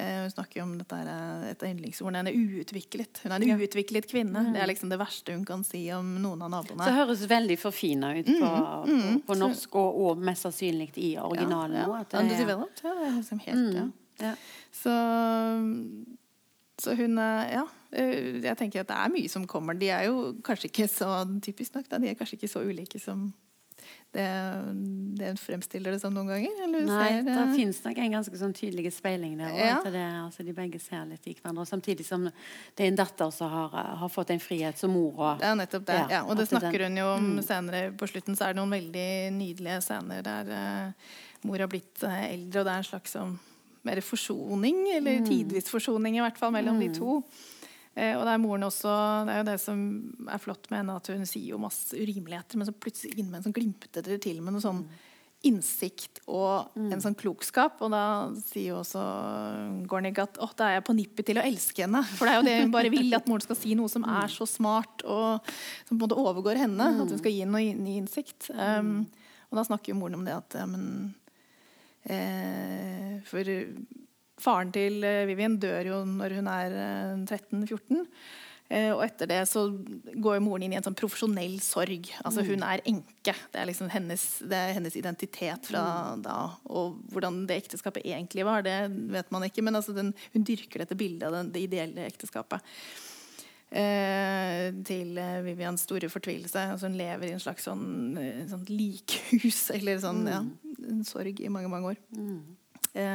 Eh, 0.00 0.20
hun 0.22 0.30
snakker 0.30 0.62
om 0.62 0.72
dette 0.78 0.96
er 0.96 1.50
et 1.50 1.62
yndlingsord. 1.66 2.14
Hun 2.16 2.28
er 2.30 2.32
uutviklet. 2.32 3.20
Hun 3.24 3.34
er 3.34 3.44
en 3.44 3.60
uutviklet 3.60 4.08
kvinne. 4.08 4.44
Mm. 4.46 4.54
Det 4.54 4.62
er 4.62 4.70
liksom 4.70 4.92
det 4.92 4.98
verste 5.00 5.34
hun 5.36 5.44
kan 5.48 5.64
si 5.66 5.82
om 5.92 6.14
noen 6.22 6.44
av 6.46 6.52
naboene. 6.54 6.86
Så 6.86 6.94
høres 6.96 7.24
veldig 7.28 7.58
forfina 7.60 8.14
ut 8.16 8.30
på, 8.30 8.52
mm. 8.52 8.94
Mm. 8.94 9.18
på, 9.18 9.26
på 9.28 9.38
norsk, 9.42 9.76
og, 9.80 10.00
og, 10.04 10.22
mest 10.30 10.46
sannsynlig 10.46 10.92
i 10.96 11.10
originalen. 11.20 11.82
Ja, 11.82 11.88
ja. 12.00 12.22
Underdeveloped. 12.22 12.84
Ja, 12.86 12.94
det 12.96 13.10
er 13.10 13.18
liksom 13.18 13.44
helt, 13.44 13.76
mm. 13.76 13.92
ja. 14.24 14.32
Så, 14.80 14.96
så 16.84 16.96
hun 16.96 17.20
er 17.20 17.52
Ja. 17.58 17.68
Eh, 17.90 18.38
jeg 18.38 18.54
tenker 18.54 18.84
at 18.84 18.88
det 18.88 18.96
er 18.96 19.10
mye 19.10 19.28
som 19.28 19.46
kommer. 19.50 19.74
De 19.74 19.88
er 19.90 20.06
jo 20.06 20.36
kanskje 20.46 20.70
ikke 20.70 20.86
så 20.88 21.24
typisk 21.42 21.74
nok, 21.74 21.88
da. 21.90 21.98
De 21.98 22.12
er 22.12 22.18
kanskje 22.18 22.38
ikke 22.38 22.52
så 22.52 22.62
ulike 22.62 23.00
som 23.02 23.32
det, 24.12 24.26
det 25.20 25.28
fremstiller 25.38 25.94
det 25.94 26.00
som 26.02 26.14
noen 26.14 26.32
ganger? 26.32 26.62
Nei, 26.66 27.10
det, 27.22 27.30
det 27.30 27.44
finnes 27.54 27.78
nok 27.84 27.98
en 28.02 28.16
ganske 28.16 28.40
sånn 28.40 28.54
tydelig 28.56 28.90
speiling 28.96 29.36
der. 29.38 29.52
Ja. 29.54 29.76
Det, 29.84 30.02
altså, 30.24 30.46
de 30.46 30.54
begge 30.56 30.80
ser 30.82 31.04
litt 31.06 31.28
i 31.30 31.34
hverandre. 31.36 31.66
Samtidig 31.68 32.06
som 32.08 32.26
det 32.26 32.86
er 32.86 32.90
en 32.90 32.98
datter 32.98 33.30
som 33.34 33.52
har, 33.52 33.76
har 34.00 34.10
fått 34.10 34.32
en 34.34 34.42
frihet 34.42 34.80
som 34.80 34.90
mor. 34.96 35.14
Og, 35.14 35.38
det 35.38 35.46
er 35.46 35.60
nettopp 35.60 35.86
det. 35.92 36.00
Ja, 36.00 36.08
ja, 36.16 36.24
og 36.26 36.40
det 36.40 36.48
snakker 36.50 36.86
hun 36.88 36.98
jo 36.98 37.06
om 37.12 37.28
mm. 37.36 37.44
senere. 37.46 37.84
På 37.94 38.10
slutten 38.10 38.38
så 38.38 38.48
er 38.48 38.56
det 38.56 38.62
noen 38.62 38.74
veldig 38.74 39.12
nydelige 39.36 39.78
scener 39.86 40.26
der 40.26 40.50
uh, 40.50 41.14
mor 41.46 41.62
har 41.62 41.70
blitt 41.70 42.02
uh, 42.02 42.18
eldre, 42.26 42.64
og 42.64 42.66
det 42.66 42.74
er 42.74 42.82
en 42.82 42.90
slags 42.90 43.16
sånn 43.16 43.38
mer 43.86 44.02
forsoning, 44.04 44.82
eller 44.98 45.22
tidvis 45.24 45.70
forsoning 45.72 46.18
i 46.18 46.24
hvert 46.24 46.36
fall, 46.36 46.52
mellom 46.52 46.82
de 46.82 46.90
to. 46.98 47.20
Eh, 48.00 48.16
og 48.16 48.24
det 48.24 48.32
er 48.32 48.40
moren 48.40 48.64
også, 48.70 48.96
det 49.28 49.34
er 49.34 49.42
jo 49.42 49.50
det 49.50 49.60
som 49.60 49.84
er 50.32 50.42
flott 50.42 50.70
med 50.72 50.82
henne, 50.82 50.96
at 50.96 51.12
hun 51.12 51.28
sier 51.28 51.52
jo 51.52 51.60
masse 51.60 51.92
urimeligheter, 51.96 52.56
men 52.56 52.68
så 52.68 52.74
plutselig 52.74 53.18
inne 53.18 53.34
med 53.34 53.42
en 53.42 53.50
sånn 53.50 54.00
det 54.00 54.20
til 54.24 54.40
med 54.40 54.56
noe 54.56 54.64
sånn 54.64 54.84
innsikt 55.46 56.20
og 56.28 56.74
en 56.76 57.00
sånn 57.00 57.16
klokskap. 57.16 57.78
Og 57.84 57.92
da 57.94 58.02
sier 58.36 58.74
jo 58.74 58.80
også 58.82 59.00
Gornig 59.88 60.12
at 60.20 60.36
åh, 60.42 60.52
da 60.56 60.68
er 60.68 60.78
jeg 60.78 60.86
på 60.88 60.96
nippet 60.98 61.30
til 61.30 61.40
å 61.40 61.44
elske 61.44 61.86
henne. 61.86 62.02
For 62.12 62.28
det 62.28 62.34
er 62.34 62.40
jo 62.40 62.46
det 62.48 62.56
hun 62.58 62.74
bare 62.74 62.92
vil, 62.92 63.08
at 63.16 63.28
moren 63.30 63.44
skal 63.44 63.58
si 63.58 63.76
noe 63.78 63.88
som 63.92 64.04
er 64.04 64.28
så 64.32 64.44
smart 64.48 65.04
og 65.06 65.40
som 65.88 65.94
på 65.94 65.96
en 65.96 66.02
måte 66.02 66.20
overgår 66.20 66.60
henne. 66.60 66.90
At 66.92 67.08
hun 67.08 67.22
skal 67.22 67.32
gi 67.32 67.48
noe 67.48 67.72
ny 67.78 67.96
innsikt. 68.02 68.50
Um, 68.52 69.06
og 69.48 69.58
da 69.58 69.66
snakker 69.66 69.94
jo 69.94 70.00
moren 70.02 70.20
om 70.20 70.28
det 70.28 70.36
at 70.36 70.60
ja, 70.60 70.66
men 70.68 70.84
eh, 72.04 73.16
For 73.26 73.48
faren 74.40 74.70
til 74.74 75.02
eh, 75.06 75.26
Vivian 75.28 75.58
dør 75.60 75.92
jo 75.92 76.04
når 76.08 76.38
hun 76.40 76.48
er 76.52 76.78
eh, 76.84 77.26
13-14. 77.26 78.06
Eh, 78.70 78.92
og 78.94 79.02
etter 79.02 79.26
det 79.26 79.40
så 79.50 79.64
går 80.22 80.38
moren 80.44 80.62
inn 80.68 80.76
i 80.76 80.78
en 80.78 80.84
sånn 80.86 80.98
profesjonell 80.98 81.56
sorg. 81.64 82.06
Altså 82.22 82.44
Hun 82.46 82.62
er 82.62 82.84
enke. 82.86 83.34
Det 83.50 83.58
er 83.58 83.66
liksom 83.66 83.90
hennes, 83.90 84.26
det 84.46 84.58
er 84.58 84.76
hennes 84.76 84.96
identitet 84.98 85.70
fra 85.72 85.82
da. 86.22 86.38
Og 86.70 87.00
hvordan 87.10 87.42
det 87.50 87.58
ekteskapet 87.64 88.06
egentlig 88.06 88.46
var, 88.46 88.62
det 88.66 88.78
vet 89.10 89.34
man 89.34 89.48
ikke. 89.48 89.64
Men 89.66 89.80
altså 89.80 89.96
den, 89.96 90.14
hun 90.36 90.46
dyrker 90.46 90.84
dette 90.84 90.98
bildet 90.98 91.26
av 91.26 91.40
den, 91.40 91.50
det 91.56 91.66
ideelle 91.66 92.06
ekteskapet. 92.06 92.62
Eh, 93.70 94.70
til 94.86 95.18
eh, 95.18 95.42
Vivians 95.46 95.82
store 95.86 96.08
fortvilelse. 96.10 96.70
Altså 96.76 96.86
hun 96.86 96.98
lever 96.98 97.26
i 97.26 97.34
en 97.34 97.42
slags 97.42 97.66
sånn, 97.66 98.16
eh, 98.18 98.46
sånn 98.50 98.64
likhus, 98.70 99.68
eller 99.76 99.98
sånn 100.02 100.24
ja, 100.30 100.44
en 100.90 101.04
sorg 101.06 101.42
i 101.42 101.50
mange, 101.50 101.70
mange 101.70 101.92
år. 101.92 102.00
Eh, 102.18 102.38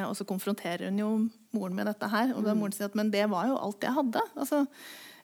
og 0.07 0.13
så 0.15 0.23
konfronterer 0.27 0.87
hun 0.87 1.01
jo 1.01 1.09
moren 1.55 1.75
med 1.75 1.89
dette 1.89 2.07
her. 2.11 2.31
Og 2.35 2.45
da 2.45 2.55
moren 2.55 2.75
sier 2.75 2.87
at 2.87 2.95
men 2.95 3.11
det 3.13 3.25
var 3.31 3.49
jo 3.49 3.57
alt 3.59 3.83
jeg 3.83 3.95
hadde. 3.95 4.21
Altså, 4.35 4.61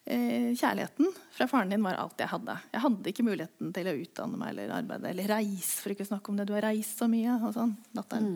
eh, 0.06 0.52
kjærligheten 0.60 1.12
fra 1.38 1.48
faren 1.48 1.72
din 1.72 1.86
var 1.86 2.00
alt 2.02 2.20
jeg 2.20 2.32
hadde. 2.32 2.58
Jeg 2.74 2.84
hadde 2.86 3.14
ikke 3.14 3.28
muligheten 3.28 3.72
til 3.76 3.88
å 3.92 3.96
utdanne 4.02 4.42
meg 4.42 4.54
eller 4.54 4.76
arbeide 4.82 5.12
eller 5.14 5.32
reise, 5.36 5.80
for 5.80 5.94
ikke 5.94 6.08
å 6.08 6.12
snakke 6.12 6.34
om 6.34 6.42
det. 6.42 6.50
Du 6.50 6.56
har 6.58 6.68
reist 6.68 7.00
så 7.00 7.08
mye. 7.12 7.38
Og 7.40 7.56
sånn, 7.56 7.76
datteren. 7.96 8.30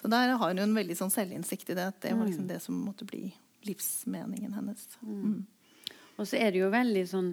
Så 0.00 0.12
der 0.12 0.36
har 0.36 0.54
hun 0.54 0.62
en 0.62 0.78
veldig 0.78 0.98
sånn 0.98 1.14
selvinnsikt 1.14 1.74
i 1.74 1.78
det. 1.78 1.90
At 1.94 2.00
det 2.04 2.14
var 2.14 2.30
liksom 2.30 2.48
det 2.50 2.62
som 2.64 2.78
måtte 2.86 3.08
bli 3.08 3.28
livsmeningen 3.66 4.54
hennes. 4.54 4.86
Mm. 5.02 5.40
Og 6.16 6.28
så 6.28 6.38
er 6.38 6.52
det 6.52 6.62
jo 6.62 6.70
veldig 6.72 7.02
sånn 7.10 7.32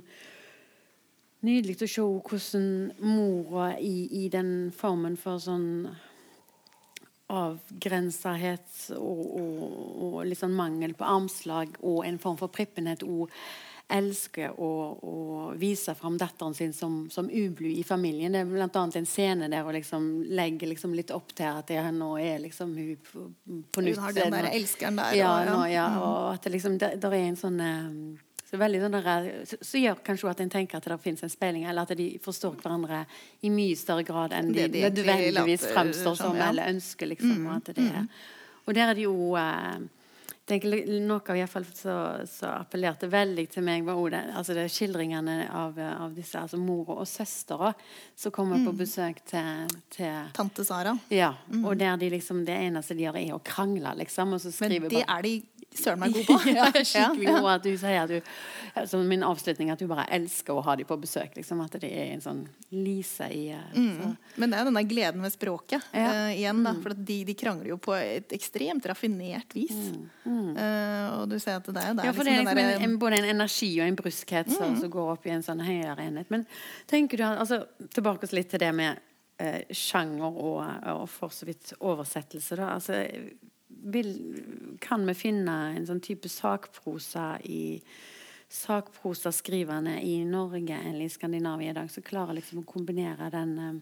nydelig 1.43 1.75
å 1.83 1.89
se 1.91 2.03
hvordan 2.03 2.67
mora 3.03 3.73
i, 3.79 4.07
i 4.23 4.29
den 4.31 4.71
formen 4.75 5.17
for 5.19 5.41
sånn 5.43 5.91
avgrensethet 7.33 8.89
og, 8.97 9.21
og, 9.41 9.67
og 10.07 10.17
litt 10.27 10.41
sånn 10.41 10.55
mangel 10.57 10.95
på 10.97 11.07
armslag 11.07 11.77
og 11.81 12.03
en 12.07 12.19
form 12.21 12.39
for 12.39 12.53
prippenhet 12.53 13.05
og 13.07 13.31
elsker 13.93 14.55
å, 14.57 14.69
å 15.03 15.15
vise 15.59 15.93
fram 15.97 16.15
datteren 16.17 16.55
sin 16.57 16.73
som, 16.73 17.09
som 17.11 17.27
ublu 17.29 17.67
i 17.69 17.83
familien. 17.85 18.33
Det 18.33 18.41
er 18.41 18.63
annet 18.63 18.99
en 19.01 19.07
scene 19.09 19.49
der 19.51 19.65
hun 19.65 19.75
liksom 19.75 20.07
legger 20.33 20.71
liksom 20.71 20.95
litt 20.97 21.11
opp 21.13 21.33
til 21.35 21.49
at 21.51 21.69
det, 21.69 21.81
nå 21.93 22.13
er 22.21 22.41
liksom 22.45 22.73
hun 22.77 22.95
på, 23.03 23.25
på 23.75 23.85
nytt. 23.85 23.99
Hun 23.99 24.05
har 24.07 24.17
den 24.17 24.37
der 24.37 24.49
elskeren 24.53 25.01
der. 25.01 25.17
ja, 25.19 25.33
og, 25.41 25.51
nå, 25.51 25.65
ja, 25.73 25.87
og 25.99 26.29
at 26.33 26.47
det 26.47 26.55
liksom 26.55 26.79
der, 26.81 26.95
der 27.01 27.17
er 27.17 27.27
en 27.27 27.39
sånn 27.39 27.59
eh, 27.63 27.89
så, 28.53 28.59
sånn 28.83 28.97
der, 28.99 29.29
så, 29.49 29.57
så 29.65 29.81
gjør 29.81 30.03
kanskje 30.05 30.29
at 30.29 30.43
en 30.45 30.53
tenker 30.53 30.77
at 30.77 30.85
det 30.91 30.99
finnes 31.01 31.23
en 31.25 31.33
speiling, 31.33 31.65
eller 31.65 31.87
at 31.87 31.97
de 31.97 32.11
forstår 32.23 32.55
hverandre 32.61 33.03
i 33.41 33.49
mye 33.49 33.75
større 33.79 34.05
grad 34.05 34.35
enn 34.37 34.53
de, 34.53 34.67
de 34.69 34.85
nødvendigvis 34.85 35.65
framstår 35.65 35.73
fremstår 35.73 36.15
som, 36.21 36.37
ja. 36.37 36.49
eller 36.51 36.69
ønsker. 36.69 37.09
liksom, 37.09 37.47
og 37.47 37.55
at 37.57 37.75
det 37.75 37.89
er. 37.89 38.07
Og 38.65 38.73
der 38.77 38.91
er 38.91 38.95
det 38.95 39.03
jo 39.03 39.33
eh, 39.35 39.81
tenker, 40.47 40.75
Noe 41.03 41.21
av 41.33 41.37
iallfall 41.39 41.65
så, 41.75 41.95
så 42.29 42.51
appellerte 42.59 43.07
veldig 43.11 43.45
til 43.51 43.65
meg, 43.65 43.83
var 43.87 43.99
det, 44.13 44.21
altså 44.35 44.55
det 44.57 44.67
skildringene 44.71 45.37
av, 45.51 45.79
av 45.79 46.13
disse 46.15 46.39
altså 46.39 46.59
mor 46.59 46.93
og 46.97 47.07
søstera 47.07 47.73
som 48.15 48.31
kommer 48.35 48.63
på 48.65 48.75
besøk 48.83 49.23
til, 49.29 49.73
til 49.93 50.29
Tante 50.35 50.65
Sara. 50.67 50.95
ja, 51.09 51.33
og 51.63 51.77
der 51.79 51.97
de 51.97 52.11
liksom, 52.15 52.43
det 52.47 52.59
eneste 52.69 52.95
de 52.95 53.07
gjør, 53.07 53.19
er 53.19 53.35
å 53.35 53.41
krangle, 53.43 53.95
liksom. 54.03 54.35
Og 54.35 54.43
så 54.43 54.53
Men 54.63 54.77
det 54.77 54.81
bare- 54.91 55.17
er 55.17 55.27
de 55.27 55.35
søren 55.79 56.01
meg 56.01 56.13
god 56.15 56.25
på. 56.27 56.37
ja, 56.49 56.67
jeg 56.69 56.81
er 56.81 56.87
skikkelig 56.87 57.35
god 57.37 57.49
at 57.53 57.65
du 57.65 57.71
sier 57.79 58.03
at 58.03 58.11
du 58.11 58.85
Som 58.89 59.05
min 59.07 59.23
avslutning 59.25 59.69
at 59.69 59.81
du 59.81 59.85
bare 59.89 60.05
elsker 60.15 60.57
å 60.57 60.63
ha 60.65 60.75
dem 60.79 60.87
på 60.89 60.97
besøk. 61.01 61.35
Liksom, 61.37 61.61
at 61.61 61.77
det 61.81 61.91
er 61.91 62.13
en 62.15 62.23
sånn 62.23 62.41
Lise 62.73 63.27
i 63.29 63.43
eh, 63.53 63.75
så. 63.75 64.09
Men 64.41 64.53
det 64.53 64.59
er 64.59 64.69
denne 64.69 64.83
gleden 64.89 65.21
ved 65.25 65.35
språket 65.35 65.85
Ja. 65.93 66.07
uh, 66.09 66.31
igjen. 66.33 66.63
Da, 66.65 66.73
for 66.81 66.95
at 66.95 67.03
de, 67.05 67.19
de 67.27 67.37
krangler 67.37 67.73
jo 67.73 67.77
på 67.81 67.93
et 67.97 68.33
ekstremt 68.33 68.85
raffinert 68.89 69.53
vis. 69.53 69.77
Eh, 70.25 71.07
og 71.19 71.29
du 71.29 71.37
ser 71.37 71.59
at 71.61 71.69
det 71.69 71.77
er 71.77 71.91
jo 71.91 71.97
der 71.99 72.09
Ja, 72.09 72.15
for 72.17 72.25
det 72.25 72.33
er 72.33 72.43
liksom 72.43 72.61
en, 72.63 72.85
en, 72.89 72.99
både 73.01 73.21
en 73.21 73.31
energi 73.35 73.71
og 73.79 73.87
en 73.87 73.97
bruskhet 73.99 74.51
som, 74.53 74.77
som 74.79 74.91
går 74.93 75.15
opp 75.15 75.27
i 75.29 75.33
en 75.35 75.45
sånn 75.45 75.63
høyere 75.63 76.09
enhet. 76.09 76.29
Men 76.33 76.45
tenker 76.89 77.21
du 77.21 77.27
altså, 77.29 77.63
Tilbake 77.93 78.29
litt 78.33 78.49
til 78.53 78.63
det 78.63 78.71
med 78.75 79.09
sjanger 79.73 80.37
og, 80.39 80.59
og 80.93 81.07
for 81.09 81.33
så 81.33 81.47
vidt 81.47 81.73
oversettelse. 81.81 82.57
Da. 82.59 82.69
Altså, 82.77 83.01
vil, 83.83 84.13
kan 84.81 85.05
vi 85.07 85.13
finne 85.17 85.55
en 85.77 85.85
sånn 85.87 85.99
type 86.03 86.29
sakprosa 86.31 87.37
i 87.43 87.81
sakprosaskriverne 88.53 90.01
i 90.01 90.25
Norge 90.25 90.77
eller 90.89 91.05
i 91.05 91.09
Skandinavia 91.09 91.71
i 91.71 91.73
dag 91.73 91.89
som 91.91 92.03
klarer 92.05 92.37
liksom 92.37 92.59
å 92.61 92.67
kombinere 92.69 93.29
den 93.33 93.57
eh, 93.59 93.73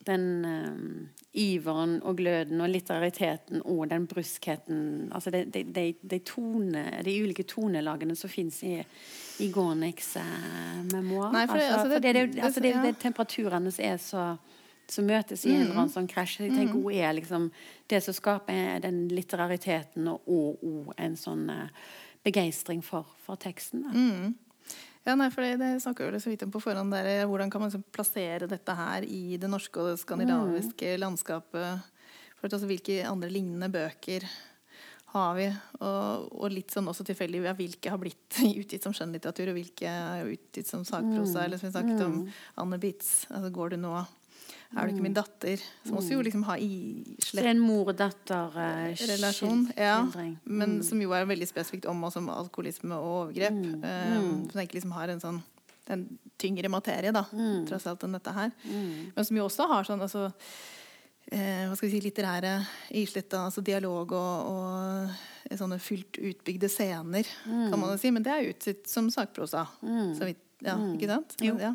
den 0.00 0.22
um, 0.48 1.08
iveren 1.36 1.98
og 2.08 2.16
gløden 2.16 2.62
og 2.64 2.70
litterariteten 2.72 3.60
og 3.68 3.82
den 3.90 4.06
bruskheten 4.08 5.10
Altså 5.12 5.28
de, 5.34 5.42
de, 5.52 5.60
de, 5.76 5.82
de, 6.00 6.18
tone, 6.24 6.84
de 7.04 7.18
ulike 7.20 7.44
tonelagene 7.44 8.16
som 8.16 8.32
fins 8.32 8.62
i, 8.64 8.78
i 9.44 9.50
Gorniks 9.52 10.14
uh, 10.16 10.80
memoar. 10.88 11.34
Nei, 11.36 11.42
for 11.46 11.60
det- 11.60 11.68
altså, 11.68 11.88
det- 11.90 11.98
altså, 11.98 12.00
det, 12.00 12.00
det, 12.00 12.08
er 12.16 12.26
jo- 12.40 12.46
altså, 12.48 12.60
det, 12.64 12.72
det- 12.72 12.82
det 12.86 12.94
er 12.94 13.02
temperaturene 13.04 13.70
som 13.76 13.84
er 13.90 14.00
så 14.00 14.24
som 14.90 15.06
møtes 15.06 15.46
i 15.46 15.54
en 15.54 15.64
eller 15.64 15.78
annen 15.78 15.92
sånn 15.92 16.08
krasj. 16.10 16.40
Jeg 16.44 16.54
tenker 16.54 16.78
hun 16.78 16.94
er 16.94 17.14
liksom 17.16 17.48
det 17.90 18.02
som 18.04 18.16
skaper 18.16 18.82
den 18.84 19.04
litterariteten 19.12 20.08
og, 20.10 20.62
og, 20.62 20.92
en 21.00 21.16
sånn 21.18 21.48
eh, 21.52 21.90
begeistring 22.26 22.82
for, 22.84 23.08
for 23.24 23.40
teksten. 23.40 23.86
Da. 23.86 23.94
Ja, 25.08 25.14
nei, 25.16 25.30
for 25.32 25.46
det, 25.46 25.54
det 25.62 25.70
snakket 25.80 26.12
vi 26.12 26.20
så 26.20 26.32
vidt 26.32 26.44
om 26.44 26.52
på 26.52 26.60
forhånd. 26.60 26.92
Der, 26.92 27.08
eh, 27.08 27.26
hvordan 27.28 27.50
kan 27.52 27.64
man 27.64 27.72
så 27.72 27.80
plassere 27.80 28.50
dette 28.50 28.76
her 28.76 29.06
i 29.06 29.38
det 29.40 29.48
norske 29.50 29.80
og 29.80 29.94
det 29.94 30.02
skandinaviske 30.02 30.94
landskapet? 31.00 31.90
For 32.40 32.48
altså, 32.50 32.68
Hvilke 32.68 33.02
andre 33.08 33.32
lignende 33.32 33.70
bøker 33.72 34.26
har 35.14 35.34
vi? 35.38 35.48
Og, 35.80 36.28
og 36.36 36.52
litt 36.52 36.74
sånn 36.74 36.88
også 36.90 37.04
tilfeldig 37.08 37.42
ja, 37.46 37.56
hvilke 37.56 37.92
har 37.92 38.00
blitt 38.00 38.40
utgitt 38.60 38.86
som 38.86 38.94
skjønnlitteratur, 38.96 39.52
og 39.52 39.58
hvilke 39.58 39.90
er 39.90 40.30
utgitt 40.30 40.68
som 40.68 40.84
sakprosa? 40.88 41.44
Eller 41.44 41.60
som 41.60 41.70
vi 41.70 41.74
snakket 41.78 42.04
om 42.06 42.22
Anne 42.60 42.80
Bitz. 42.82 43.24
Altså, 43.30 43.52
går 43.54 43.74
du 43.74 43.80
nå? 43.86 43.94
Er 44.76 44.86
du 44.86 44.92
ikke 44.94 45.02
min 45.02 45.14
datter? 45.16 45.58
Som 45.84 45.96
også 45.98 46.12
jo 46.14 46.20
liksom 46.22 46.44
har 46.46 46.56
islett 46.62 47.46
en 47.50 47.58
mor-datter-relasjon. 47.58 49.64
Uh, 49.72 49.80
Ja, 49.80 49.96
men 50.44 50.76
som 50.86 51.00
jo 51.02 51.10
er 51.16 51.26
veldig 51.26 51.48
spesifikt 51.50 51.86
om 51.90 52.04
oss 52.06 52.14
som 52.14 52.28
alkoholisme 52.30 52.94
og 52.94 53.26
overgrep. 53.26 53.50
Eh, 53.84 54.14
Som 54.50 54.60
egentlig 54.60 54.74
liksom 54.80 54.92
har 54.98 55.08
en 55.08 55.20
sånn 55.20 55.42
en 55.90 56.04
tyngre 56.38 56.68
materie, 56.70 57.10
da, 57.10 57.24
tross 57.66 57.86
alt, 57.90 58.04
enn 58.06 58.12
dette 58.14 58.30
her. 58.30 58.52
Men 59.16 59.24
som 59.26 59.34
jo 59.36 59.44
også 59.48 59.64
har 59.66 59.82
sånn 59.88 60.00
altså, 60.04 60.28
eh, 61.32 61.66
hva 61.66 61.74
skal 61.74 61.88
vi 61.88 61.96
si, 61.96 62.00
litterære 62.04 62.52
islett, 63.00 63.34
altså 63.34 63.58
dialog 63.60 64.12
og, 64.14 64.46
og 64.52 65.10
sånne 65.58 65.80
fullt 65.82 66.14
utbygde 66.22 66.68
scener, 66.70 67.26
kan 67.42 67.74
man 67.80 67.90
jo 67.90 67.98
si. 67.98 68.10
Men 68.14 68.22
det 68.22 68.30
er 68.36 68.50
utsatt 68.52 68.86
som 68.86 69.10
sakprosa. 69.10 69.66
Så 70.14 70.24
vidt, 70.30 70.38
ja, 70.64 70.76
ikke 70.94 71.10
sant? 71.10 71.36
Jo. 71.40 71.56
Ja. 71.60 71.74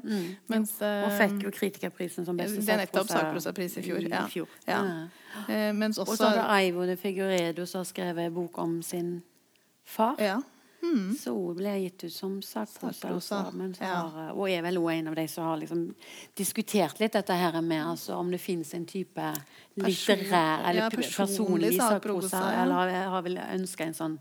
Mens, 0.51 0.75
Og 0.79 0.87
eh, 1.11 1.19
fikk 1.19 1.45
jo 1.47 1.53
kritikerprisen 1.53 2.27
som 2.27 2.37
beste 2.37 2.63
er 2.63 2.83
nettopp 2.83 3.09
sakprosapris 3.09 3.79
i 3.81 3.85
fjor. 3.85 4.01
i 4.05 4.25
fjor. 4.31 4.57
Ja. 4.67 4.81
Ja. 4.85 5.45
eh, 5.47 5.69
mens 5.75 5.99
Og 6.01 6.11
så 6.13 6.31
er 6.31 6.41
det 6.41 6.49
Aivo 6.57 6.85
de 6.89 6.97
Figuredo 6.99 7.65
som 7.65 7.83
har 7.83 7.89
skrevet 7.89 8.33
bok 8.33 8.57
om 8.61 8.81
sin 8.83 9.17
far. 9.83 10.15
ja. 10.19 10.41
Så 11.21 11.33
hun 11.33 11.55
ble 11.57 11.71
gitt 11.81 12.03
ut 12.03 12.13
som 12.13 12.33
sakprosa, 12.45 12.93
Sakprosa, 12.93 13.39
også, 13.49 13.81
ja. 13.81 14.25
og 14.33 14.49
er 14.51 14.61
vel 14.65 14.77
også 14.77 14.93
en 14.93 15.09
av 15.09 15.15
de 15.17 15.25
som 15.31 15.47
har 15.49 15.59
liksom 15.61 15.83
diskutert 16.37 16.99
litt 17.01 17.15
dette 17.15 17.37
her 17.39 17.57
med 17.65 17.81
altså, 17.81 18.19
om 18.19 18.29
det 18.31 18.41
fins 18.43 18.73
en 18.77 18.85
type 18.85 19.31
litterær 19.81 20.67
eller 20.69 20.83
ja, 20.83 20.89
personlig 20.93 21.15
personlig 21.15 21.71
sakprosa, 21.79 22.29
sakprosa, 22.29 22.43
ja. 22.53 22.63
eller 22.63 22.75
har, 22.75 23.09
har 23.15 23.25
vel 23.25 23.39
ønska 23.41 23.87
en 23.89 23.97
sånn 23.97 24.19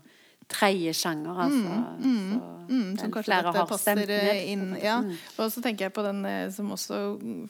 tredje 0.51 0.93
sjanger, 0.93 1.41
altså. 1.45 1.79
så 1.99 2.51
Mm, 2.65 2.97
som 2.97 3.11
kanskje 3.13 3.37
dette 3.37 3.65
passer 3.69 3.99
eh, 4.09 4.51
inn. 4.51 4.71
Ja. 4.81 4.97
Og 5.37 5.51
så 5.53 5.61
tenker 5.61 5.85
jeg 5.85 5.93
på 5.93 6.05
den 6.05 6.23
eh, 6.25 6.47
som 6.53 6.71
også 6.73 6.97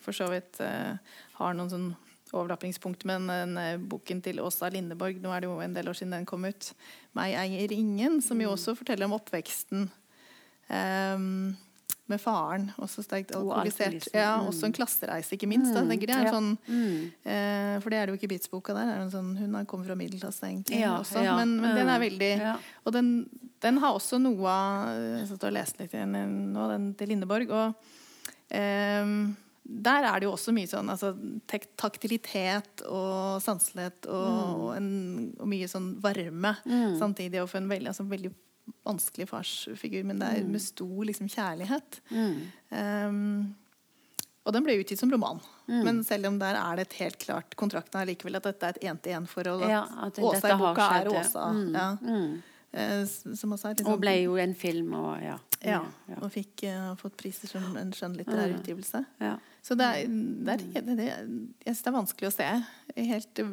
for 0.03 0.15
så 0.15 0.27
vidt 0.27 0.59
uh, 0.59 0.97
har 1.39 1.55
noen 1.55 1.71
sånn 1.71 1.85
overlappingspunkt 2.35 3.05
med 3.07 3.27
den 3.29 3.57
eh, 3.61 3.77
boken 3.79 4.21
til 4.25 4.41
Åsa 4.43 4.69
Lindeborg. 4.73 5.21
Nå 5.23 5.31
er 5.31 5.43
det 5.43 5.49
jo 5.49 5.59
en 5.63 5.75
del 5.75 5.89
år 5.89 5.97
siden 5.97 6.17
den 6.17 6.27
kom 6.27 6.45
ut. 6.47 6.73
'Meg 7.15 7.37
eier 7.39 7.71
ingen', 7.71 8.21
som 8.21 8.41
jo 8.41 8.51
også 8.51 8.75
forteller 8.75 9.07
om 9.07 9.15
oppveksten 9.15 9.87
ehm, 10.67 11.55
med 12.08 12.22
faren, 12.22 12.68
også 12.78 13.01
sterkt 13.03 13.32
alkoholisert. 13.34 14.08
Og 14.12 14.14
Ja, 14.20 14.38
mm. 14.41 14.47
også 14.51 14.66
en 14.68 14.74
klassereise, 14.74 15.34
ikke 15.34 15.47
minst. 15.49 15.74
Da. 15.74 15.82
Jeg 15.82 15.89
tenker 15.89 16.08
det 16.08 16.16
er 16.16 16.28
en 16.28 16.36
sånn, 16.36 16.58
Mm. 16.68 17.12
eh, 17.26 17.80
for 17.82 17.89
det 17.89 17.97
er 17.97 18.06
det 18.06 18.14
jo 18.14 18.20
ikke 18.20 18.30
Beats-boka 18.34 18.74
der. 18.74 18.91
Er 18.91 18.97
det 18.99 19.06
en 19.08 19.12
sånn, 19.12 19.38
hun 19.38 19.53
har- 19.56 19.66
kommet 19.66 19.88
fra 19.88 19.95
middelklasse, 19.95 20.43
egentlig. 20.45 20.80
Ja, 20.80 20.99
også. 20.99 21.24
ja. 21.24 21.36
Men, 21.36 21.60
men 21.62 21.76
den 21.76 21.88
er 21.89 21.97
Mm. 21.99 22.06
veldig. 22.10 22.58
Og 22.86 22.93
den, 22.93 23.30
den 23.62 23.78
har 23.78 23.93
også 23.93 24.20
noe 24.22 24.45
av 24.47 25.20
Jeg 25.20 25.28
satt 25.30 25.43
og 25.43 25.53
leste 25.53 25.80
litt 25.80 25.91
igjen 25.93 26.53
nå, 26.53 26.68
den 26.70 26.93
til 26.93 27.08
Lindeborg. 27.10 27.49
og 27.49 27.76
eh, 28.51 29.34
der 29.68 30.03
er 30.06 30.20
det 30.20 30.28
jo 30.28 30.32
også 30.36 30.53
mye 30.53 30.68
sånn 30.70 30.88
altså, 30.93 31.16
taktilitet 31.76 32.84
og 32.88 33.41
sanselighet 33.41 34.06
og, 34.06 34.70
og, 34.70 35.39
og 35.41 35.47
mye 35.49 35.68
sånn 35.72 35.95
varme 36.03 36.56
samtidig. 36.99 37.41
Og 37.41 37.49
for 37.49 37.58
en 37.58 37.70
veldig, 37.70 37.88
altså, 37.88 38.06
veldig 38.08 38.32
vanskelig 38.86 39.28
farsfigur, 39.30 40.03
men 40.05 40.20
det 40.22 40.28
er 40.39 40.43
med 40.49 40.61
stor 40.61 41.05
liksom, 41.05 41.28
kjærlighet. 41.30 41.99
Mm. 42.11 42.41
Um, 42.72 43.55
og 44.45 44.53
den 44.53 44.66
ble 44.68 44.76
utgitt 44.78 44.99
som 45.01 45.09
roman. 45.09 45.39
Men 45.68 46.03
selv 46.05 46.28
om 46.30 46.36
der 46.38 46.53
er 46.59 46.76
det 46.78 46.84
et 46.88 46.97
helt 47.01 47.18
klart 47.24 47.55
kontrakten 47.57 47.97
er 48.01 48.11
likevel 48.11 48.36
at 48.38 48.45
dette 48.45 48.68
er 48.68 48.76
et 48.78 48.84
én-til-én-forhold. 48.91 49.63
At 49.66 49.72
Ja, 49.74 49.80
at 50.05 50.20
Åsa 50.22 50.51
i 50.53 50.57
boka 50.59 50.89
er. 50.99 51.09
Åsa. 51.09 51.47
Mm, 51.51 51.74
Ja. 51.74 51.88
mm. 52.01 52.36
S- 52.76 53.24
som 53.39 53.53
også 53.55 53.70
er 53.70 53.74
liksom, 53.76 53.88
Og 53.88 53.93
sånn- 53.95 54.01
ble 54.01 54.13
jo 54.22 54.36
en 54.36 54.53
film 54.53 54.93
og 54.93 55.22
ja. 55.24 55.38
ja, 55.63 55.80
og 56.22 56.30
fikk 56.30 56.66
uh, 56.68 56.93
fått 56.99 57.16
priser 57.18 57.47
som 57.47 57.76
en 57.78 57.91
skjønnlitterær 57.91 58.51
Mm. 58.51 58.59
utgivelse. 58.59 59.05
ja. 59.22 59.38
Så 59.63 59.74
det 59.76 59.86
er, 59.86 60.05
det 60.05 60.53
er, 60.53 60.82
det, 60.82 60.97
det, 60.97 61.05
jeg 61.66 61.74
syns 61.74 61.82
det 61.82 61.88
er 61.88 61.95
vanskelig 61.95 62.28
å 62.28 62.34
se 62.36 62.63
helt, 63.01 63.39
eh, 63.39 63.45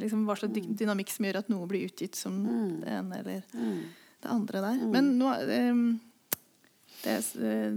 liksom, 0.00 0.26
hva 0.26 0.36
slags 0.38 0.52
dynamikk 0.78 1.08
som 1.10 1.24
gjør 1.26 1.36
at 1.38 1.48
noe 1.48 1.66
blir 1.66 1.88
utgitt 1.88 2.14
som 2.14 2.44
det 2.80 2.86
ene 2.86 3.18
eller 3.18 3.42
Mm. 3.52 3.80
Det 4.22 4.30
andre 4.32 4.62
der. 4.64 4.84
Men 4.92 5.16
nå 5.20 5.32
um, 5.72 5.82
det, 7.04 7.16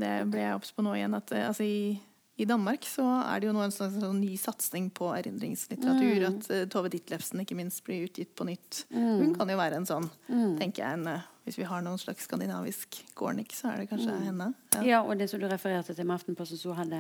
det 0.02 0.14
ble 0.32 0.46
jeg 0.46 0.60
obs 0.60 0.72
på 0.74 0.86
nå 0.86 0.96
igjen, 0.98 1.18
at 1.18 1.34
eh, 1.36 1.48
altså, 1.50 1.66
i, 1.68 1.98
i 2.40 2.48
Danmark 2.50 2.88
så 2.88 3.06
er 3.22 3.42
det 3.42 3.50
jo 3.50 3.56
nå 3.56 3.66
en 3.66 3.74
slags 3.76 4.00
sånn 4.02 4.22
ny 4.24 4.34
satsing 4.40 4.90
på 4.96 5.12
erindringslitteratur. 5.18 6.28
At 6.32 6.50
uh, 6.54 6.64
Tove 6.72 6.92
Ditlevsen 6.94 7.44
ikke 7.44 7.58
minst 7.60 7.84
blir 7.88 8.08
utgitt 8.08 8.34
på 8.38 8.48
nytt. 8.50 8.86
Hun 8.96 9.36
kan 9.38 9.52
jo 9.52 9.60
være 9.60 9.82
en 9.82 9.90
sånn, 9.90 10.08
tenker 10.30 10.86
jeg, 10.86 11.02
en, 11.02 11.12
eh, 11.14 11.29
hvis 11.48 11.58
vi 11.58 11.66
har 11.66 11.82
noen 11.82 11.98
slags 11.98 12.28
skandinavisk 12.28 13.00
Gornik, 13.18 13.54
så 13.58 13.72
er 13.72 13.82
det 13.82 13.88
kanskje 13.90 14.14
henne. 14.22 14.50
Ja. 14.76 14.82
ja, 14.86 14.98
og 15.02 15.18
det 15.18 15.30
som 15.32 15.40
du 15.42 15.48
refererte 15.50 15.96
til 15.98 16.06
med 16.06 16.20
Aftenposten, 16.20 16.60
så 16.62 16.76
hadde 16.78 17.00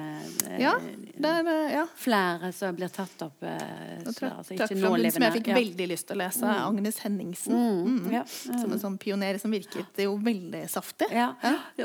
eh, 0.50 0.56
Ja, 0.64 0.72
det 0.80 1.30
er, 1.30 1.50
eh, 1.52 1.74
ja. 1.76 1.84
flere 2.00 2.50
som 2.56 2.78
blir 2.78 2.90
tatt 2.94 3.22
opp 3.28 3.44
eh, 3.46 3.60
så, 4.08 4.14
trakk 4.16 4.40
altså, 4.40 4.58
som 5.14 5.26
jeg 5.28 5.36
fikk 5.36 5.52
veldig 5.54 5.88
lyst 5.92 6.08
til 6.10 6.18
å 6.18 6.22
lese. 6.24 6.54
Agnes 6.56 7.02
Henningsen. 7.06 7.54
Mm, 7.60 7.90
Mm. 7.90 8.10
ja. 8.14 8.24
Som 8.26 8.74
en 8.74 8.82
sånn 8.82 8.98
pioner 9.02 9.38
som 9.42 9.52
virket 9.54 10.02
jo 10.04 10.16
veldig 10.24 10.64
saftig. 10.72 11.12
Ja. 11.14 11.34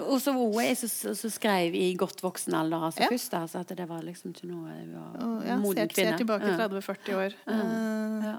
Og 0.05 0.17
så 0.23 0.33
hun 0.33 0.89
som 0.89 1.31
skrev 1.31 1.75
i 1.77 1.91
godt 1.99 2.23
voksen 2.25 2.55
alder 2.57 2.89
altså 2.89 3.11
først. 3.11 3.37
Altså, 3.39 3.61
at 3.65 3.77
det 3.77 3.89
var 3.89 4.03
liksom 4.07 4.33
ikke 4.33 4.49
noe 4.49 4.73
var 4.95 5.21
Og, 5.21 5.45
moden 5.61 5.91
ser, 5.91 6.13
ser 6.13 6.19
tilbake 6.23 6.57
30-40 6.57 7.21
år. 7.21 7.39
Uh, 7.51 8.25
Ja. 8.25 8.39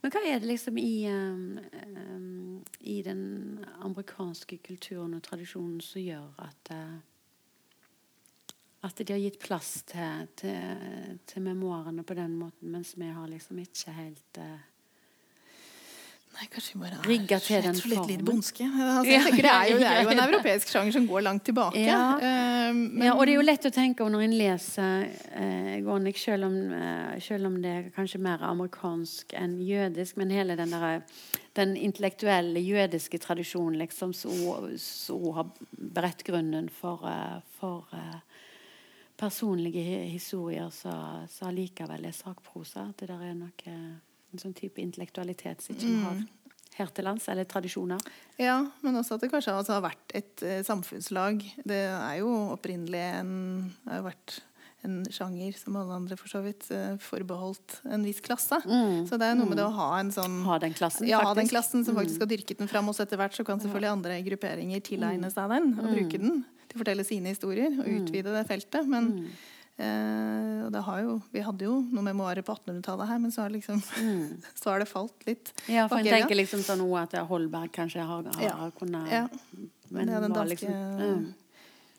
Men 0.00 0.14
hva 0.14 0.22
er 0.22 0.38
det 0.38 0.46
liksom 0.46 0.78
i, 0.78 1.08
um, 1.10 1.58
um, 1.96 2.64
i 2.80 3.00
den 3.02 3.64
amerikanske 3.82 4.60
kulturen 4.62 5.16
og 5.18 5.24
tradisjonen 5.26 5.80
som 5.82 6.02
gjør 6.02 6.42
at 6.46 6.74
uh, 6.74 6.98
at 8.86 9.00
de 9.02 9.10
har 9.12 9.18
gitt 9.18 9.40
plass 9.42 9.82
til, 9.90 10.28
til, 10.38 11.18
til 11.26 11.42
memoarene 11.42 12.04
på 12.06 12.14
den 12.14 12.36
måten, 12.38 12.70
mens 12.70 12.92
vi 12.94 13.08
har 13.10 13.26
liksom 13.26 13.58
ikke 13.58 13.94
helt 13.96 14.38
uh, 14.38 14.60
Nei, 16.38 16.46
kanskje 16.52 16.76
vi 16.76 16.80
bare 16.84 16.98
Rigget 17.02 17.42
til 17.48 17.62
den 17.64 17.74
slett 17.74 18.06
litt 18.06 18.20
formen. 18.20 18.24
bondske. 18.28 18.62
Altså, 18.68 19.10
Ja. 19.10 19.22
det, 19.26 19.44
er 19.50 19.70
jo, 19.72 19.78
det 19.82 19.86
er 19.90 20.02
jo 20.04 20.10
en 20.12 20.20
europeisk 20.28 20.68
sjanger 20.70 20.92
som 20.94 21.08
går 21.10 21.24
langt 21.26 21.42
tilbake. 21.48 21.80
Ja. 21.82 22.02
Eh, 22.22 22.74
men, 22.78 23.02
ja, 23.08 23.14
og 23.16 23.24
det 23.26 23.32
er 23.32 23.40
jo 23.40 23.46
lett 23.48 23.66
å 23.66 23.72
tenke 23.74 24.04
over 24.04 24.12
når 24.14 24.22
en 24.28 24.36
leser 24.38 25.08
eh, 25.34 25.80
Gornik, 25.82 26.20
selv 26.22 26.46
om, 26.46 26.54
eh, 26.78 27.18
selv 27.26 27.50
om 27.50 27.58
det 27.64 27.72
er 27.74 27.90
kanskje 27.96 28.20
mer 28.22 28.44
amerikansk 28.46 29.34
enn 29.34 29.58
jødisk, 29.66 30.16
men 30.22 30.30
hele 30.30 30.54
den, 30.60 30.70
der, 30.70 31.02
den 31.58 31.74
intellektuelle 31.76 32.62
jødiske 32.62 33.18
tradisjonen 33.18 33.78
liksom, 33.82 34.14
som 34.14 35.28
har 35.34 35.50
beredt 35.74 36.22
grunnen 36.28 36.70
for, 36.70 37.02
eh, 37.10 37.40
for 37.58 37.90
eh, 37.98 38.20
personlige 39.18 40.04
historier 40.12 40.70
som 40.70 41.26
så 41.26 41.48
allikevel 41.50 42.04
er 42.06 42.14
sakprosa. 42.14 42.86
At 42.92 43.00
det 43.02 43.08
der 43.10 43.24
er 43.32 43.34
noe, 43.34 43.80
en 44.32 44.42
sånn 44.42 44.56
type 44.56 44.82
intellektualitet 44.82 45.64
som 45.64 45.76
ikke 45.76 45.88
vi 45.88 46.02
har 46.04 46.26
her 46.78 46.90
til 46.94 47.08
lands, 47.08 47.24
eller 47.26 47.46
tradisjoner. 47.48 48.02
Ja, 48.38 48.60
men 48.84 48.98
også 49.00 49.16
at 49.16 49.24
det 49.24 49.32
kanskje 49.32 49.56
altså 49.56 49.74
har 49.74 49.82
vært 49.88 50.12
et 50.14 50.44
eh, 50.46 50.60
samfunnslag. 50.66 51.40
Det 51.66 51.80
er 51.90 52.20
jo 52.20 52.28
opprinnelig 52.54 53.00
en 53.18 53.32
har 53.88 54.04
vært 54.06 54.36
en 54.86 55.00
sjanger, 55.10 55.56
som 55.58 55.74
alle 55.80 55.96
andre 55.96 56.14
for 56.18 56.30
så 56.30 56.38
vidt, 56.44 56.68
eh, 56.70 56.94
forbeholdt 57.02 57.80
en 57.90 58.04
viss 58.06 58.20
klasse. 58.22 58.60
Så 58.62 59.18
det 59.18 59.26
er 59.26 59.34
noe 59.34 59.50
med 59.50 59.58
det 59.58 59.66
å 59.66 59.74
ha 59.74 59.88
en 59.98 60.12
sånn 60.14 60.38
Ha 60.46 60.60
den 60.62 60.76
klassen, 60.76 61.08
ja, 61.08 61.18
ha 61.18 61.32
den 61.34 61.48
faktisk. 61.48 61.56
klassen 61.56 61.84
som 61.88 61.98
faktisk 61.98 62.22
har 62.22 62.30
dyrket 62.30 62.62
den 62.62 62.70
fram. 62.70 62.88
Og 62.88 62.94
etter 63.02 63.18
hvert 63.18 63.34
så 63.34 63.46
kan 63.46 63.58
selvfølgelig 63.58 63.90
andre 63.96 64.20
grupperinger 64.30 64.84
tilegne 64.86 65.32
seg 65.34 65.50
den 65.50 65.72
og 65.80 65.90
bruke 65.90 66.22
den 66.22 66.44
til 66.68 66.78
å 66.78 66.82
fortelle 66.84 67.06
sine 67.06 67.34
historier 67.34 67.74
og 67.74 67.90
utvide 67.90 68.34
det 68.36 68.46
feltet. 68.46 68.86
Men 68.86 69.10
eh, 69.78 70.60
og 70.66 70.70
det 70.74 70.82
har 70.86 71.00
jo, 71.04 71.16
vi 71.32 71.42
hadde 71.46 71.66
jo 71.66 71.80
noen 71.88 72.10
memoarer 72.10 72.44
på 72.46 72.54
1800-tallet 72.58 73.10
her, 73.10 73.20
men 73.22 73.34
så 73.34 73.44
har, 73.44 73.54
det 73.54 73.62
mm. 73.64 74.44
så 74.60 74.72
har 74.72 74.82
det 74.82 74.88
falt 74.90 75.26
litt. 75.28 75.52
Ja, 75.66 75.88
for 75.90 76.02
en 76.02 76.08
tenker 76.08 76.38
liksom 76.38 76.64
sånn 76.66 76.84
at 77.00 77.18
Holberg 77.30 77.72
kanskje 77.74 78.06
har, 78.06 78.30
har 78.36 78.46
Ja. 78.46 78.70
kunnet 78.78 79.12
Ja. 79.12 79.26
Men 79.88 80.10
det 80.10 80.16
er 80.16 80.24
den 80.26 80.34
danske 80.36 80.66
liksom, 80.68 80.74
mm. 81.00 81.28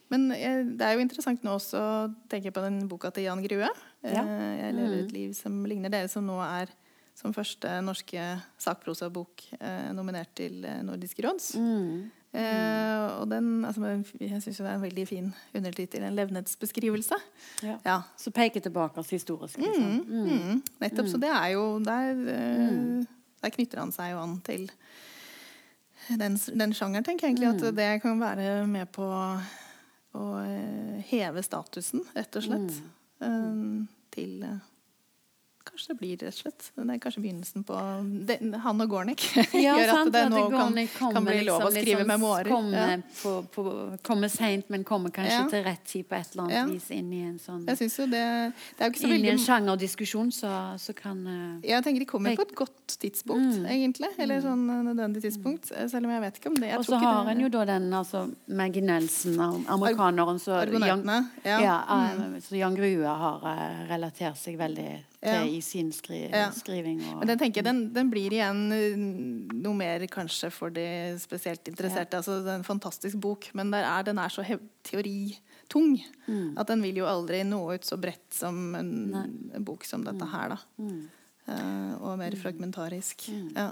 Men 0.10 0.30
jeg, 0.34 0.66
det 0.78 0.86
er 0.86 0.98
jo 0.98 1.04
interessant 1.06 1.44
nå 1.46 1.54
også 1.54 1.80
å 1.80 2.06
tenke 2.32 2.52
på 2.54 2.62
den 2.66 2.82
boka 2.90 3.12
til 3.14 3.28
Jan 3.28 3.44
Grue. 3.46 3.70
Ja. 4.02 4.24
Eh, 4.24 4.54
'Jeg 4.58 4.74
lever 4.74 5.04
et 5.04 5.12
liv 5.14 5.34
som 5.38 5.60
ligner 5.70 5.90
dere', 5.94 6.10
som 6.10 6.26
nå 6.26 6.40
er 6.42 6.72
som 7.20 7.36
første 7.36 7.82
norske 7.84 8.24
sakprosabok 8.62 9.44
eh, 9.60 9.90
nominert 9.96 10.32
til 10.40 10.64
eh, 10.66 10.82
Nordisk 10.88 11.20
råds. 11.26 11.52
Mm. 11.60 12.10
Eh, 12.30 13.20
og 13.20 13.26
den, 13.32 13.66
altså, 13.66 13.90
jeg 14.22 14.42
syns 14.44 14.60
det 14.62 14.68
er 14.68 14.76
en 14.76 14.84
veldig 14.84 15.06
fin 15.10 15.30
undertittel. 15.56 16.04
En 16.06 16.18
levnetsbeskrivelse. 16.18 17.18
Ja. 17.66 17.78
Ja. 17.86 18.00
Så 18.18 18.32
peker 18.32 18.62
tilbake 18.62 19.04
historisk. 19.10 19.58
Liksom. 19.58 20.04
Mm, 20.08 20.64
nettopp. 20.82 21.08
Så 21.10 21.18
det 21.18 21.32
er 21.34 21.48
jo 21.56 21.80
Der, 21.80 22.12
eh, 22.36 23.06
der 23.42 23.50
knytter 23.56 23.80
han 23.80 23.92
seg 23.92 24.12
jo 24.14 24.22
an 24.22 24.42
til 24.46 24.70
den, 26.10 26.38
den 26.38 26.74
sjangeren, 26.74 27.06
tenker 27.06 27.28
jeg 27.28 27.36
egentlig. 27.36 27.70
At 27.70 27.76
det 27.76 28.02
kan 28.02 28.22
være 28.22 28.68
med 28.68 28.90
på 28.94 29.06
å 30.18 30.26
eh, 30.42 31.00
heve 31.12 31.44
statusen, 31.46 32.06
rett 32.16 32.40
og 32.40 32.46
slett. 32.46 32.82
uh, 33.22 33.86
til 34.14 34.44
eh, 34.44 34.69
Kanskje 35.80 35.94
det 35.94 36.00
blir 36.00 36.18
rett 36.20 36.36
og 36.36 36.40
slett 36.44 36.66
Det 36.76 36.84
er 36.94 37.00
kanskje 37.00 37.22
begynnelsen 37.24 37.64
på 37.64 37.76
det, 38.28 38.36
Han 38.64 38.82
og 38.84 38.90
Gornik 38.92 39.22
Ja, 39.54 39.78
gjør 39.80 39.92
sant, 39.94 40.10
at 40.10 40.14
det 40.14 40.24
nå 40.34 40.42
kan, 40.52 40.74
kommer 40.92 41.14
kan 41.16 41.26
bli 41.26 41.38
lov 41.48 41.62
liksom 41.62 41.68
å 41.68 41.72
skrive 41.72 42.02
liksom, 42.02 42.10
memoarer. 42.12 42.50
Komme, 42.50 42.82
Ja. 42.90 42.98
på, 43.22 43.32
på, 43.54 43.64
kommer 44.04 44.28
seint, 44.34 44.68
men 44.70 44.84
komme 44.84 45.12
kanskje 45.16 45.38
Ja. 45.38 45.46
til 45.50 45.64
rett 45.64 45.86
tid 45.88 46.08
på 46.10 46.16
et 46.20 46.34
eller 46.34 46.44
annet 46.44 46.58
Ja. 46.58 46.66
vis 46.74 46.90
inn 46.92 47.14
i 47.14 47.22
en 47.30 47.40
sånn 47.40 47.64
Jeg 47.68 47.78
jo 47.96 48.06
det 48.12 48.26
Det 48.78 48.84
er 48.84 48.90
jo 48.90 48.92
ikke 48.92 49.00
så 49.06 49.14
Inn 49.16 49.26
i 49.26 49.30
en 49.32 49.38
sjangerdiskusjon, 49.46 50.32
så, 50.36 50.52
så 50.78 50.94
kan 50.96 51.24
uh, 51.28 51.60
Jeg 51.64 51.84
tenker 51.84 52.00
de 52.00 52.06
kommer 52.12 52.36
på 52.36 52.42
et 52.50 52.56
godt 52.56 52.98
tidspunkt, 53.00 53.56
Mm. 53.60 53.66
egentlig. 53.70 54.10
Eller 54.20 54.42
sånn 54.44 54.66
eh, 54.70 54.82
nødvendig 54.90 55.22
tidspunkt. 55.24 55.72
eh, 55.72 55.88
Selv 55.88 56.06
om 56.06 56.12
jeg 56.12 56.22
vet 56.22 56.40
ikke 56.42 56.50
om 56.50 56.56
det. 56.60 56.74
Og 56.78 56.84
så 56.86 57.00
har 57.00 57.30
en 57.32 57.40
jo 57.40 57.50
da 57.50 57.64
den 57.66 57.90
altså, 57.94 58.26
Maggie 58.48 58.82
Nelson, 58.84 59.38
amerikaneren 59.68 60.40
så 60.42 60.60
Argonautene. 60.60 61.30
Ja, 61.46 61.60
Ja. 61.62 61.78
mm. 62.18 62.42
så 62.42 62.58
Jan 62.58 62.76
Grue 62.76 63.06
har 63.08 63.40
uh, 63.46 63.88
relatert 63.90 64.38
seg 64.38 64.58
veldig 64.58 65.04
Ja. 65.22 65.42
i 65.44 65.60
sin 65.62 65.92
skri 65.92 66.30
Ja. 66.32 66.50
skriving. 66.56 67.02
Og, 67.12 67.20
Men 67.20 67.28
den, 67.28 67.40
tenker 67.40 67.60
jeg, 67.60 67.66
den, 67.66 67.82
den 67.94 68.10
blir 68.10 68.32
igjen 68.32 68.72
eh, 68.72 68.96
noe 69.60 69.76
mer 69.76 70.06
kanskje 70.08 70.50
for 70.52 70.70
de 70.72 70.86
spesielt 71.20 71.68
interesserte. 71.68 72.16
Altså, 72.22 72.38
det 72.46 72.54
er 72.54 72.62
en 72.62 72.64
fantastisk 72.64 73.20
bok, 73.20 73.50
men 73.54 73.74
er, 73.74 74.04
den 74.08 74.18
er 74.18 74.30
så 74.32 74.44
teoritung 74.84 76.00
Mm. 76.30 76.58
at 76.58 76.68
den 76.68 76.82
vil 76.82 76.96
jo 76.98 77.06
aldri 77.06 77.44
nå 77.44 77.60
ut 77.74 77.86
så 77.86 77.98
bredt 78.00 78.34
som 78.34 78.76
en, 78.76 78.92
en 79.54 79.64
bok 79.66 79.84
som 79.86 80.04
dette 80.06 80.26
her. 80.32 80.50
Da. 80.50 80.58
Mm. 80.78 81.10
Eh, 81.50 81.94
og 82.06 82.18
mer 82.20 82.36
fragmentarisk. 82.38 83.28
Ja. 83.56 83.72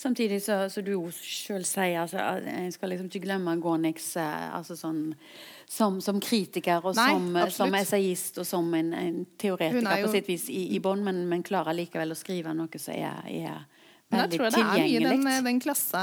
Samtidig 0.00 0.40
så, 0.42 0.68
så 0.72 0.80
du 0.84 0.92
jo 0.94 1.10
sjøl 1.12 1.64
sier 1.68 2.00
altså, 2.00 2.16
Jeg 2.46 2.72
skal 2.72 2.88
liksom 2.94 3.10
ikke 3.10 3.20
glemme 3.26 3.54
Gorniks 3.60 4.16
eh, 4.16 4.46
altså 4.56 4.76
sånn, 4.80 5.14
som, 5.68 5.98
som 6.00 6.18
kritiker 6.20 6.80
og 6.84 6.94
Nei, 6.96 7.08
som, 7.12 7.36
eh, 7.36 7.48
som 7.52 7.74
essayist 7.76 8.38
og 8.40 8.46
som 8.48 8.70
en, 8.74 8.92
en 8.96 9.26
teoretiker 9.38 9.84
er 9.92 10.00
jo- 10.00 10.06
på 10.08 10.12
sitt 10.16 10.26
vis 10.30 10.46
i, 10.48 10.62
i 10.74 10.78
bånn, 10.80 11.02
men, 11.04 11.26
men 11.28 11.42
klarer 11.44 11.76
likevel 11.76 12.14
å 12.14 12.16
skrive 12.16 12.54
noe 12.56 12.78
som 12.80 12.94
er, 12.94 13.20
er 13.28 13.66
Men 14.10 14.22
jeg 14.24 14.38
tror 14.38 14.48
det 14.48 14.56
er 14.56 14.64
mye 14.64 14.78
tilgjengelig. 14.80 15.24
den, 15.26 15.44
den 15.44 15.58
klasse, 15.60 16.00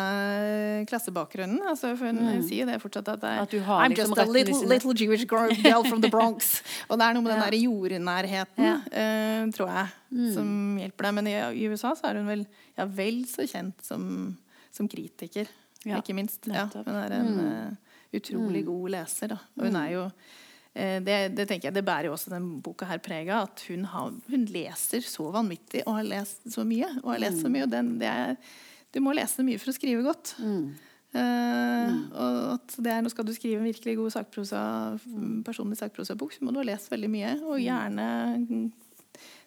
klassebakgrunnen. 0.90 1.62
Altså, 1.66 1.96
for 1.98 2.12
hun 2.14 2.44
sier 2.46 2.68
det 2.70 2.76
fortsatt 2.84 3.08
at, 3.16 3.22
det 3.24 3.32
Mm. 3.36 3.42
At 3.42 3.50
du 3.52 3.60
har 3.66 3.82
I'm 3.86 3.90
liksom 3.96 4.14
just 4.16 4.22
a 4.22 4.32
little, 4.32 4.68
little 4.70 4.94
Jewish 4.94 5.26
girl, 5.26 5.84
from 5.90 6.02
the 6.02 6.10
Bronx. 6.10 6.62
Og 6.90 7.00
det 7.00 7.08
er 7.08 7.14
noe 7.18 7.24
med 7.26 7.34
den 7.34 7.42
Ja. 7.42 7.50
der 7.50 7.58
jordnærheten, 7.58 8.64
Ja. 8.64 8.76
Mm. 8.78 8.94
eh, 8.94 9.52
tror 9.58 9.68
jeg, 9.74 10.34
som 10.36 10.78
hjelper 10.78 11.04
deg. 11.10 11.14
Men 11.18 11.28
i, 11.28 11.36
i 11.66 11.68
USA 11.74 11.96
så 11.96 12.12
er 12.12 12.22
hun 12.22 12.28
vel, 12.30 12.46
ja, 12.78 12.86
vel 12.86 13.24
så 13.26 13.48
kjent 13.50 13.82
som, 13.82 14.38
som 14.72 14.88
kritiker, 14.88 15.48
ikke 15.86 16.14
minst. 16.14 16.46
Nettopp. 16.46 16.86
hun 16.86 16.96
er 17.02 17.12
en 17.20 17.34
Mm. 17.36 17.78
Utrolig 18.20 18.66
god 18.68 18.90
leser. 18.96 19.34
Da. 19.36 19.40
Og 19.58 19.68
hun 19.68 19.78
er 19.80 19.92
jo 19.94 20.04
eh, 20.74 20.98
det, 21.04 21.20
det 21.38 21.48
tenker 21.50 21.70
jeg, 21.70 21.78
det 21.78 21.86
bærer 21.88 22.10
jo 22.10 22.16
også 22.16 22.34
denne 22.34 22.62
boka 22.66 22.88
her 22.90 23.02
preg 23.04 23.30
av. 23.30 23.52
At 23.52 23.66
hun, 23.70 23.86
har, 23.92 24.16
hun, 24.32 24.48
leser 24.52 25.06
så 25.06 25.30
vanvittig 25.36 25.86
og 25.86 26.00
har 26.00 26.10
lest 26.10 26.48
så 26.54 26.66
mye. 26.68 26.90
Og 27.04 27.14
har 27.14 27.24
lest 27.28 27.44
så 27.44 27.52
mye, 27.52 27.68
og 27.68 27.74
den, 27.76 27.96
er, 28.02 28.36
Du 28.96 29.02
må 29.04 29.16
lese 29.16 29.46
mye 29.46 29.62
for 29.62 29.74
å 29.74 29.78
skrive 29.78 30.06
godt. 30.06 30.36
Mm. 30.40 30.76
Uh, 31.16 31.92
og 32.12 32.40
at 32.58 32.74
det 32.84 32.92
er, 32.92 32.98
nå 33.00 33.08
Skal 33.08 33.24
du 33.24 33.32
skrive 33.32 33.62
en 33.62 33.70
virkelig 33.70 33.94
god 33.96 34.12
sakprosa, 34.18 34.62
personlig 35.48 35.78
sakprosabok, 35.80 36.34
så 36.36 36.44
må 36.44 36.52
du 36.52 36.60
ha 36.60 36.66
lest 36.68 36.92
veldig 36.92 37.12
mye. 37.12 37.36
Og 37.48 37.62
gjerne 37.64 38.08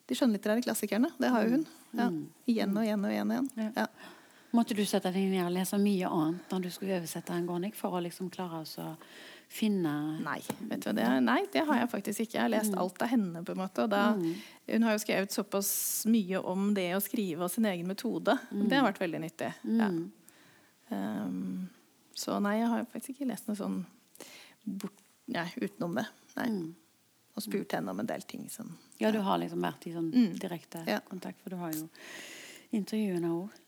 de 0.09 0.17
skjønnlitterære 0.17 0.65
klassikerne. 0.65 1.11
Det 1.21 1.29
har 1.29 1.45
jo 1.45 1.59
hun. 1.59 1.67
Ja. 1.97 2.07
Igjen 2.49 2.73
og 2.73 2.87
igjen 2.87 3.05
og 3.05 3.13
igjen. 3.13 3.35
Og 3.35 3.61
igjen. 3.61 3.75
Ja. 3.77 4.15
Måtte 4.55 4.73
du 4.73 4.81
sette 4.87 5.11
deg 5.13 5.27
ned 5.29 5.45
og 5.45 5.53
lese 5.53 5.77
mye 5.77 6.09
annet 6.09 6.53
når 6.53 6.63
du 6.63 6.69
skulle 6.73 6.97
oversette 6.97 7.35
en 7.35 7.49
Gornik, 7.49 7.75
for 7.77 7.93
å 7.93 8.01
liksom 8.01 8.31
klare 8.33 8.63
å 8.63 8.93
finne 9.49 9.91
Nei, 10.21 10.37
vet 10.69 10.83
du 10.85 10.91
det, 10.93 11.07
nei, 11.25 11.39
det 11.53 11.63
har 11.65 11.81
jeg 11.81 11.89
faktisk 11.89 12.23
ikke. 12.23 12.35
Jeg 12.37 12.43
har 12.43 12.51
lest 12.53 12.73
mm. 12.73 12.79
alt 12.83 13.01
av 13.01 13.11
henne. 13.13 13.43
på 13.45 13.55
en 13.55 13.61
måte. 13.61 13.85
Da, 13.89 14.03
mm. 14.17 14.33
Hun 14.69 14.85
har 14.85 14.95
jo 14.95 15.01
skrevet 15.01 15.33
såpass 15.33 15.71
mye 16.09 16.41
om 16.51 16.69
det 16.77 16.91
å 16.95 17.01
skrive 17.01 17.47
og 17.47 17.53
sin 17.53 17.65
egen 17.69 17.89
metode. 17.89 18.37
Mm. 18.51 18.67
Det 18.69 18.77
har 18.77 18.85
vært 18.85 19.01
veldig 19.01 19.21
nyttig. 19.25 19.51
Ja. 19.79 19.89
Um, 20.89 21.69
så 22.17 22.37
nei, 22.43 22.59
jeg 22.59 22.69
har 22.73 22.85
faktisk 22.93 23.15
ikke 23.15 23.29
lest 23.29 23.49
noe 23.49 23.57
sånn 23.57 23.79
bort, 24.65 25.01
nei, 25.33 25.47
utenom 25.61 25.97
det. 25.97 26.05
Nei. 26.37 26.51
Og 27.37 27.45
spurt 27.45 27.73
henne 27.77 27.93
om 27.93 28.01
en 28.01 28.09
del 28.09 28.25
ting 28.29 28.47
som 28.51 28.73
Ja, 28.99 29.13
du 29.13 29.21
har 29.23 29.37
liksom 29.41 29.61
vært 29.63 29.85
i 29.87 29.93
sånn 29.95 30.09
direkte 30.41 30.81
kontakt, 31.07 31.41
for 31.41 31.53
du 31.53 31.61
har 31.61 31.73
jo 31.73 31.85
intervjuene 32.75 33.29
òg. 33.33 33.59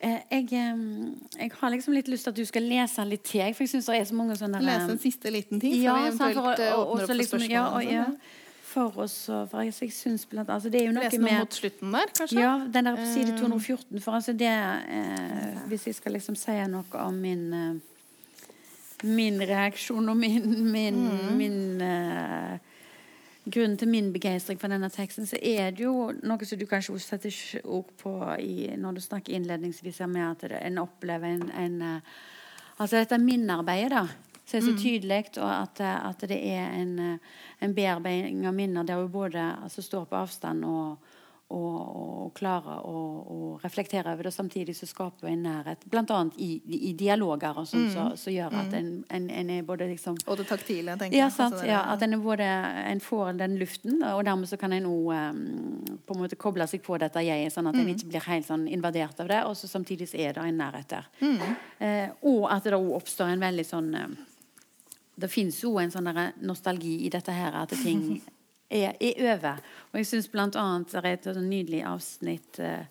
Eh, 0.00 0.20
jeg, 0.30 0.46
jeg, 1.36 1.50
har 1.60 1.72
liksom 1.74 1.92
litt 1.92 2.08
lyst 2.08 2.24
til 2.24 2.32
at 2.32 2.38
du 2.38 2.46
skal 2.48 2.64
lese 2.64 3.04
litt 3.04 3.24
til, 3.28 3.42
for 3.52 3.66
jeg 3.66 3.74
syns 3.74 3.88
det 3.90 3.98
er 3.98 4.06
så 4.08 4.16
mange 4.16 4.36
sånne 4.40 4.62
Lese 4.64 4.94
en 4.94 5.00
siste 5.02 5.32
liten 5.32 5.60
ting, 5.60 5.74
ja, 5.76 5.92
før 5.92 6.00
vi 6.00 6.12
eventuelt 6.14 6.38
for, 6.38 6.46
og, 6.46 6.52
åpner 6.54 6.78
opp 6.80 7.10
for 7.10 7.20
liksom, 7.20 7.42
spørsmål? 7.44 7.52
Ja, 7.52 7.66
og, 7.74 7.84
ja 7.84 8.38
for 8.70 8.98
oss. 9.02 9.16
For 9.26 9.60
jeg, 9.64 9.74
jeg 9.80 9.92
synes 9.92 10.26
blant, 10.30 10.50
altså 10.50 10.70
det 10.70 10.82
er 10.82 10.88
jo 10.88 10.94
noe 10.94 11.06
Lese 11.08 11.20
noe 11.20 11.38
mot 11.42 11.58
slutten 11.58 11.94
der, 11.96 12.12
kanskje? 12.16 12.40
Ja, 12.40 12.54
den 12.74 12.88
der 12.88 12.98
på 12.98 13.06
side 13.12 13.36
214. 13.38 13.96
Eh. 13.96 14.02
For 14.04 14.18
altså 14.18 14.34
det 14.38 14.50
eh, 14.50 15.62
Hvis 15.70 15.86
jeg 15.86 15.98
skal 15.98 16.16
liksom 16.16 16.38
si 16.38 16.56
noe 16.70 17.04
om 17.04 17.22
min 17.24 17.46
eh, 17.56 17.72
Min 19.02 19.40
reaksjon 19.40 20.12
og 20.12 20.16
min, 20.16 20.44
min, 20.72 20.98
mm. 21.08 21.36
min 21.38 21.60
eh, 21.80 22.58
Grunnen 23.44 23.78
til 23.80 23.88
min 23.88 24.10
begeistring 24.12 24.58
for 24.60 24.68
denne 24.68 24.90
teksten, 24.92 25.26
så 25.26 25.38
er 25.40 25.70
det 25.72 25.86
jo 25.86 26.10
noe 26.12 26.44
som 26.44 26.58
du 26.60 26.66
kanskje 26.68 26.92
også 26.92 27.14
setter 27.14 27.62
ord 27.64 27.88
på 28.02 28.12
i, 28.36 28.68
når 28.76 28.98
du 28.98 29.00
snakker 29.00 29.36
innledningsvis 29.36 30.02
med 30.12 30.26
at 30.26 30.44
en 30.60 30.82
opplever 30.82 31.38
en, 31.38 31.48
en 31.50 31.80
eh, 31.94 32.18
Altså 32.80 32.96
dette 32.96 33.18
minnearbeidet, 33.20 33.90
da 33.92 34.30
så 34.50 34.56
er 34.56 34.60
så 34.64 34.72
mm. 34.72 34.78
tydelig, 34.82 35.24
og 35.38 35.50
at, 35.62 35.80
at, 35.80 36.22
det 36.26 36.38
er 36.50 36.72
en, 36.74 37.18
en 37.62 37.74
bearbeiding 37.74 38.46
av 38.48 38.54
minner 38.56 38.86
der 38.88 38.98
hun 38.98 39.12
både 39.12 39.44
altså, 39.62 39.82
står 39.82 40.08
på 40.10 40.16
avstand 40.18 40.64
og, 40.66 40.96
og, 41.50 41.78
og 42.00 42.34
klarer 42.38 42.84
å, 42.86 43.00
og 43.34 43.64
reflektere 43.64 44.12
over 44.14 44.28
det. 44.28 44.32
Samtidig 44.34 44.76
så 44.78 44.86
skaper 44.86 45.30
en 45.32 45.42
nærhet, 45.44 45.82
bl.a. 45.90 46.20
I, 46.38 46.50
i 46.90 46.92
dialoger, 46.98 47.58
og 47.58 47.66
sånt, 47.68 47.88
mm. 47.88 47.92
som 47.94 48.12
så, 48.18 48.30
gjør 48.34 48.54
at 48.60 48.70
mm. 48.70 48.76
en, 48.78 48.90
en, 49.18 49.28
en, 49.40 49.50
er 49.56 49.66
både 49.66 49.88
liksom 49.90 50.18
Og 50.26 50.38
det 50.38 50.46
taktile, 50.50 50.94
tenker 50.94 51.16
jeg. 51.16 51.24
Ja, 51.24 51.30
sant, 51.34 51.58
altså, 51.58 51.66
ja, 51.68 51.82
at 51.90 52.04
en, 52.06 52.16
både, 52.22 52.46
en 52.92 53.02
får 53.04 53.34
den 53.42 53.58
luften, 53.60 53.98
og 54.12 54.24
dermed 54.28 54.50
så 54.50 54.60
kan 54.60 54.74
en 54.76 54.88
òg 54.90 55.10
um, 55.10 55.98
på 56.06 56.16
en 56.16 56.24
måte 56.24 56.38
koble 56.40 56.66
seg 56.70 56.84
på 56.86 56.98
dette 57.02 57.26
jeg, 57.26 57.50
sånn 57.52 57.70
at 57.70 57.78
mm. 57.78 57.82
en 57.82 57.92
ikke 57.96 58.10
blir 58.14 58.26
helt 58.30 58.48
sånn 58.48 58.66
invadert 58.70 59.22
av 59.22 59.30
det. 59.30 59.44
Og 59.50 59.58
så 59.58 59.70
samtidig 59.70 60.10
så 60.12 60.22
er 60.22 60.36
det 60.38 60.46
en 60.46 60.60
nærhet 60.62 60.90
der. 60.90 61.12
Mm. 61.20 61.38
Eh, 61.82 62.08
og 62.30 62.44
at 62.52 62.66
det 62.66 62.78
òg 62.78 62.92
oppstår 63.00 63.34
en 63.34 63.48
veldig 63.48 63.66
sånn 63.66 63.94
um, 63.96 64.18
det 65.20 65.28
fins 65.28 65.58
jo 65.60 65.74
en 65.80 65.90
sånn 65.92 66.08
nostalgi 66.46 67.02
i 67.04 67.10
dette 67.12 67.34
her, 67.34 67.56
at 67.60 67.74
ting 67.82 68.20
er, 68.70 68.96
er 69.00 69.34
over. 69.34 69.62
Og 69.92 70.00
jeg 70.00 70.06
syns 70.06 70.28
bl.a. 70.30 70.48
det 70.48 71.02
er 71.02 71.12
et 71.14 71.30
nydelig 71.42 71.84
avsnitt 71.86 72.60
uh, 72.62 72.84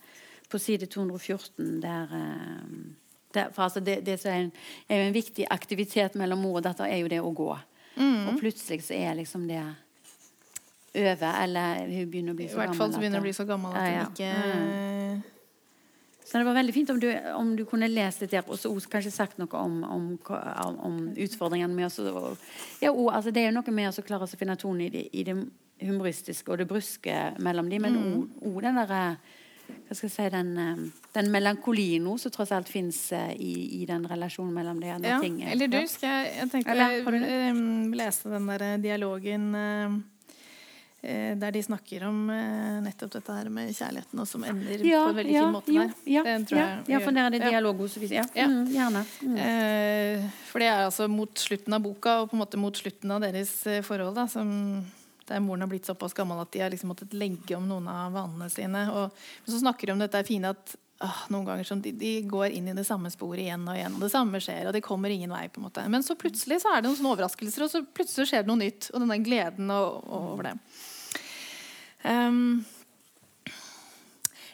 på 0.50 0.62
side 0.62 0.90
214 0.92 1.82
der, 1.82 2.14
uh, 2.14 2.96
der 3.34 3.52
for 3.56 3.68
altså 3.68 3.80
det, 3.80 4.02
det 4.06 4.20
er, 4.26 4.46
en, 4.46 4.52
er, 4.90 5.04
en 5.08 5.14
viktig 5.14 5.48
aktivitet 5.50 6.16
mellom 6.20 6.44
mor 6.44 6.60
og 6.60 6.66
datter, 6.68 6.90
er 6.90 7.04
jo 7.04 7.12
det 7.12 7.22
å 7.24 7.32
gå. 7.32 7.52
Mm. 8.00 8.28
Og 8.30 8.40
plutselig 8.40 8.84
så 8.88 8.96
er 8.96 9.18
liksom 9.20 9.48
det 9.50 9.64
over, 11.00 11.34
eller 11.44 11.84
hun 11.86 12.08
begynner 12.10 12.34
å 12.34 12.40
bli 12.40 12.48
så 12.50 12.58
gammel. 12.58 12.64
I 12.64 12.68
hvert 12.68 12.80
fall 12.80 12.94
så 12.94 13.02
begynner 13.02 13.20
hun 13.20 13.24
å 13.24 13.28
bli 13.28 13.36
så 13.38 13.46
gammel 13.50 13.76
at 13.78 13.92
hun 13.92 14.16
ikke 14.16 14.32
mm. 14.40 15.28
Så 16.30 16.38
det 16.38 16.46
var 16.46 16.54
veldig 16.54 16.74
fint 16.74 16.90
om 16.90 17.00
du, 17.02 17.08
om 17.34 17.56
du 17.58 17.64
kunne 17.66 17.88
lest 17.90 18.22
litt 18.22 18.36
der, 18.36 18.46
og 18.46 18.60
så 18.62 18.70
kanskje 18.92 19.10
sagt 19.10 19.40
noe 19.42 19.50
om, 19.58 19.80
om, 19.82 20.04
om 20.86 21.00
utfordringene 21.18 21.74
med 21.74 21.88
oss. 21.88 21.98
ja, 22.84 22.92
altså 22.94 23.32
Det 23.32 23.42
er 23.42 23.48
jo 23.50 23.56
noe 23.56 23.74
med 23.74 23.90
å 23.90 24.04
klare 24.06 24.28
å 24.28 24.38
finne 24.38 24.54
tonen 24.60 24.84
i, 24.86 25.08
i, 25.10 25.24
det 25.26 25.34
humoristiske 25.82 26.52
og 26.52 26.62
det 26.62 26.68
bruske 26.70 27.16
mellom 27.44 27.70
dem, 27.72 27.86
men 27.86 28.00
òg 28.00 28.58
mm. 28.58 28.64
den 28.68 28.82
derre 28.84 29.04
hva 29.70 29.94
skal 29.94 30.08
jeg 30.08 30.14
si, 30.16 30.24
den, 30.34 30.48
eh, 30.58 30.80
den 31.14 31.28
melankolien 31.30 32.06
som 32.18 32.34
tross 32.34 32.52
alt 32.56 32.70
fins 32.70 33.12
eh, 33.14 33.36
i, 33.38 33.82
i, 33.82 33.84
den 33.90 34.08
relasjonen 34.10 34.54
mellom 34.54 34.80
de 34.82 34.90
andre 34.96 35.12
ja, 35.12 35.20
tingene. 35.22 35.52
Eller 35.54 35.70
du, 35.70 35.78
skal 35.90 36.10
jeg, 36.10 36.32
jeg 36.40 36.50
tenkte 36.54 36.78
jeg 36.80 37.98
lese 37.98 38.32
den 38.34 38.50
der 38.50 38.66
dialogen 38.82 39.52
Eh, 41.02 41.38
der 41.40 41.52
de 41.56 41.62
snakker 41.64 42.04
om 42.10 42.26
eh, 42.28 42.80
nettopp 42.84 43.14
dette 43.14 43.32
her 43.32 43.48
med 43.56 43.70
kjærligheten, 43.72 44.20
og 44.20 44.28
som 44.28 44.44
ender 44.44 44.82
ja, 44.84 45.06
på 45.06 45.14
en 45.14 45.20
veldig 45.22 45.32
ja, 45.32 45.44
fin 45.46 45.54
måte 45.56 45.72
der. 45.72 45.94
Ja, 46.12 46.24
ja, 46.92 47.00
for 47.00 47.16
der 47.16 47.30
er 47.30 47.32
det 47.32 47.40
dialog 47.46 47.80
hos 47.80 47.96
ja. 48.04 48.26
mm, 48.36 48.66
Gjerne. 48.74 49.04
Mm. 49.24 49.38
Eh, 49.46 50.26
for 50.50 50.60
det 50.60 50.68
er 50.68 50.84
altså 50.90 51.08
mot 51.08 51.40
slutten 51.40 51.78
av 51.78 51.86
boka, 51.86 52.18
og 52.20 52.34
på 52.34 52.36
en 52.36 52.44
måte 52.44 52.60
mot 52.60 52.76
slutten 52.76 53.16
av 53.16 53.24
deres 53.24 53.54
eh, 53.72 53.80
forhold, 53.86 54.12
da, 54.20 54.28
som 54.28 54.52
der 55.30 55.42
moren 55.44 55.64
har 55.66 55.72
blitt 55.72 55.88
såpass 55.88 56.16
gammel 56.18 56.42
at 56.42 56.52
de 56.54 56.64
har 56.64 56.74
liksom 56.74 56.92
måttet 56.92 57.16
legge 57.18 57.58
om 57.58 57.68
noen 57.70 57.88
av 57.92 58.14
vanene 58.18 58.50
sine. 58.52 58.86
Og, 58.92 59.26
men 59.46 59.54
så 59.54 59.62
snakker 59.62 59.90
de 59.90 59.96
om 59.96 60.02
dette 60.04 60.24
fine 60.28 60.54
at 60.54 60.76
åh, 61.06 61.20
noen 61.32 61.48
ganger 61.48 61.68
sånn, 61.68 61.84
de, 61.84 61.94
de, 61.96 62.14
går 62.28 62.56
inn 62.56 62.70
i 62.72 62.76
det 62.76 62.86
samme 62.88 63.12
sporet 63.14 63.46
igjen 63.46 63.68
og 63.70 63.78
igjen, 63.78 63.96
og 63.96 64.04
det 64.04 64.12
samme 64.12 64.42
skjer, 64.44 64.68
og 64.68 64.76
de 64.76 64.84
kommer 64.84 65.14
ingen 65.14 65.32
vei. 65.32 65.46
på 65.48 65.62
en 65.62 65.68
måte. 65.70 65.86
Men 65.92 66.06
så 66.06 66.18
plutselig 66.20 66.62
så 66.64 66.74
er 66.74 66.84
det 66.84 66.92
noen 66.92 67.12
overraskelser, 67.14 67.66
og 67.66 67.72
så 67.72 67.84
plutselig 67.86 68.30
skjer 68.32 68.44
det 68.44 68.52
noe 68.52 68.64
nytt. 68.64 68.90
Og 68.94 69.06
denne 69.06 69.22
gleden 69.24 69.72
over 69.72 70.50
det. 70.50 70.58
Um, 72.04 72.62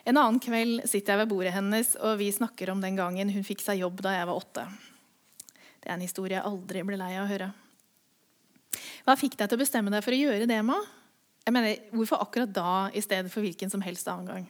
en 0.06 0.18
annen 0.18 0.38
kveld 0.42 0.84
sitter 0.86 1.14
jeg 1.14 1.24
ved 1.24 1.30
bordet 1.32 1.54
hennes, 1.56 1.94
og 1.98 2.18
vi 2.20 2.30
snakker 2.34 2.70
om 2.70 2.82
den 2.82 2.98
gangen 2.98 3.30
hun 3.34 3.46
fikk 3.46 3.64
seg 3.64 3.82
jobb 3.82 4.02
da 4.06 4.14
jeg 4.14 4.28
var 4.30 4.38
åtte. 4.38 4.66
Det 5.82 5.90
er 5.90 5.96
en 5.96 6.04
historie 6.06 6.38
jeg 6.38 6.46
aldri 6.46 6.82
ble 6.86 6.98
lei 6.98 7.14
av 7.16 7.24
å 7.26 7.30
høre. 7.30 7.48
Hva 9.06 9.16
fikk 9.18 9.38
deg 9.38 9.50
til 9.50 9.58
å 9.58 9.62
bestemme 9.62 9.92
deg 9.92 10.04
for 10.04 10.16
å 10.16 10.20
gjøre 10.20 10.48
det, 10.50 10.60
Ma? 10.66 10.78
Jeg 11.46 11.54
mener, 11.54 11.82
Hvorfor 11.94 12.22
akkurat 12.24 12.52
da 12.52 12.70
i 12.90 13.02
stedet 13.04 13.30
for 13.32 13.44
hvilken 13.44 13.70
som 13.70 13.84
helst 13.84 14.08
annen 14.10 14.30
gang? 14.30 14.46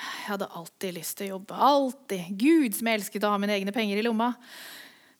Jeg 0.00 0.28
hadde 0.30 0.48
alltid 0.56 0.94
lyst 0.96 1.18
til 1.18 1.28
å 1.28 1.34
jobbe. 1.34 1.56
Alltid. 1.60 2.28
Gud, 2.40 2.76
som 2.76 2.88
jeg 2.88 3.00
elsket 3.00 3.26
å 3.26 3.32
ha 3.34 3.40
mine 3.40 3.56
egne 3.58 3.74
penger 3.74 4.00
i 4.00 4.04
lomma. 4.06 4.30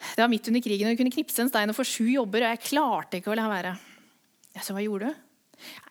Det 0.01 0.23
var 0.23 0.31
midt 0.33 0.49
under 0.49 0.63
krigen, 0.65 0.89
og 0.89 0.97
du 0.97 1.01
kunne 1.03 1.13
knipse 1.13 1.43
en 1.45 1.51
stein 1.51 1.69
og 1.69 1.77
få 1.77 1.85
sju 1.85 2.07
jobber, 2.09 2.47
og 2.47 2.55
jeg 2.55 2.63
klarte 2.71 3.21
ikke 3.21 3.35
å 3.35 3.37
la 3.37 3.49
være. 3.51 3.75
Så 4.57 4.73
hva 4.73 4.85
gjorde 4.85 5.11
du? 5.11 5.27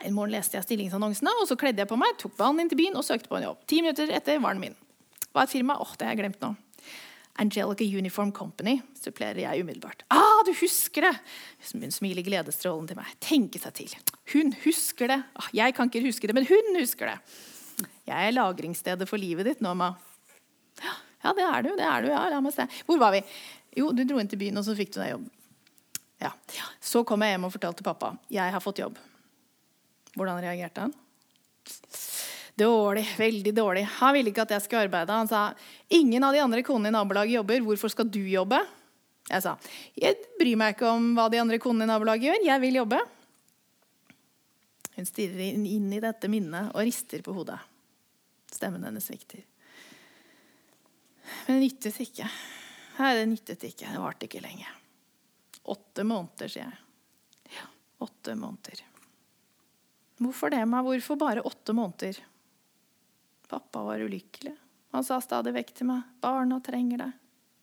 En 0.02 0.16
morgen 0.16 0.34
leste 0.34 0.58
jeg 0.58 0.66
stillingsannonsene, 0.66 1.36
og 1.38 1.46
så 1.46 1.58
kledde 1.60 1.84
jeg 1.84 1.92
på 1.92 2.00
meg, 2.00 2.16
tok 2.18 2.34
banen 2.40 2.64
inn 2.64 2.72
til 2.72 2.80
byen 2.80 2.98
og 2.98 3.06
søkte 3.06 3.30
på 3.30 3.38
en 3.38 3.52
jobb. 3.52 3.62
Ti 3.70 3.84
minutter 3.84 4.10
etter 4.18 4.42
var 4.42 4.58
den 4.58 4.64
min. 4.66 4.80
Hva 5.30 5.44
er 5.44 5.50
et 5.50 5.54
firma? 5.54 5.78
Åh, 5.78 5.94
det 5.94 6.08
har 6.08 6.16
jeg 6.16 6.22
glemt 6.24 6.42
nå. 6.42 6.56
Angelica 7.40 7.86
Uniform 7.86 8.34
Company, 8.36 8.80
supplerer 9.00 9.42
jeg 9.46 9.64
umiddelbart. 9.64 10.04
Ah, 10.12 10.42
du 10.46 10.52
husker 10.60 11.08
det! 11.08 11.14
Hun 11.72 11.94
smiler 11.96 12.26
gledesstrålen 12.26 12.90
til 12.90 13.00
meg. 13.00 13.14
Tenke 13.24 13.62
seg 13.62 13.78
til. 13.78 13.96
Hun 14.34 14.52
husker 14.66 15.12
det. 15.12 15.22
Ah, 15.40 15.48
jeg 15.56 15.76
kan 15.78 15.92
ikke 15.92 16.04
huske 16.04 16.28
det, 16.28 16.36
men 16.36 16.48
hun 16.50 16.76
husker 16.80 17.14
det. 17.14 17.18
Jeg 18.10 18.28
er 18.28 18.36
lagringsstedet 18.36 19.08
for 19.08 19.22
livet 19.22 19.48
ditt 19.48 19.64
nå, 19.64 19.72
Ma. 19.78 19.94
Ja, 20.84 21.34
det 21.36 21.44
er 21.46 21.64
du. 21.64 21.74
det 21.76 21.88
er 21.88 22.04
du, 22.04 22.12
ja, 22.12 22.22
la 22.32 22.40
meg 22.44 22.56
se. 22.56 22.66
Hvor 22.88 23.00
var 23.02 23.16
vi? 23.16 23.24
Jo, 23.80 23.92
du 23.96 24.04
dro 24.08 24.20
inn 24.22 24.30
til 24.32 24.40
byen, 24.42 24.60
og 24.60 24.66
så 24.68 24.76
fikk 24.78 24.94
du 24.96 25.02
deg 25.02 25.14
jobb. 25.14 25.28
Ja. 26.20 26.34
Så 26.84 27.06
kom 27.08 27.24
jeg 27.24 27.36
hjem 27.36 27.48
og 27.48 27.54
fortalte 27.56 27.86
pappa. 27.86 28.14
Jeg 28.32 28.52
har 28.52 28.64
fått 28.64 28.82
jobb. 28.84 29.00
Hvordan 30.16 30.42
reagerte 30.44 30.88
han? 30.88 30.96
Dårlig, 32.60 33.06
veldig 33.18 33.54
dårlig. 33.56 33.86
Han 34.00 34.16
ville 34.16 34.34
ikke 34.34 34.44
at 34.44 34.56
jeg 34.56 34.66
skulle 34.66 34.84
arbeide. 34.88 35.16
Han 35.16 35.30
sa 35.30 35.44
ingen 35.96 36.26
av 36.26 36.36
de 36.36 36.42
andre 36.44 36.64
konene 36.68 36.92
i 36.92 36.96
nabolaget 36.96 37.38
jobber, 37.40 37.64
hvorfor 37.64 37.94
skal 37.94 38.10
du 38.12 38.22
jobbe? 38.28 38.60
Jeg 39.30 39.46
sa 39.46 39.54
jeg 40.00 40.18
bryr 40.40 40.58
meg 40.58 40.74
ikke 40.74 40.90
om 40.90 41.12
hva 41.18 41.28
de 41.30 41.40
andre 41.42 41.60
konene 41.62 41.86
i 41.86 41.92
nabolaget 41.92 42.30
gjør, 42.30 42.46
jeg 42.48 42.64
vil 42.64 42.80
jobbe. 42.82 43.00
Hun 44.96 45.08
stirrer 45.08 45.54
inn 45.56 45.92
i 45.96 46.02
dette 46.04 46.28
minnet 46.32 46.74
og 46.74 46.84
rister 46.84 47.22
på 47.24 47.36
hodet. 47.38 47.60
Stemmen 48.52 48.84
hennes 48.84 49.06
svikter. 49.06 49.46
Men 51.46 51.60
det 51.60 51.62
nyttet 51.62 52.00
ikke. 52.04 52.28
Nei, 52.98 53.14
det 53.16 53.28
nyttet 53.30 53.64
ikke. 53.70 53.94
Det 53.94 54.02
varte 54.02 54.28
ikke 54.28 54.42
lenge. 54.44 54.68
Åtte 55.70 56.04
måneder, 56.04 56.52
sier 56.52 56.66
jeg. 56.66 57.54
Ja, 57.56 57.68
åtte 58.04 58.36
måneder. 58.36 58.82
Hvorfor 60.20 60.52
det, 60.52 60.66
meg? 60.68 60.84
Hvorfor 60.84 61.20
bare 61.22 61.46
åtte 61.48 61.76
måneder? 61.78 62.20
Pappa 63.50 63.84
var 63.84 64.04
ulykkelig. 64.06 64.54
Han 64.94 65.06
sa 65.06 65.20
stadig 65.22 65.54
vekk 65.56 65.74
til 65.78 65.90
meg 65.90 66.06
'Barna 66.22 66.60
trenger 66.66 67.04
deg'. 67.04 67.18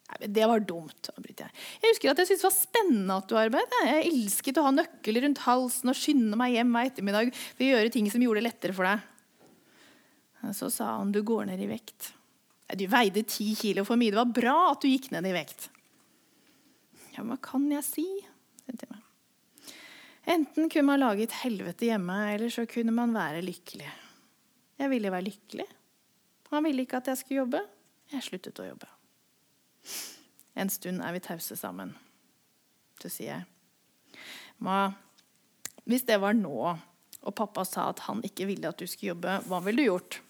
Nei, 0.06 0.16
men 0.20 0.32
Det 0.32 0.46
var 0.46 0.60
dumt. 0.60 1.10
Jeg 1.16 1.50
Jeg 1.82 1.90
husker 1.90 2.10
at 2.10 2.18
jeg 2.18 2.26
syntes 2.26 2.42
det 2.42 2.50
var 2.50 2.56
spennende 2.56 3.16
at 3.16 3.28
du 3.28 3.34
arbeidet. 3.34 3.80
Jeg 3.86 4.06
elsket 4.12 4.58
å 4.58 4.66
ha 4.66 4.70
nøkler 4.70 5.22
rundt 5.22 5.42
halsen 5.46 5.90
og 5.90 5.98
skynde 5.98 6.38
meg 6.38 6.54
hjem 6.54 6.70
hver 6.70 6.90
ettermiddag 6.90 7.32
for 7.34 7.64
å 7.64 7.70
gjøre 7.72 7.92
ting 7.92 8.10
som 8.10 8.22
gjorde 8.22 8.42
det 8.42 8.46
lettere 8.46 8.76
for 8.76 8.86
deg. 8.86 9.00
Så 10.54 10.70
sa 10.70 10.98
han 10.98 11.10
du 11.10 11.22
går 11.26 11.46
ned 11.46 11.60
i 11.60 11.66
vekt. 11.66 12.12
Du 12.74 12.86
veide 12.86 13.22
ti 13.26 13.54
kilo 13.58 13.82
for 13.86 13.98
mye. 13.98 14.12
Det 14.14 14.20
var 14.20 14.36
bra 14.38 14.56
at 14.70 14.82
du 14.82 14.88
gikk 14.88 15.10
ned 15.10 15.26
i 15.26 15.34
vekt. 15.34 15.68
Ja, 17.16 17.24
hva 17.26 17.38
kan 17.42 17.66
jeg 17.72 17.82
si? 17.86 18.06
tenkte 18.66 18.86
jeg 18.86 18.94
meg. 18.94 19.02
Enten 20.26 20.70
kunne 20.70 20.90
man 20.90 21.02
lage 21.02 21.22
et 21.22 21.36
helvete 21.44 21.86
hjemme, 21.86 22.16
eller 22.34 22.50
så 22.50 22.66
kunne 22.66 22.94
man 22.94 23.14
være 23.14 23.44
lykkelig. 23.46 23.90
Jeg 24.76 24.90
ville 24.90 25.12
være 25.14 25.28
lykkelig. 25.28 25.66
Han 26.52 26.64
ville 26.64 26.84
ikke 26.86 27.00
at 27.00 27.10
jeg 27.10 27.22
skulle 27.22 27.42
jobbe. 27.44 27.62
Jeg 28.12 28.26
sluttet 28.26 28.60
å 28.62 28.68
jobbe. 28.68 28.88
En 30.56 30.70
stund 30.72 31.02
er 31.04 31.16
vi 31.16 31.22
tause 31.24 31.56
sammen. 31.58 31.92
Så 33.02 33.10
sier 33.12 33.32
jeg, 33.34 33.48
Ma, 34.64 34.86
hvis 35.84 36.06
det 36.08 36.16
var 36.22 36.32
nå, 36.32 36.60
og 37.26 37.34
pappa 37.36 37.66
sa 37.68 37.90
at 37.90 38.00
han 38.06 38.22
ikke 38.24 38.46
ville 38.48 38.70
at 38.70 38.78
du 38.80 38.86
skulle 38.88 39.12
jobbe, 39.12 39.34
hva 39.50 39.60
ville 39.66 39.82
du 39.82 39.90
gjort? 39.90 40.20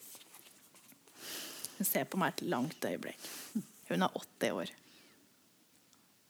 Hun 1.77 1.87
ser 1.87 2.09
på 2.11 2.19
meg 2.19 2.35
et 2.35 2.47
langt 2.51 2.89
øyeblikk. 2.89 3.29
Hun 3.87 4.03
er 4.03 4.19
80 4.19 4.57
år. 4.57 4.73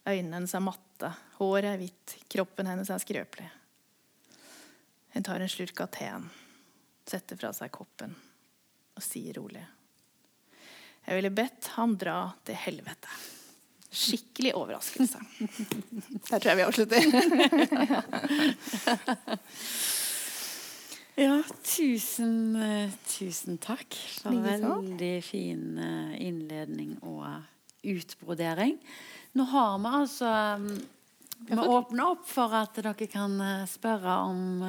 Øynene 0.07 0.37
hennes 0.37 0.55
er 0.55 0.63
matte, 0.63 1.13
håret 1.39 1.71
er 1.73 1.81
hvitt, 1.81 2.19
kroppen 2.31 2.69
hennes 2.69 2.91
er 2.93 3.01
skrøpelig. 3.03 3.49
Hun 5.15 5.25
tar 5.25 5.41
en 5.41 5.51
slurk 5.51 5.81
av 5.81 5.89
teen, 5.97 6.29
setter 7.09 7.41
fra 7.41 7.55
seg 7.57 7.73
koppen 7.75 8.13
og 8.97 9.05
sier 9.05 9.39
rolig. 9.41 9.65
Jeg 11.07 11.15
ville 11.21 11.31
bedt 11.31 11.71
ham 11.77 11.97
dra 11.99 12.33
til 12.47 12.59
helvete. 12.59 13.09
Skikkelig 13.97 14.53
overraskelse. 14.59 15.19
Der 16.29 16.39
tror 16.39 16.51
jeg 16.51 16.59
vi 16.59 16.67
avslutter. 16.67 17.01
Ja, 21.17 21.39
tusen, 21.65 22.57
eh, 22.61 22.91
tusen 23.09 23.57
takk 23.57 23.95
for 24.21 24.37
veldig 24.45 25.15
fin 25.25 25.79
eh, 25.81 26.11
innledning 26.27 26.91
og 27.01 27.25
utbrodering. 27.81 28.77
Nå 29.33 29.47
har 29.49 29.79
vi 29.81 29.93
altså 30.03 30.33
mm, 30.61 30.75
Vi 31.49 31.57
åpner 31.57 32.11
opp 32.11 32.29
for 32.29 32.53
at 32.61 32.77
dere 32.77 33.09
kan 33.09 33.41
eh, 33.41 33.65
spørre 33.65 34.19
om 34.29 34.61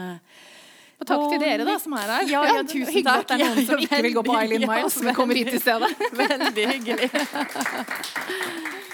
Og 0.98 1.06
takk 1.06 1.28
til 1.30 1.41
dere 1.43 1.66
da, 1.68 1.76
som 1.82 1.93
er 1.93 2.10
her. 2.10 2.24
Ja, 2.32 2.41
ja, 2.50 2.64
tusen 2.66 3.06
hyggelig 3.06 3.20
at 3.22 3.30
det 3.30 3.38
er 3.38 3.43
noen 3.43 3.68
som 3.68 3.84
ikke 3.86 4.02
vil 4.08 4.16
gå 4.18 4.24
på. 4.26 4.38
Eileen 4.39 4.66
Miles, 4.66 4.98
som 4.98 5.14
kommer 5.18 5.38
hit 5.38 5.54
i 5.54 5.62
stedet. 5.62 5.93
Veldig 6.24 6.68
hyggelig. 6.74 7.12